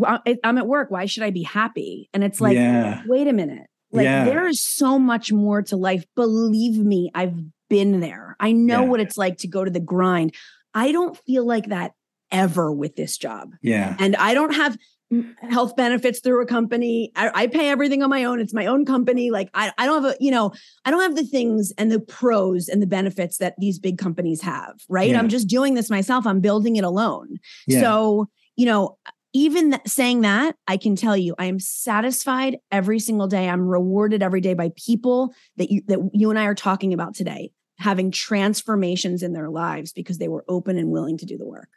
I'm 0.44 0.58
at 0.58 0.66
work. 0.66 0.90
Why 0.90 1.06
should 1.06 1.22
I 1.22 1.30
be 1.30 1.42
happy? 1.42 2.08
And 2.12 2.22
it's 2.22 2.40
like, 2.40 2.54
yeah. 2.54 3.02
wait 3.06 3.26
a 3.26 3.32
minute. 3.32 3.66
Like 3.90 4.04
yeah. 4.04 4.24
there 4.24 4.46
is 4.46 4.62
so 4.62 4.98
much 4.98 5.32
more 5.32 5.62
to 5.62 5.76
life. 5.76 6.04
Believe 6.14 6.78
me, 6.78 7.10
I've 7.14 7.34
been 7.68 8.00
there. 8.00 8.36
I 8.40 8.52
know 8.52 8.82
yeah. 8.82 8.88
what 8.88 9.00
it's 9.00 9.16
like 9.16 9.38
to 9.38 9.48
go 9.48 9.64
to 9.64 9.70
the 9.70 9.80
grind. 9.80 10.34
I 10.74 10.92
don't 10.92 11.16
feel 11.24 11.46
like 11.46 11.68
that 11.68 11.92
ever 12.30 12.72
with 12.72 12.96
this 12.96 13.16
job. 13.16 13.54
Yeah. 13.62 13.96
And 13.98 14.14
I 14.16 14.34
don't 14.34 14.54
have 14.54 14.76
health 15.48 15.74
benefits 15.74 16.20
through 16.20 16.42
a 16.42 16.46
company. 16.46 17.10
I, 17.16 17.30
I, 17.34 17.46
pay 17.46 17.70
everything 17.70 18.02
on 18.02 18.10
my 18.10 18.24
own. 18.24 18.40
It's 18.40 18.52
my 18.52 18.66
own 18.66 18.84
company. 18.84 19.30
Like 19.30 19.48
I, 19.54 19.72
I 19.78 19.86
don't 19.86 20.02
have 20.02 20.12
a, 20.12 20.16
you 20.20 20.30
know, 20.30 20.52
I 20.84 20.90
don't 20.90 21.00
have 21.00 21.16
the 21.16 21.24
things 21.24 21.72
and 21.78 21.90
the 21.90 21.98
pros 21.98 22.68
and 22.68 22.82
the 22.82 22.86
benefits 22.86 23.38
that 23.38 23.54
these 23.58 23.78
big 23.78 23.96
companies 23.96 24.42
have. 24.42 24.74
Right. 24.88 25.10
Yeah. 25.10 25.18
I'm 25.18 25.30
just 25.30 25.48
doing 25.48 25.74
this 25.74 25.88
myself. 25.88 26.26
I'm 26.26 26.40
building 26.40 26.76
it 26.76 26.84
alone. 26.84 27.38
Yeah. 27.66 27.80
So, 27.80 28.28
you 28.56 28.66
know, 28.66 28.98
even 29.32 29.70
th- 29.70 29.82
saying 29.86 30.22
that, 30.22 30.56
I 30.66 30.76
can 30.76 30.96
tell 30.96 31.16
you, 31.16 31.34
I 31.38 31.46
am 31.46 31.60
satisfied 31.60 32.58
every 32.70 32.98
single 32.98 33.28
day. 33.28 33.48
I'm 33.48 33.66
rewarded 33.66 34.22
every 34.22 34.40
day 34.40 34.54
by 34.54 34.72
people 34.76 35.34
that 35.56 35.70
you 35.70 35.82
that 35.88 36.10
you 36.12 36.30
and 36.30 36.38
I 36.38 36.44
are 36.44 36.54
talking 36.54 36.92
about 36.92 37.14
today, 37.14 37.52
having 37.78 38.10
transformations 38.10 39.22
in 39.22 39.32
their 39.32 39.48
lives 39.48 39.92
because 39.92 40.18
they 40.18 40.28
were 40.28 40.44
open 40.48 40.78
and 40.78 40.90
willing 40.90 41.16
to 41.18 41.26
do 41.26 41.38
the 41.38 41.46
work. 41.46 41.68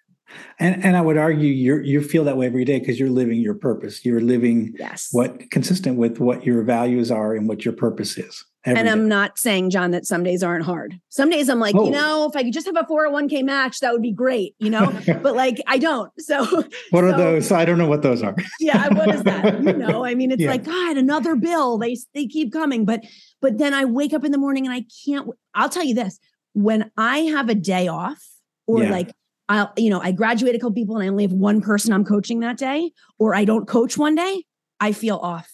And 0.59 0.83
and 0.83 0.95
I 0.95 1.01
would 1.01 1.17
argue 1.17 1.51
you 1.51 1.79
you 1.79 2.01
feel 2.01 2.23
that 2.23 2.37
way 2.37 2.45
every 2.45 2.63
day 2.63 2.79
because 2.79 2.99
you're 2.99 3.09
living 3.09 3.41
your 3.41 3.53
purpose. 3.53 4.05
You're 4.05 4.21
living 4.21 4.73
yes. 4.79 5.09
what 5.11 5.51
consistent 5.51 5.97
with 5.97 6.19
what 6.19 6.45
your 6.45 6.63
values 6.63 7.11
are 7.11 7.35
and 7.35 7.47
what 7.47 7.65
your 7.65 7.73
purpose 7.73 8.17
is. 8.17 8.45
And 8.63 8.87
I'm 8.87 9.07
not 9.07 9.39
saying, 9.39 9.71
Jon, 9.71 9.91
that 9.91 10.05
some 10.05 10.23
days 10.23 10.43
aren't 10.43 10.65
hard. 10.65 10.99
Some 11.09 11.31
days 11.31 11.49
I'm 11.49 11.59
like, 11.59 11.75
oh. 11.75 11.85
you 11.85 11.91
know, 11.91 12.27
if 12.29 12.35
I 12.35 12.43
could 12.43 12.53
just 12.53 12.67
have 12.67 12.75
a 12.75 12.83
401k 12.83 13.43
match, 13.43 13.79
that 13.79 13.91
would 13.91 14.03
be 14.03 14.11
great, 14.11 14.55
you 14.59 14.69
know? 14.69 14.93
but 15.23 15.35
like 15.35 15.59
I 15.65 15.79
don't. 15.79 16.11
So 16.19 16.45
what 16.91 17.03
are 17.03 17.17
those? 17.17 17.51
I 17.51 17.65
don't 17.65 17.79
know 17.79 17.87
what 17.87 18.03
those 18.03 18.21
are. 18.21 18.35
yeah, 18.59 18.93
what 18.93 19.13
is 19.13 19.23
that? 19.23 19.63
You 19.63 19.73
know, 19.73 20.05
I 20.05 20.13
mean, 20.13 20.31
it's 20.31 20.43
yeah. 20.43 20.51
like, 20.51 20.63
God, 20.63 20.97
another 20.97 21.35
bill. 21.35 21.79
They 21.79 21.97
they 22.13 22.27
keep 22.27 22.53
coming. 22.53 22.85
But 22.85 23.03
but 23.41 23.57
then 23.57 23.73
I 23.73 23.85
wake 23.85 24.13
up 24.13 24.23
in 24.23 24.31
the 24.31 24.37
morning 24.37 24.67
and 24.67 24.73
I 24.73 24.85
can't 25.05 25.27
I'll 25.55 25.69
tell 25.69 25.83
you 25.83 25.95
this. 25.95 26.19
When 26.53 26.91
I 26.97 27.19
have 27.19 27.49
a 27.49 27.55
day 27.55 27.87
off 27.87 28.21
or 28.67 28.83
yeah. 28.83 28.91
like 28.91 29.11
I'll, 29.49 29.73
you 29.75 29.89
know, 29.89 29.99
I 29.99 30.11
graduate 30.11 30.55
a 30.55 30.59
couple 30.59 30.73
people 30.73 30.95
and 30.95 31.03
I 31.03 31.07
only 31.07 31.23
have 31.23 31.33
one 31.33 31.61
person 31.61 31.93
I'm 31.93 32.05
coaching 32.05 32.39
that 32.41 32.57
day, 32.57 32.91
or 33.17 33.33
I 33.35 33.43
don't 33.43 33.67
coach 33.67 33.97
one 33.97 34.15
day, 34.15 34.45
I 34.79 34.91
feel 34.91 35.17
off. 35.17 35.51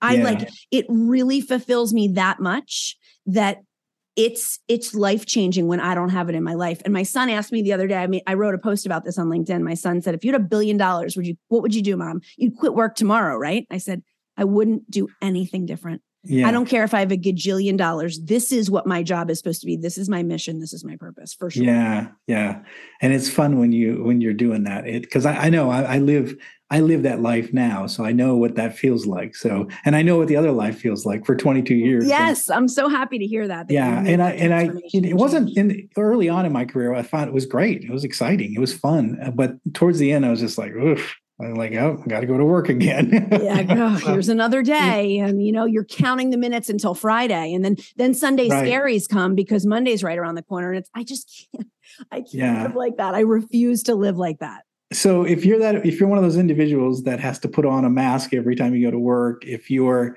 I 0.00 0.16
yeah. 0.16 0.24
like 0.24 0.48
it 0.70 0.86
really 0.88 1.40
fulfills 1.40 1.92
me 1.92 2.08
that 2.08 2.40
much 2.40 2.96
that 3.26 3.58
it's 4.16 4.58
it's 4.66 4.94
life 4.94 5.26
changing 5.26 5.68
when 5.68 5.80
I 5.80 5.94
don't 5.94 6.08
have 6.08 6.28
it 6.28 6.34
in 6.34 6.42
my 6.42 6.54
life. 6.54 6.80
And 6.84 6.92
my 6.92 7.02
son 7.02 7.28
asked 7.28 7.52
me 7.52 7.62
the 7.62 7.72
other 7.72 7.86
day. 7.86 7.96
I 7.96 8.06
mean, 8.06 8.22
I 8.26 8.34
wrote 8.34 8.54
a 8.54 8.58
post 8.58 8.86
about 8.86 9.04
this 9.04 9.18
on 9.18 9.28
LinkedIn. 9.28 9.60
My 9.62 9.74
son 9.74 10.00
said, 10.00 10.14
"If 10.14 10.24
you 10.24 10.32
had 10.32 10.40
a 10.40 10.44
billion 10.44 10.76
dollars, 10.76 11.16
would 11.16 11.26
you? 11.26 11.36
What 11.48 11.62
would 11.62 11.74
you 11.74 11.82
do, 11.82 11.96
mom? 11.96 12.20
You'd 12.36 12.56
quit 12.56 12.74
work 12.74 12.94
tomorrow, 12.94 13.36
right?" 13.36 13.66
I 13.70 13.78
said, 13.78 14.02
"I 14.36 14.44
wouldn't 14.44 14.90
do 14.90 15.08
anything 15.20 15.66
different. 15.66 16.02
Yeah. 16.28 16.48
I 16.48 16.50
don't 16.50 16.66
care 16.66 16.84
if 16.84 16.92
I 16.92 17.00
have 17.00 17.12
a 17.12 17.16
gajillion 17.16 17.76
dollars. 17.76 18.20
This 18.20 18.50
is 18.50 18.70
what 18.70 18.86
my 18.86 19.02
job 19.02 19.30
is 19.30 19.38
supposed 19.38 19.60
to 19.60 19.66
be. 19.66 19.76
This 19.76 19.96
is 19.96 20.08
my 20.08 20.22
mission. 20.22 20.60
This 20.60 20.72
is 20.72 20.84
my 20.84 20.96
purpose 20.96 21.34
for 21.34 21.50
sure. 21.50 21.64
Yeah, 21.64 22.08
yeah. 22.26 22.62
And 23.00 23.12
it's 23.12 23.30
fun 23.30 23.58
when 23.58 23.72
you 23.72 24.02
when 24.02 24.20
you're 24.20 24.32
doing 24.32 24.64
that. 24.64 24.86
It 24.86 25.02
because 25.02 25.26
I, 25.26 25.36
I, 25.36 25.48
know 25.50 25.70
I, 25.70 25.82
I, 25.82 25.98
live 25.98 26.34
I 26.70 26.80
live 26.80 27.02
that 27.04 27.20
life 27.20 27.52
now, 27.52 27.86
so 27.86 28.04
I 28.04 28.12
know 28.12 28.36
what 28.36 28.56
that 28.56 28.76
feels 28.76 29.06
like. 29.06 29.36
So 29.36 29.68
and 29.84 29.94
I 29.94 30.02
know 30.02 30.16
what 30.18 30.28
the 30.28 30.36
other 30.36 30.52
life 30.52 30.78
feels 30.78 31.06
like 31.06 31.24
for 31.24 31.36
22 31.36 31.74
mm, 31.74 31.84
years. 31.84 32.06
Yes, 32.06 32.50
I'm 32.50 32.68
so 32.68 32.88
happy 32.88 33.18
to 33.18 33.26
hear 33.26 33.46
that. 33.46 33.68
that 33.68 33.74
yeah, 33.74 34.02
and 34.04 34.22
I 34.22 34.30
and 34.32 34.52
I 34.52 34.70
it 34.92 35.14
wasn't 35.14 35.56
in 35.56 35.88
early 35.96 36.28
on 36.28 36.44
in 36.44 36.52
my 36.52 36.64
career. 36.64 36.94
I 36.94 37.02
thought 37.02 37.28
it 37.28 37.34
was 37.34 37.46
great. 37.46 37.84
It 37.84 37.90
was 37.90 38.04
exciting. 38.04 38.54
It 38.54 38.60
was 38.60 38.72
fun. 38.72 39.18
Uh, 39.22 39.30
but 39.30 39.56
towards 39.74 39.98
the 39.98 40.12
end, 40.12 40.26
I 40.26 40.30
was 40.30 40.40
just 40.40 40.58
like, 40.58 40.72
oof 40.72 41.16
I'm 41.38 41.54
like, 41.54 41.74
oh, 41.74 42.02
I 42.02 42.08
got 42.08 42.20
to 42.20 42.26
go 42.26 42.38
to 42.38 42.44
work 42.44 42.68
again. 42.70 43.28
yeah, 43.30 43.66
oh, 43.70 43.96
here's 43.96 44.30
another 44.30 44.62
day, 44.62 45.18
and 45.18 45.44
you 45.44 45.52
know, 45.52 45.66
you're 45.66 45.84
counting 45.84 46.30
the 46.30 46.38
minutes 46.38 46.70
until 46.70 46.94
Friday, 46.94 47.52
and 47.52 47.64
then 47.64 47.76
then 47.96 48.14
Sunday 48.14 48.48
right. 48.48 48.66
scaries 48.66 49.08
come 49.08 49.34
because 49.34 49.66
Monday's 49.66 50.02
right 50.02 50.18
around 50.18 50.36
the 50.36 50.42
corner, 50.42 50.70
and 50.70 50.78
it's 50.78 50.90
I 50.94 51.04
just 51.04 51.46
can't, 51.52 51.68
I 52.10 52.16
can't 52.16 52.34
yeah. 52.34 52.62
live 52.62 52.74
like 52.74 52.96
that. 52.96 53.14
I 53.14 53.20
refuse 53.20 53.82
to 53.84 53.94
live 53.94 54.16
like 54.16 54.38
that. 54.38 54.62
So 54.96 55.24
if 55.24 55.44
you're 55.44 55.58
that, 55.58 55.84
if 55.84 56.00
you're 56.00 56.08
one 56.08 56.16
of 56.16 56.24
those 56.24 56.38
individuals 56.38 57.02
that 57.02 57.20
has 57.20 57.38
to 57.40 57.48
put 57.48 57.66
on 57.66 57.84
a 57.84 57.90
mask 57.90 58.32
every 58.32 58.56
time 58.56 58.74
you 58.74 58.86
go 58.86 58.90
to 58.90 58.98
work, 58.98 59.44
if 59.44 59.70
you're 59.70 60.16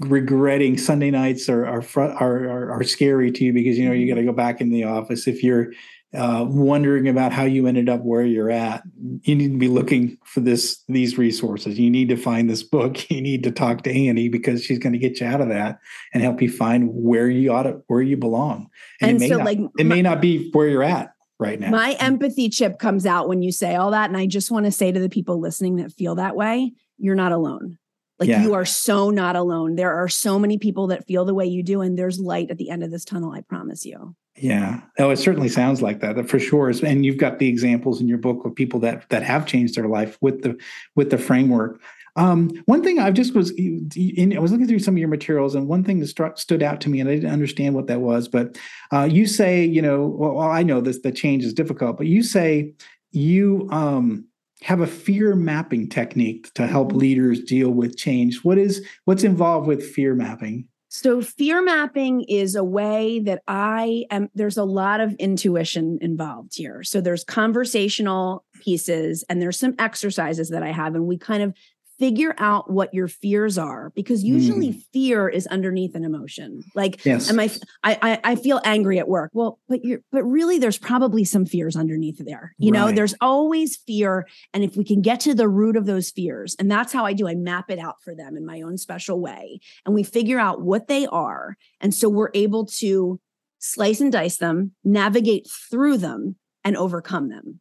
regretting 0.00 0.76
Sunday 0.76 1.12
nights 1.12 1.48
are 1.48 1.64
are 1.64 1.84
are, 1.96 2.50
are, 2.50 2.72
are 2.72 2.82
scary 2.82 3.30
to 3.30 3.44
you 3.44 3.52
because 3.52 3.78
you 3.78 3.88
know 3.88 3.94
you 3.94 4.08
got 4.08 4.16
to 4.16 4.24
go 4.24 4.32
back 4.32 4.60
in 4.60 4.70
the 4.70 4.82
office, 4.82 5.28
if 5.28 5.44
you're 5.44 5.72
uh, 6.14 6.44
wondering 6.48 7.06
about 7.06 7.32
how 7.32 7.44
you 7.44 7.68
ended 7.68 7.88
up 7.88 8.00
where 8.00 8.24
you're 8.24 8.50
at, 8.50 8.82
you 9.22 9.36
need 9.36 9.52
to 9.52 9.58
be 9.58 9.68
looking 9.68 10.18
for 10.24 10.40
this 10.40 10.82
these 10.88 11.16
resources. 11.16 11.78
You 11.78 11.88
need 11.88 12.08
to 12.08 12.16
find 12.16 12.50
this 12.50 12.64
book. 12.64 12.98
You 13.10 13.20
need 13.20 13.44
to 13.44 13.52
talk 13.52 13.82
to 13.82 14.08
Annie 14.08 14.28
because 14.28 14.64
she's 14.64 14.80
going 14.80 14.94
to 14.94 14.98
get 14.98 15.20
you 15.20 15.28
out 15.28 15.40
of 15.40 15.48
that 15.48 15.78
and 16.12 16.24
help 16.24 16.42
you 16.42 16.50
find 16.50 16.90
where 16.92 17.30
you 17.30 17.52
ought 17.52 17.62
to 17.64 17.82
where 17.86 18.02
you 18.02 18.16
belong. 18.16 18.68
And, 19.00 19.12
and 19.12 19.16
it 19.16 19.20
may 19.20 19.28
so, 19.28 19.36
not, 19.36 19.46
like, 19.46 19.58
it 19.78 19.86
may 19.86 20.02
not 20.02 20.20
be 20.20 20.50
where 20.50 20.66
you're 20.66 20.82
at 20.82 21.14
right 21.38 21.58
now. 21.58 21.70
My 21.70 21.92
empathy 22.00 22.48
chip 22.48 22.78
comes 22.78 23.06
out 23.06 23.28
when 23.28 23.42
you 23.42 23.52
say 23.52 23.74
all 23.74 23.90
that, 23.92 24.10
and 24.10 24.16
I 24.16 24.26
just 24.26 24.50
want 24.50 24.66
to 24.66 24.72
say 24.72 24.92
to 24.92 25.00
the 25.00 25.08
people 25.08 25.40
listening 25.40 25.76
that 25.76 25.92
feel 25.92 26.14
that 26.16 26.36
way, 26.36 26.72
you're 26.98 27.14
not 27.14 27.32
alone. 27.32 27.78
Like 28.18 28.28
yeah. 28.28 28.42
you 28.42 28.54
are 28.54 28.64
so 28.64 29.10
not 29.10 29.36
alone. 29.36 29.76
There 29.76 29.94
are 29.94 30.08
so 30.08 30.38
many 30.38 30.58
people 30.58 30.88
that 30.88 31.06
feel 31.06 31.24
the 31.24 31.34
way 31.34 31.46
you 31.46 31.62
do, 31.62 31.80
and 31.80 31.96
there's 31.96 32.18
light 32.18 32.50
at 32.50 32.58
the 32.58 32.70
end 32.70 32.82
of 32.82 32.90
this 32.90 33.04
tunnel. 33.04 33.32
I 33.32 33.42
promise 33.42 33.84
you. 33.84 34.16
Yeah. 34.40 34.80
Oh, 34.98 35.10
it 35.10 35.18
certainly 35.18 35.48
sounds 35.48 35.82
like 35.82 36.00
that. 36.00 36.16
That 36.16 36.28
for 36.28 36.38
sure 36.38 36.70
is. 36.70 36.82
And 36.82 37.04
you've 37.04 37.16
got 37.16 37.38
the 37.38 37.48
examples 37.48 38.00
in 38.00 38.08
your 38.08 38.18
book 38.18 38.44
of 38.44 38.54
people 38.54 38.80
that 38.80 39.08
that 39.10 39.22
have 39.22 39.46
changed 39.46 39.76
their 39.76 39.88
life 39.88 40.18
with 40.20 40.42
the 40.42 40.56
with 40.96 41.10
the 41.10 41.18
framework. 41.18 41.80
Um, 42.18 42.50
one 42.66 42.82
thing 42.82 42.98
I 42.98 43.12
just 43.12 43.32
was, 43.32 43.52
in, 43.52 44.36
I 44.36 44.40
was 44.40 44.50
looking 44.50 44.66
through 44.66 44.80
some 44.80 44.94
of 44.94 44.98
your 44.98 45.08
materials, 45.08 45.54
and 45.54 45.68
one 45.68 45.84
thing 45.84 46.00
that 46.00 46.08
struck, 46.08 46.36
stood 46.36 46.64
out 46.64 46.80
to 46.82 46.90
me, 46.90 46.98
and 46.98 47.08
I 47.08 47.14
didn't 47.14 47.30
understand 47.30 47.76
what 47.76 47.86
that 47.86 48.00
was. 48.00 48.26
But 48.26 48.58
uh, 48.92 49.04
you 49.04 49.24
say, 49.24 49.64
you 49.64 49.80
know, 49.80 50.06
well, 50.06 50.40
I 50.40 50.64
know 50.64 50.80
this, 50.80 50.98
the 51.00 51.12
change 51.12 51.44
is 51.44 51.54
difficult, 51.54 51.96
but 51.96 52.08
you 52.08 52.24
say 52.24 52.72
you 53.12 53.68
um, 53.70 54.26
have 54.62 54.80
a 54.80 54.86
fear 54.86 55.36
mapping 55.36 55.88
technique 55.88 56.52
to 56.54 56.66
help 56.66 56.92
leaders 56.92 57.40
deal 57.40 57.70
with 57.70 57.96
change. 57.96 58.42
What 58.42 58.58
is 58.58 58.84
what's 59.04 59.22
involved 59.22 59.68
with 59.68 59.88
fear 59.88 60.16
mapping? 60.16 60.66
So, 60.90 61.20
fear 61.20 61.62
mapping 61.62 62.22
is 62.22 62.54
a 62.54 62.64
way 62.64 63.20
that 63.20 63.42
I 63.46 64.06
am, 64.10 64.30
there's 64.34 64.56
a 64.56 64.64
lot 64.64 65.00
of 65.00 65.12
intuition 65.14 65.98
involved 66.00 66.56
here. 66.56 66.82
So, 66.82 67.00
there's 67.00 67.24
conversational 67.24 68.44
pieces 68.62 69.22
and 69.28 69.40
there's 69.40 69.58
some 69.58 69.74
exercises 69.78 70.48
that 70.48 70.62
I 70.62 70.72
have, 70.72 70.94
and 70.94 71.06
we 71.06 71.18
kind 71.18 71.42
of 71.42 71.54
figure 71.98 72.34
out 72.38 72.70
what 72.70 72.94
your 72.94 73.08
fears 73.08 73.58
are 73.58 73.90
because 73.94 74.22
usually 74.22 74.68
mm. 74.68 74.82
fear 74.92 75.28
is 75.28 75.46
underneath 75.48 75.94
an 75.94 76.04
emotion 76.04 76.62
like 76.74 77.04
yes. 77.04 77.28
am 77.28 77.40
I, 77.40 77.50
I 77.82 78.20
i 78.22 78.34
feel 78.36 78.60
angry 78.64 78.98
at 78.98 79.08
work 79.08 79.30
well 79.32 79.58
but 79.68 79.84
you're 79.84 80.00
but 80.12 80.22
really 80.22 80.58
there's 80.58 80.78
probably 80.78 81.24
some 81.24 81.44
fears 81.44 81.76
underneath 81.76 82.24
there 82.24 82.54
you 82.58 82.70
right. 82.70 82.78
know 82.78 82.92
there's 82.92 83.14
always 83.20 83.76
fear 83.76 84.26
and 84.54 84.62
if 84.62 84.76
we 84.76 84.84
can 84.84 85.02
get 85.02 85.20
to 85.20 85.34
the 85.34 85.48
root 85.48 85.76
of 85.76 85.86
those 85.86 86.10
fears 86.10 86.54
and 86.58 86.70
that's 86.70 86.92
how 86.92 87.04
i 87.04 87.12
do 87.12 87.28
i 87.28 87.34
map 87.34 87.70
it 87.70 87.78
out 87.78 87.96
for 88.02 88.14
them 88.14 88.36
in 88.36 88.46
my 88.46 88.60
own 88.62 88.78
special 88.78 89.20
way 89.20 89.60
and 89.84 89.94
we 89.94 90.02
figure 90.02 90.38
out 90.38 90.60
what 90.60 90.88
they 90.88 91.06
are 91.06 91.56
and 91.80 91.94
so 91.94 92.08
we're 92.08 92.30
able 92.34 92.64
to 92.64 93.20
slice 93.58 94.00
and 94.00 94.12
dice 94.12 94.36
them 94.36 94.72
navigate 94.84 95.48
through 95.70 95.96
them 95.96 96.36
and 96.64 96.76
overcome 96.76 97.28
them 97.28 97.60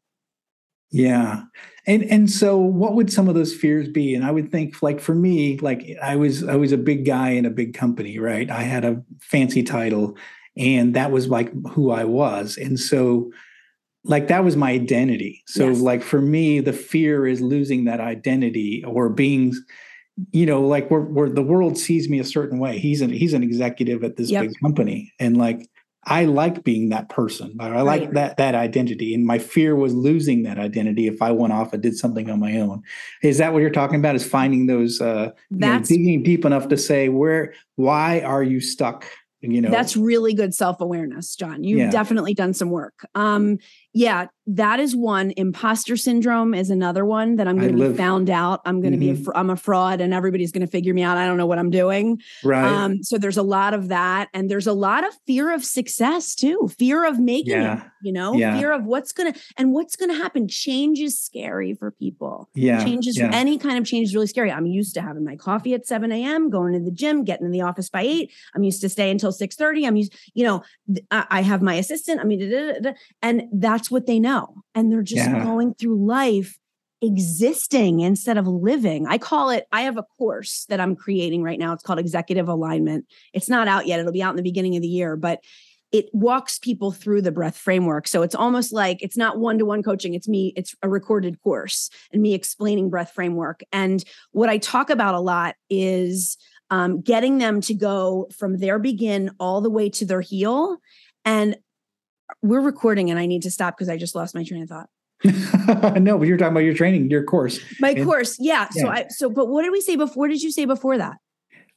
yeah. 0.91 1.43
And 1.85 2.03
and 2.03 2.29
so 2.29 2.57
what 2.57 2.95
would 2.95 3.11
some 3.11 3.29
of 3.29 3.35
those 3.35 3.53
fears 3.53 3.87
be? 3.87 4.13
And 4.13 4.25
I 4.25 4.31
would 4.31 4.51
think 4.51 4.81
like 4.81 4.99
for 4.99 5.15
me, 5.15 5.57
like 5.59 5.85
I 6.01 6.15
was 6.15 6.43
I 6.43 6.55
was 6.55 6.71
a 6.71 6.77
big 6.77 7.05
guy 7.05 7.29
in 7.29 7.45
a 7.45 7.49
big 7.49 7.73
company, 7.73 8.19
right? 8.19 8.49
I 8.49 8.63
had 8.63 8.83
a 8.83 9.01
fancy 9.21 9.63
title 9.63 10.17
and 10.57 10.95
that 10.95 11.11
was 11.11 11.27
like 11.27 11.51
who 11.69 11.91
I 11.91 12.03
was. 12.03 12.57
And 12.57 12.79
so 12.79 13.31
like 14.03 14.27
that 14.27 14.43
was 14.43 14.55
my 14.55 14.71
identity. 14.71 15.43
So 15.47 15.69
yes. 15.69 15.79
like 15.79 16.03
for 16.03 16.21
me, 16.21 16.59
the 16.59 16.73
fear 16.73 17.25
is 17.27 17.41
losing 17.41 17.85
that 17.85 17.99
identity 17.99 18.83
or 18.85 19.09
being 19.09 19.53
you 20.31 20.47
know, 20.47 20.61
like 20.61 20.89
where, 20.89 21.01
where 21.01 21.29
the 21.29 21.43
world 21.43 21.77
sees 21.77 22.09
me 22.09 22.19
a 22.19 22.23
certain 22.23 22.57
way. 22.57 22.79
He's 22.79 23.01
an 23.01 23.11
he's 23.11 23.33
an 23.33 23.43
executive 23.43 24.03
at 24.03 24.17
this 24.17 24.31
yep. 24.31 24.47
big 24.47 24.59
company. 24.59 25.13
And 25.19 25.37
like 25.37 25.69
I 26.09 26.23
like 26.23 26.63
being 26.63 26.87
that 26.89 27.09
person. 27.09 27.57
I 27.59 27.81
like 27.81 28.03
right. 28.03 28.13
that 28.13 28.37
that 28.37 28.55
identity, 28.55 29.13
and 29.13 29.25
my 29.25 29.37
fear 29.37 29.75
was 29.75 29.93
losing 29.93 30.43
that 30.43 30.57
identity 30.57 31.05
if 31.07 31.21
I 31.21 31.31
went 31.31 31.51
off 31.51 31.73
and 31.73 31.83
did 31.83 31.97
something 31.97 32.29
on 32.29 32.39
my 32.39 32.57
own. 32.57 32.81
Is 33.21 33.37
that 33.39 33.51
what 33.51 33.59
you're 33.59 33.69
talking 33.69 33.99
about? 33.99 34.15
Is 34.15 34.25
finding 34.25 34.67
those, 34.67 35.01
uh, 35.01 35.31
That's, 35.51 35.91
you 35.91 35.97
know, 35.97 36.03
digging 36.05 36.23
deep 36.23 36.45
enough 36.45 36.69
to 36.69 36.77
say 36.77 37.09
where, 37.09 37.53
why 37.75 38.21
are 38.21 38.41
you 38.41 38.61
stuck? 38.61 39.05
You 39.41 39.61
know, 39.61 39.69
that's 39.69 39.95
really 39.95 40.33
good 40.33 40.53
self 40.55 40.81
awareness, 40.81 41.35
Jon. 41.35 41.63
You've 41.63 41.79
yeah. 41.79 41.89
definitely 41.91 42.33
done 42.33 42.53
some 42.53 42.69
work. 42.69 43.05
Um, 43.13 43.59
Yeah, 43.93 44.27
that 44.47 44.79
is 44.79 44.95
one. 44.95 45.33
Imposter 45.35 45.97
syndrome 45.97 46.53
is 46.53 46.69
another 46.69 47.03
one 47.03 47.35
that 47.35 47.47
I'm 47.47 47.57
going 47.57 47.75
to 47.75 47.89
be 47.89 47.97
found 47.97 48.29
out. 48.29 48.61
I'm 48.63 48.79
going 48.79 48.93
to 48.93 48.97
mm-hmm. 48.97 49.15
be 49.15 49.21
a, 49.21 49.23
mm-hmm. 49.23 49.31
I'm 49.35 49.49
a 49.49 49.57
fraud 49.57 49.99
and 49.99 50.13
everybody's 50.13 50.53
going 50.53 50.65
to 50.65 50.71
figure 50.71 50.93
me 50.93 51.03
out. 51.03 51.17
I 51.17 51.25
don't 51.25 51.37
know 51.37 51.45
what 51.45 51.59
I'm 51.59 51.69
doing. 51.69 52.21
Right. 52.43 52.63
Um, 52.63 53.03
so 53.03 53.17
there's 53.17 53.37
a 53.37 53.43
lot 53.43 53.73
of 53.73 53.89
that. 53.89 54.29
And 54.33 54.49
there's 54.49 54.67
a 54.67 54.73
lot 54.73 55.05
of 55.05 55.13
fear 55.25 55.53
of 55.53 55.65
success 55.65 56.33
too. 56.33 56.69
Fear 56.79 57.05
of 57.05 57.19
making 57.19 57.53
yeah. 57.53 57.77
it, 57.77 57.83
you 58.03 58.13
know, 58.13 58.35
yeah. 58.35 58.57
fear 58.57 58.71
of 58.71 58.85
what's 58.85 59.11
going 59.11 59.33
to, 59.33 59.39
and 59.57 59.73
what's 59.73 59.97
going 59.97 60.11
to 60.11 60.17
happen. 60.17 60.47
Change 60.47 60.99
is 60.99 61.19
scary 61.19 61.73
for 61.73 61.91
people. 61.91 62.49
Yeah. 62.55 62.83
Change 62.83 63.07
is, 63.07 63.17
yeah. 63.17 63.29
any 63.33 63.57
kind 63.57 63.77
of 63.77 63.85
change 63.85 64.09
is 64.09 64.15
really 64.15 64.27
scary. 64.27 64.51
I'm 64.51 64.65
used 64.65 64.93
to 64.93 65.01
having 65.01 65.25
my 65.25 65.35
coffee 65.35 65.73
at 65.73 65.85
7 65.85 66.09
a.m., 66.11 66.49
going 66.49 66.73
to 66.73 66.79
the 66.79 66.91
gym, 66.91 67.25
getting 67.25 67.45
in 67.45 67.51
the 67.51 67.61
office 67.61 67.89
by 67.89 68.03
eight. 68.03 68.31
I'm 68.55 68.63
used 68.63 68.79
to 68.81 68.89
stay 68.89 69.11
until 69.11 69.33
6 69.33 69.55
30. 69.55 69.87
I'm 69.87 69.95
used, 69.97 70.15
you 70.33 70.45
know, 70.45 70.63
I 71.11 71.41
have 71.41 71.61
my 71.61 71.73
assistant. 71.73 72.21
I 72.21 72.23
mean, 72.23 72.39
da, 72.39 72.73
da, 72.73 72.79
da, 72.79 72.91
and 73.21 73.43
that's 73.77 73.91
what 73.91 74.07
they 74.07 74.19
know 74.19 74.63
and 74.73 74.91
they're 74.91 75.03
just 75.03 75.29
yeah. 75.29 75.43
going 75.43 75.75
through 75.75 76.03
life 76.03 76.57
existing 77.03 77.99
instead 77.99 78.35
of 78.35 78.47
living. 78.47 79.05
I 79.05 79.19
call 79.19 79.51
it, 79.51 79.67
I 79.71 79.81
have 79.81 79.97
a 79.97 80.05
course 80.17 80.65
that 80.69 80.79
I'm 80.79 80.95
creating 80.95 81.43
right 81.43 81.59
now. 81.59 81.73
It's 81.73 81.83
called 81.83 81.99
Executive 81.99 82.49
Alignment. 82.49 83.05
It's 83.33 83.47
not 83.47 83.67
out 83.67 83.85
yet, 83.85 83.99
it'll 83.99 84.11
be 84.11 84.23
out 84.23 84.31
in 84.31 84.35
the 84.35 84.41
beginning 84.41 84.75
of 84.75 84.81
the 84.81 84.87
year, 84.87 85.15
but 85.15 85.41
it 85.91 86.07
walks 86.11 86.57
people 86.57 86.91
through 86.91 87.21
the 87.21 87.31
breath 87.31 87.55
framework. 87.55 88.07
So 88.07 88.23
it's 88.23 88.33
almost 88.33 88.73
like 88.73 89.03
it's 89.03 89.15
not 89.15 89.37
one 89.37 89.59
to 89.59 89.65
one 89.65 89.83
coaching, 89.83 90.15
it's 90.15 90.27
me, 90.27 90.53
it's 90.55 90.73
a 90.81 90.89
recorded 90.89 91.39
course 91.43 91.91
and 92.11 92.19
me 92.19 92.33
explaining 92.33 92.89
breath 92.89 93.11
framework. 93.11 93.61
And 93.71 94.03
what 94.31 94.49
I 94.49 94.57
talk 94.57 94.89
about 94.89 95.13
a 95.13 95.19
lot 95.19 95.53
is 95.69 96.35
um, 96.71 97.01
getting 97.01 97.37
them 97.37 97.61
to 97.61 97.75
go 97.75 98.27
from 98.35 98.57
their 98.57 98.79
begin 98.79 99.29
all 99.39 99.61
the 99.61 99.69
way 99.69 99.87
to 99.91 100.05
their 100.05 100.21
heal. 100.21 100.77
And 101.23 101.57
we're 102.41 102.61
recording 102.61 103.09
and 103.09 103.19
I 103.19 103.25
need 103.25 103.43
to 103.43 103.51
stop 103.51 103.75
because 103.75 103.89
I 103.89 103.97
just 103.97 104.15
lost 104.15 104.35
my 104.35 104.43
train 104.43 104.63
of 104.63 104.69
thought. 104.69 104.89
no, 105.99 106.17
but 106.17 106.27
you're 106.27 106.37
talking 106.37 106.51
about 106.51 106.59
your 106.59 106.75
training, 106.75 107.09
your 107.09 107.23
course. 107.23 107.59
My 107.79 107.91
and, 107.91 108.05
course, 108.05 108.37
yeah. 108.39 108.67
yeah. 108.75 108.81
So 108.81 108.89
I 108.89 109.05
so 109.09 109.29
but 109.29 109.47
what 109.47 109.63
did 109.63 109.71
we 109.71 109.81
say 109.81 109.95
before? 109.95 110.23
What 110.23 110.29
did 110.29 110.43
you 110.43 110.51
say 110.51 110.65
before 110.65 110.97
that? 110.97 111.17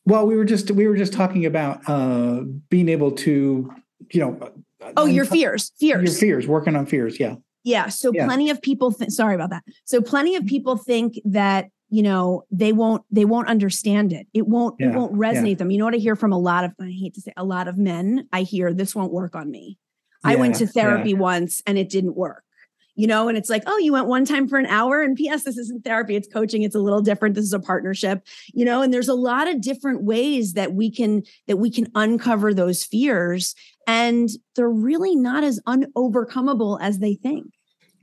Well, 0.04 0.26
we 0.26 0.36
were 0.36 0.44
just 0.44 0.70
we 0.70 0.86
were 0.86 0.96
just 0.96 1.12
talking 1.12 1.46
about 1.46 1.80
uh 1.88 2.42
being 2.68 2.88
able 2.88 3.12
to, 3.12 3.72
you 4.12 4.20
know, 4.20 4.52
Oh, 4.96 5.06
your 5.06 5.24
fears. 5.24 5.72
Fears. 5.78 6.02
Your 6.02 6.12
fears, 6.12 6.46
working 6.46 6.74
on 6.74 6.86
fears, 6.86 7.20
yeah. 7.20 7.36
Yeah, 7.64 7.88
so 7.88 8.10
yeah. 8.14 8.24
plenty 8.24 8.48
of 8.48 8.62
people 8.62 8.92
th- 8.92 9.10
sorry 9.10 9.34
about 9.34 9.50
that. 9.50 9.62
So 9.84 10.00
plenty 10.00 10.34
of 10.34 10.46
people 10.46 10.76
think 10.76 11.20
that 11.26 11.68
you 11.90 12.02
know 12.02 12.44
they 12.50 12.72
won't 12.72 13.02
they 13.10 13.24
won't 13.24 13.48
understand 13.48 14.12
it 14.12 14.26
it 14.32 14.46
won't 14.46 14.76
yeah, 14.78 14.90
it 14.90 14.94
won't 14.94 15.12
resonate 15.12 15.48
yeah. 15.48 15.54
them 15.56 15.72
you 15.72 15.78
know 15.78 15.84
what 15.84 15.92
i 15.92 15.96
hear 15.96 16.14
from 16.14 16.32
a 16.32 16.38
lot 16.38 16.62
of 16.62 16.72
i 16.80 16.84
hate 16.84 17.14
to 17.14 17.20
say 17.20 17.32
a 17.36 17.42
lot 17.42 17.66
of 17.66 17.76
men 17.76 18.28
i 18.32 18.42
hear 18.42 18.72
this 18.72 18.94
won't 18.94 19.12
work 19.12 19.34
on 19.34 19.50
me 19.50 19.76
I 20.24 20.36
went 20.36 20.56
to 20.56 20.66
therapy 20.66 21.10
yeah. 21.10 21.18
once 21.18 21.62
and 21.66 21.78
it 21.78 21.88
didn't 21.88 22.16
work. 22.16 22.44
You 22.96 23.06
know, 23.06 23.28
and 23.28 23.38
it's 23.38 23.48
like, 23.48 23.62
oh, 23.66 23.78
you 23.78 23.92
went 23.92 24.08
one 24.08 24.26
time 24.26 24.46
for 24.46 24.58
an 24.58 24.66
hour. 24.66 25.00
And 25.00 25.16
P.S., 25.16 25.44
this 25.44 25.56
isn't 25.56 25.84
therapy, 25.84 26.16
it's 26.16 26.28
coaching. 26.30 26.64
It's 26.64 26.74
a 26.74 26.80
little 26.80 27.00
different. 27.00 27.34
This 27.34 27.44
is 27.44 27.54
a 27.54 27.60
partnership, 27.60 28.26
you 28.52 28.64
know, 28.64 28.82
and 28.82 28.92
there's 28.92 29.08
a 29.08 29.14
lot 29.14 29.48
of 29.48 29.62
different 29.62 30.02
ways 30.02 30.52
that 30.52 30.74
we 30.74 30.90
can 30.90 31.22
that 31.46 31.56
we 31.56 31.70
can 31.70 31.86
uncover 31.94 32.52
those 32.52 32.84
fears. 32.84 33.54
And 33.86 34.28
they're 34.54 34.68
really 34.68 35.16
not 35.16 35.44
as 35.44 35.60
unovercomable 35.66 36.78
as 36.82 36.98
they 36.98 37.14
think. 37.14 37.46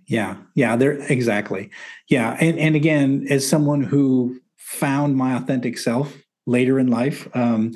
Yeah, 0.07 0.37
yeah, 0.55 0.75
they're 0.77 0.99
exactly. 1.11 1.69
Yeah. 2.09 2.37
And 2.39 2.57
and 2.57 2.75
again, 2.75 3.27
as 3.29 3.47
someone 3.47 3.83
who 3.83 4.39
found 4.55 5.15
my 5.15 5.35
authentic 5.35 5.77
self 5.77 6.17
later 6.45 6.79
in 6.79 6.87
life, 6.87 7.27
um, 7.35 7.73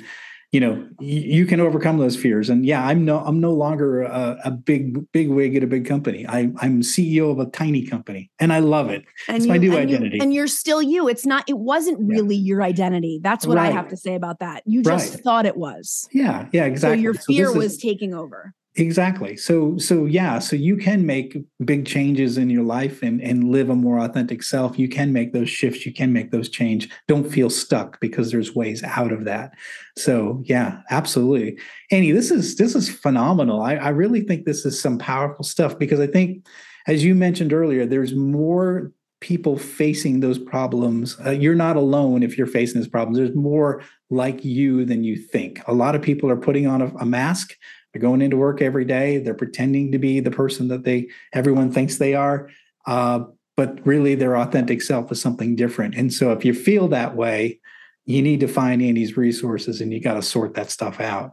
you 0.52 0.60
know 0.60 0.86
you 1.00 1.46
can 1.46 1.60
overcome 1.60 1.98
those 1.98 2.14
fears. 2.14 2.50
And 2.50 2.64
yeah 2.64 2.86
i'm 2.86 3.04
no 3.04 3.20
i'm 3.20 3.40
no 3.40 3.52
longer 3.52 4.02
a, 4.02 4.38
a 4.44 4.50
big 4.50 5.10
big 5.12 5.28
wig 5.28 5.56
at 5.56 5.62
a 5.62 5.66
big 5.66 5.86
company. 5.86 6.26
I, 6.28 6.52
i'm 6.60 6.82
ceo 6.82 7.30
of 7.32 7.38
a 7.38 7.46
tiny 7.46 7.84
company 7.86 8.30
and 8.38 8.52
i 8.52 8.58
love 8.60 8.90
it. 8.90 9.04
And 9.28 9.38
it's 9.38 9.46
you, 9.46 9.52
my 9.52 9.56
new 9.56 9.72
and 9.72 9.88
identity. 9.88 10.16
you, 10.16 10.22
and 10.22 10.32
you're 10.32 10.46
still 10.46 10.82
you. 10.82 11.08
It's 11.08 11.26
not 11.26 11.48
it 11.48 11.58
wasn't 11.58 11.98
really 12.00 12.36
yeah. 12.36 12.48
your 12.48 12.62
identity. 12.62 13.18
That's 13.22 13.46
what 13.46 13.56
right. 13.56 13.70
i 13.70 13.72
have 13.72 13.88
to 13.88 13.96
say 13.96 14.14
about 14.14 14.38
that. 14.40 14.62
You 14.66 14.82
just 14.82 15.14
right. 15.14 15.24
thought 15.24 15.46
it 15.46 15.56
was. 15.56 16.08
Yeah 16.12 16.48
yeah 16.52 16.64
exactly 16.64 16.98
so 16.98 17.02
your 17.02 17.14
fear 17.14 17.46
so 17.46 17.54
was 17.54 17.72
is, 17.72 17.78
taking 17.78 18.14
over 18.14 18.54
Exactly. 18.76 19.36
So 19.36 19.76
so 19.76 20.06
yeah, 20.06 20.38
so 20.38 20.56
you 20.56 20.78
can 20.78 21.04
make 21.04 21.36
big 21.62 21.84
changes 21.86 22.38
in 22.38 22.48
your 22.48 22.62
life 22.62 23.02
and 23.02 23.20
and 23.20 23.50
live 23.50 23.68
a 23.68 23.76
more 23.76 23.98
authentic 23.98 24.42
self. 24.42 24.78
You 24.78 24.88
can 24.88 25.12
make 25.12 25.34
those 25.34 25.50
shifts, 25.50 25.84
you 25.84 25.92
can 25.92 26.10
make 26.10 26.30
those 26.30 26.48
change. 26.48 26.88
Don't 27.06 27.30
feel 27.30 27.50
stuck 27.50 28.00
because 28.00 28.30
there's 28.30 28.54
ways 28.54 28.82
out 28.82 29.12
of 29.12 29.24
that. 29.26 29.52
So 29.98 30.42
yeah, 30.46 30.80
absolutely. 30.90 31.58
Annie, 31.90 32.12
this 32.12 32.30
is 32.30 32.56
this 32.56 32.74
is 32.74 32.88
phenomenal. 32.88 33.60
I, 33.60 33.74
I 33.74 33.90
really 33.90 34.22
think 34.22 34.46
this 34.46 34.64
is 34.64 34.80
some 34.80 34.96
powerful 34.96 35.44
stuff 35.44 35.78
because 35.78 36.00
I 36.00 36.06
think 36.06 36.46
as 36.86 37.04
you 37.04 37.14
mentioned 37.14 37.52
earlier, 37.52 37.84
there's 37.84 38.14
more 38.14 38.90
people 39.20 39.58
facing 39.58 40.20
those 40.20 40.38
problems. 40.38 41.16
Uh, 41.24 41.30
you're 41.30 41.54
not 41.54 41.76
alone 41.76 42.22
if 42.22 42.38
you're 42.38 42.46
facing 42.46 42.80
those 42.80 42.88
problems. 42.88 43.18
There's 43.18 43.36
more 43.36 43.82
like 44.10 44.44
you 44.44 44.84
than 44.86 45.04
you 45.04 45.16
think. 45.16 45.62
A 45.68 45.74
lot 45.74 45.94
of 45.94 46.02
people 46.02 46.30
are 46.30 46.36
putting 46.36 46.66
on 46.66 46.82
a, 46.82 46.86
a 46.96 47.06
mask 47.06 47.54
they're 47.92 48.02
going 48.02 48.22
into 48.22 48.36
work 48.36 48.62
every 48.62 48.84
day. 48.84 49.18
They're 49.18 49.34
pretending 49.34 49.92
to 49.92 49.98
be 49.98 50.20
the 50.20 50.30
person 50.30 50.68
that 50.68 50.84
they 50.84 51.08
everyone 51.32 51.70
thinks 51.70 51.98
they 51.98 52.14
are, 52.14 52.50
uh, 52.86 53.24
but 53.56 53.84
really 53.86 54.14
their 54.14 54.36
authentic 54.36 54.82
self 54.82 55.12
is 55.12 55.20
something 55.20 55.56
different. 55.56 55.94
And 55.94 56.12
so, 56.12 56.32
if 56.32 56.44
you 56.44 56.54
feel 56.54 56.88
that 56.88 57.16
way, 57.16 57.60
you 58.06 58.22
need 58.22 58.40
to 58.40 58.48
find 58.48 58.82
Annie's 58.82 59.16
resources, 59.16 59.80
and 59.80 59.92
you 59.92 60.00
got 60.00 60.14
to 60.14 60.22
sort 60.22 60.54
that 60.54 60.70
stuff 60.70 61.00
out. 61.00 61.32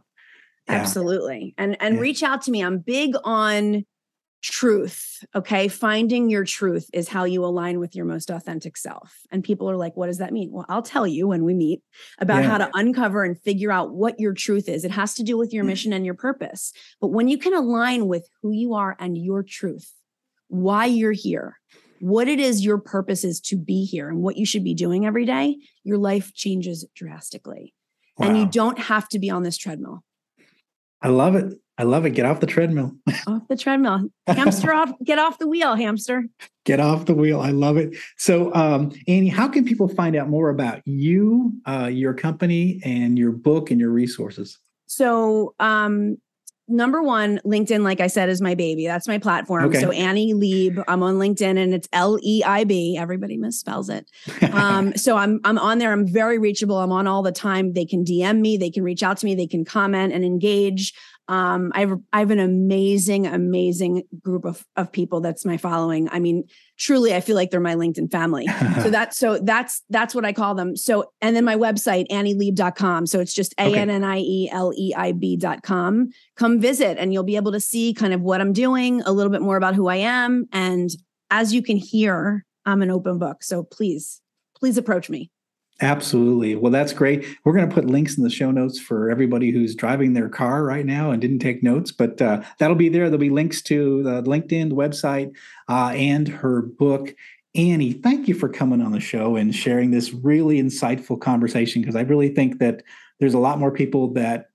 Yeah. 0.68 0.76
Absolutely, 0.76 1.54
and 1.56 1.76
and 1.80 1.96
yeah. 1.96 2.00
reach 2.00 2.22
out 2.22 2.42
to 2.42 2.50
me. 2.50 2.62
I'm 2.62 2.78
big 2.78 3.14
on 3.24 3.84
truth 4.42 5.24
okay? 5.34 5.68
Finding 5.68 6.30
your 6.30 6.44
truth 6.44 6.88
is 6.92 7.08
how 7.08 7.24
you 7.24 7.44
align 7.44 7.78
with 7.78 7.94
your 7.94 8.06
most 8.06 8.30
authentic 8.30 8.76
self. 8.76 9.18
And 9.30 9.44
people 9.44 9.70
are 9.70 9.76
like 9.76 9.96
what 9.96 10.06
does 10.06 10.18
that 10.18 10.32
mean? 10.32 10.50
Well 10.50 10.66
i'll 10.68 10.82
tell 10.82 11.06
you 11.06 11.28
when 11.28 11.44
we 11.44 11.54
meet 11.54 11.82
about 12.18 12.42
yeah. 12.42 12.50
how 12.50 12.58
to 12.58 12.70
uncover 12.74 13.24
and 13.24 13.40
figure 13.40 13.70
out 13.70 13.92
what 13.92 14.18
your 14.18 14.32
truth 14.32 14.68
is. 14.68 14.84
It 14.84 14.90
has 14.90 15.14
to 15.14 15.22
do 15.22 15.36
with 15.36 15.52
your 15.52 15.64
mm. 15.64 15.68
mission 15.68 15.92
and 15.92 16.04
your 16.04 16.14
purpose. 16.14 16.72
But 17.00 17.08
when 17.08 17.28
you 17.28 17.38
can 17.38 17.54
align 17.54 18.06
with 18.06 18.28
who 18.42 18.52
you 18.52 18.74
are 18.74 18.96
and 18.98 19.16
your 19.16 19.42
truth 19.42 19.92
why 20.48 20.84
you're 20.84 21.12
here 21.12 21.56
what 22.00 22.28
it 22.28 22.40
is 22.40 22.64
your 22.64 22.78
purpose 22.78 23.24
is 23.24 23.40
to 23.40 23.56
be 23.56 23.84
here 23.84 24.08
and 24.08 24.22
what 24.22 24.36
you 24.36 24.46
should 24.46 24.64
be 24.64 24.74
doing 24.74 25.06
every 25.06 25.26
day 25.26 25.58
your 25.84 25.98
life 25.98 26.32
changes 26.34 26.86
drastically. 26.94 27.74
Wow. 28.16 28.28
and 28.28 28.38
you 28.38 28.46
don't 28.46 28.78
have 28.78 29.08
to 29.10 29.18
be 29.18 29.30
on 29.30 29.44
this 29.44 29.56
treadmill. 29.56 30.02
I 31.00 31.08
love 31.08 31.36
it 31.36 31.54
I 31.80 31.84
love 31.84 32.04
it. 32.04 32.10
Get 32.10 32.26
off 32.26 32.40
the 32.40 32.46
treadmill. 32.46 32.92
off 33.26 33.48
the 33.48 33.56
treadmill. 33.56 34.10
Hamster 34.26 34.74
off, 34.74 34.92
get 35.02 35.18
off 35.18 35.38
the 35.38 35.48
wheel, 35.48 35.76
hamster. 35.76 36.24
Get 36.66 36.78
off 36.78 37.06
the 37.06 37.14
wheel. 37.14 37.40
I 37.40 37.52
love 37.52 37.78
it. 37.78 37.96
So, 38.18 38.54
um, 38.54 38.92
Annie, 39.08 39.28
how 39.28 39.48
can 39.48 39.64
people 39.64 39.88
find 39.88 40.14
out 40.14 40.28
more 40.28 40.50
about 40.50 40.82
you, 40.84 41.54
uh, 41.66 41.86
your 41.90 42.12
company, 42.12 42.82
and 42.84 43.18
your 43.18 43.32
book 43.32 43.70
and 43.70 43.80
your 43.80 43.88
resources? 43.88 44.58
So, 44.88 45.54
um, 45.58 46.18
number 46.68 47.02
one, 47.02 47.40
LinkedIn, 47.46 47.82
like 47.82 48.00
I 48.00 48.08
said, 48.08 48.28
is 48.28 48.42
my 48.42 48.54
baby. 48.54 48.86
That's 48.86 49.08
my 49.08 49.16
platform. 49.16 49.64
Okay. 49.64 49.80
So 49.80 49.90
Annie 49.90 50.34
Leib, 50.34 50.80
I'm 50.86 51.02
on 51.02 51.14
LinkedIn 51.14 51.56
and 51.58 51.72
it's 51.72 51.88
L-E-I-B. 51.94 52.98
Everybody 52.98 53.38
misspells 53.38 53.88
it. 53.88 54.52
um, 54.52 54.94
so 54.96 55.16
I'm 55.16 55.40
I'm 55.44 55.58
on 55.58 55.78
there. 55.78 55.92
I'm 55.92 56.06
very 56.06 56.38
reachable. 56.38 56.76
I'm 56.76 56.92
on 56.92 57.06
all 57.06 57.22
the 57.22 57.32
time. 57.32 57.72
They 57.72 57.86
can 57.86 58.04
DM 58.04 58.40
me, 58.40 58.58
they 58.58 58.70
can 58.70 58.84
reach 58.84 59.02
out 59.02 59.16
to 59.18 59.26
me, 59.26 59.34
they 59.34 59.46
can 59.46 59.64
comment 59.64 60.12
and 60.12 60.26
engage. 60.26 60.92
Um, 61.30 61.72
I 61.76 61.80
have 61.80 61.98
I 62.12 62.18
have 62.18 62.32
an 62.32 62.40
amazing, 62.40 63.28
amazing 63.28 64.02
group 64.20 64.44
of 64.44 64.66
of 64.74 64.90
people 64.90 65.20
that's 65.20 65.44
my 65.44 65.58
following. 65.58 66.08
I 66.10 66.18
mean, 66.18 66.42
truly, 66.76 67.14
I 67.14 67.20
feel 67.20 67.36
like 67.36 67.52
they're 67.52 67.60
my 67.60 67.76
LinkedIn 67.76 68.10
family. 68.10 68.48
so 68.82 68.90
that's 68.90 69.16
so 69.16 69.38
that's 69.38 69.84
that's 69.90 70.12
what 70.12 70.24
I 70.24 70.32
call 70.32 70.56
them. 70.56 70.76
So 70.76 71.12
and 71.20 71.36
then 71.36 71.44
my 71.44 71.54
website, 71.54 72.08
annieleib.com. 72.08 73.06
So 73.06 73.20
it's 73.20 73.32
just 73.32 73.54
A-N-N-I-E-L-E-I-B.com. 73.58 76.08
Come 76.34 76.60
visit 76.60 76.98
and 76.98 77.12
you'll 77.12 77.22
be 77.22 77.36
able 77.36 77.52
to 77.52 77.60
see 77.60 77.94
kind 77.94 78.12
of 78.12 78.22
what 78.22 78.40
I'm 78.40 78.52
doing, 78.52 79.00
a 79.02 79.12
little 79.12 79.30
bit 79.30 79.40
more 79.40 79.56
about 79.56 79.76
who 79.76 79.86
I 79.86 79.96
am. 79.96 80.48
And 80.52 80.90
as 81.30 81.54
you 81.54 81.62
can 81.62 81.76
hear, 81.76 82.44
I'm 82.66 82.82
an 82.82 82.90
open 82.90 83.20
book. 83.20 83.44
So 83.44 83.62
please, 83.62 84.20
please 84.56 84.76
approach 84.76 85.08
me. 85.08 85.30
Absolutely. 85.80 86.56
Well, 86.56 86.70
that's 86.70 86.92
great. 86.92 87.26
We're 87.44 87.54
going 87.54 87.68
to 87.68 87.74
put 87.74 87.86
links 87.86 88.18
in 88.18 88.22
the 88.22 88.30
show 88.30 88.50
notes 88.50 88.78
for 88.78 89.10
everybody 89.10 89.50
who's 89.50 89.74
driving 89.74 90.12
their 90.12 90.28
car 90.28 90.62
right 90.62 90.84
now 90.84 91.10
and 91.10 91.20
didn't 91.20 91.38
take 91.38 91.62
notes, 91.62 91.90
but 91.90 92.20
uh, 92.20 92.42
that'll 92.58 92.76
be 92.76 92.90
there. 92.90 93.04
There'll 93.04 93.18
be 93.18 93.30
links 93.30 93.62
to 93.62 94.02
the 94.02 94.22
LinkedIn 94.22 94.68
the 94.68 94.74
website 94.74 95.34
uh, 95.68 95.92
and 95.94 96.28
her 96.28 96.62
book. 96.62 97.14
Annie, 97.54 97.92
thank 97.92 98.28
you 98.28 98.34
for 98.34 98.48
coming 98.48 98.82
on 98.82 98.92
the 98.92 99.00
show 99.00 99.36
and 99.36 99.54
sharing 99.54 99.90
this 99.90 100.12
really 100.12 100.60
insightful 100.62 101.18
conversation 101.18 101.80
because 101.80 101.96
I 101.96 102.02
really 102.02 102.28
think 102.28 102.58
that 102.58 102.82
there's 103.18 103.34
a 103.34 103.38
lot 103.38 103.58
more 103.58 103.72
people 103.72 104.12
that 104.12 104.50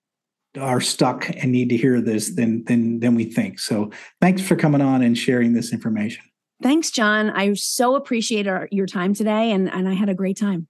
are 0.59 0.79
stuck 0.79 1.27
and 1.29 1.51
need 1.51 1.69
to 1.69 1.77
hear 1.77 1.99
this 1.99 2.35
than 2.35 2.63
than 2.65 3.01
than 3.01 3.15
we 3.15 3.25
think. 3.25 3.59
So, 3.59 3.91
thanks 4.21 4.41
for 4.41 4.55
coming 4.55 4.79
on 4.79 5.01
and 5.01 5.17
sharing 5.17 5.51
this 5.51 5.73
information. 5.73 6.23
Thanks, 6.63 6.89
Jon. 6.89 7.29
I 7.31 7.53
so 7.55 7.95
appreciate 7.95 8.47
our, 8.47 8.69
your 8.71 8.85
time 8.85 9.13
today, 9.13 9.51
and 9.51 9.69
and 9.69 9.89
I 9.89 9.93
had 9.93 10.07
a 10.07 10.13
great 10.13 10.37
time. 10.37 10.69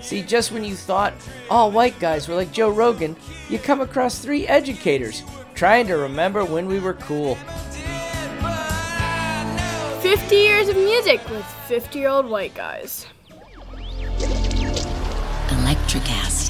See, 0.00 0.22
just 0.22 0.50
when 0.50 0.64
you 0.64 0.74
thought 0.74 1.14
all 1.48 1.70
white 1.70 1.96
guys 2.00 2.26
were 2.26 2.34
like 2.34 2.50
Joe 2.50 2.70
Rogan, 2.70 3.14
you 3.48 3.60
come 3.60 3.80
across 3.80 4.18
three 4.18 4.44
educators 4.48 5.22
trying 5.54 5.86
to 5.86 5.94
remember 5.94 6.44
when 6.44 6.66
we 6.66 6.80
were 6.80 6.94
cool. 6.94 7.36
50 10.00 10.34
years 10.34 10.68
of 10.68 10.74
music 10.74 11.20
with 11.30 11.44
50 11.68 11.96
year 11.96 12.08
old 12.08 12.26
white 12.26 12.56
guys. 12.56 13.06
Electricast. 15.46 16.49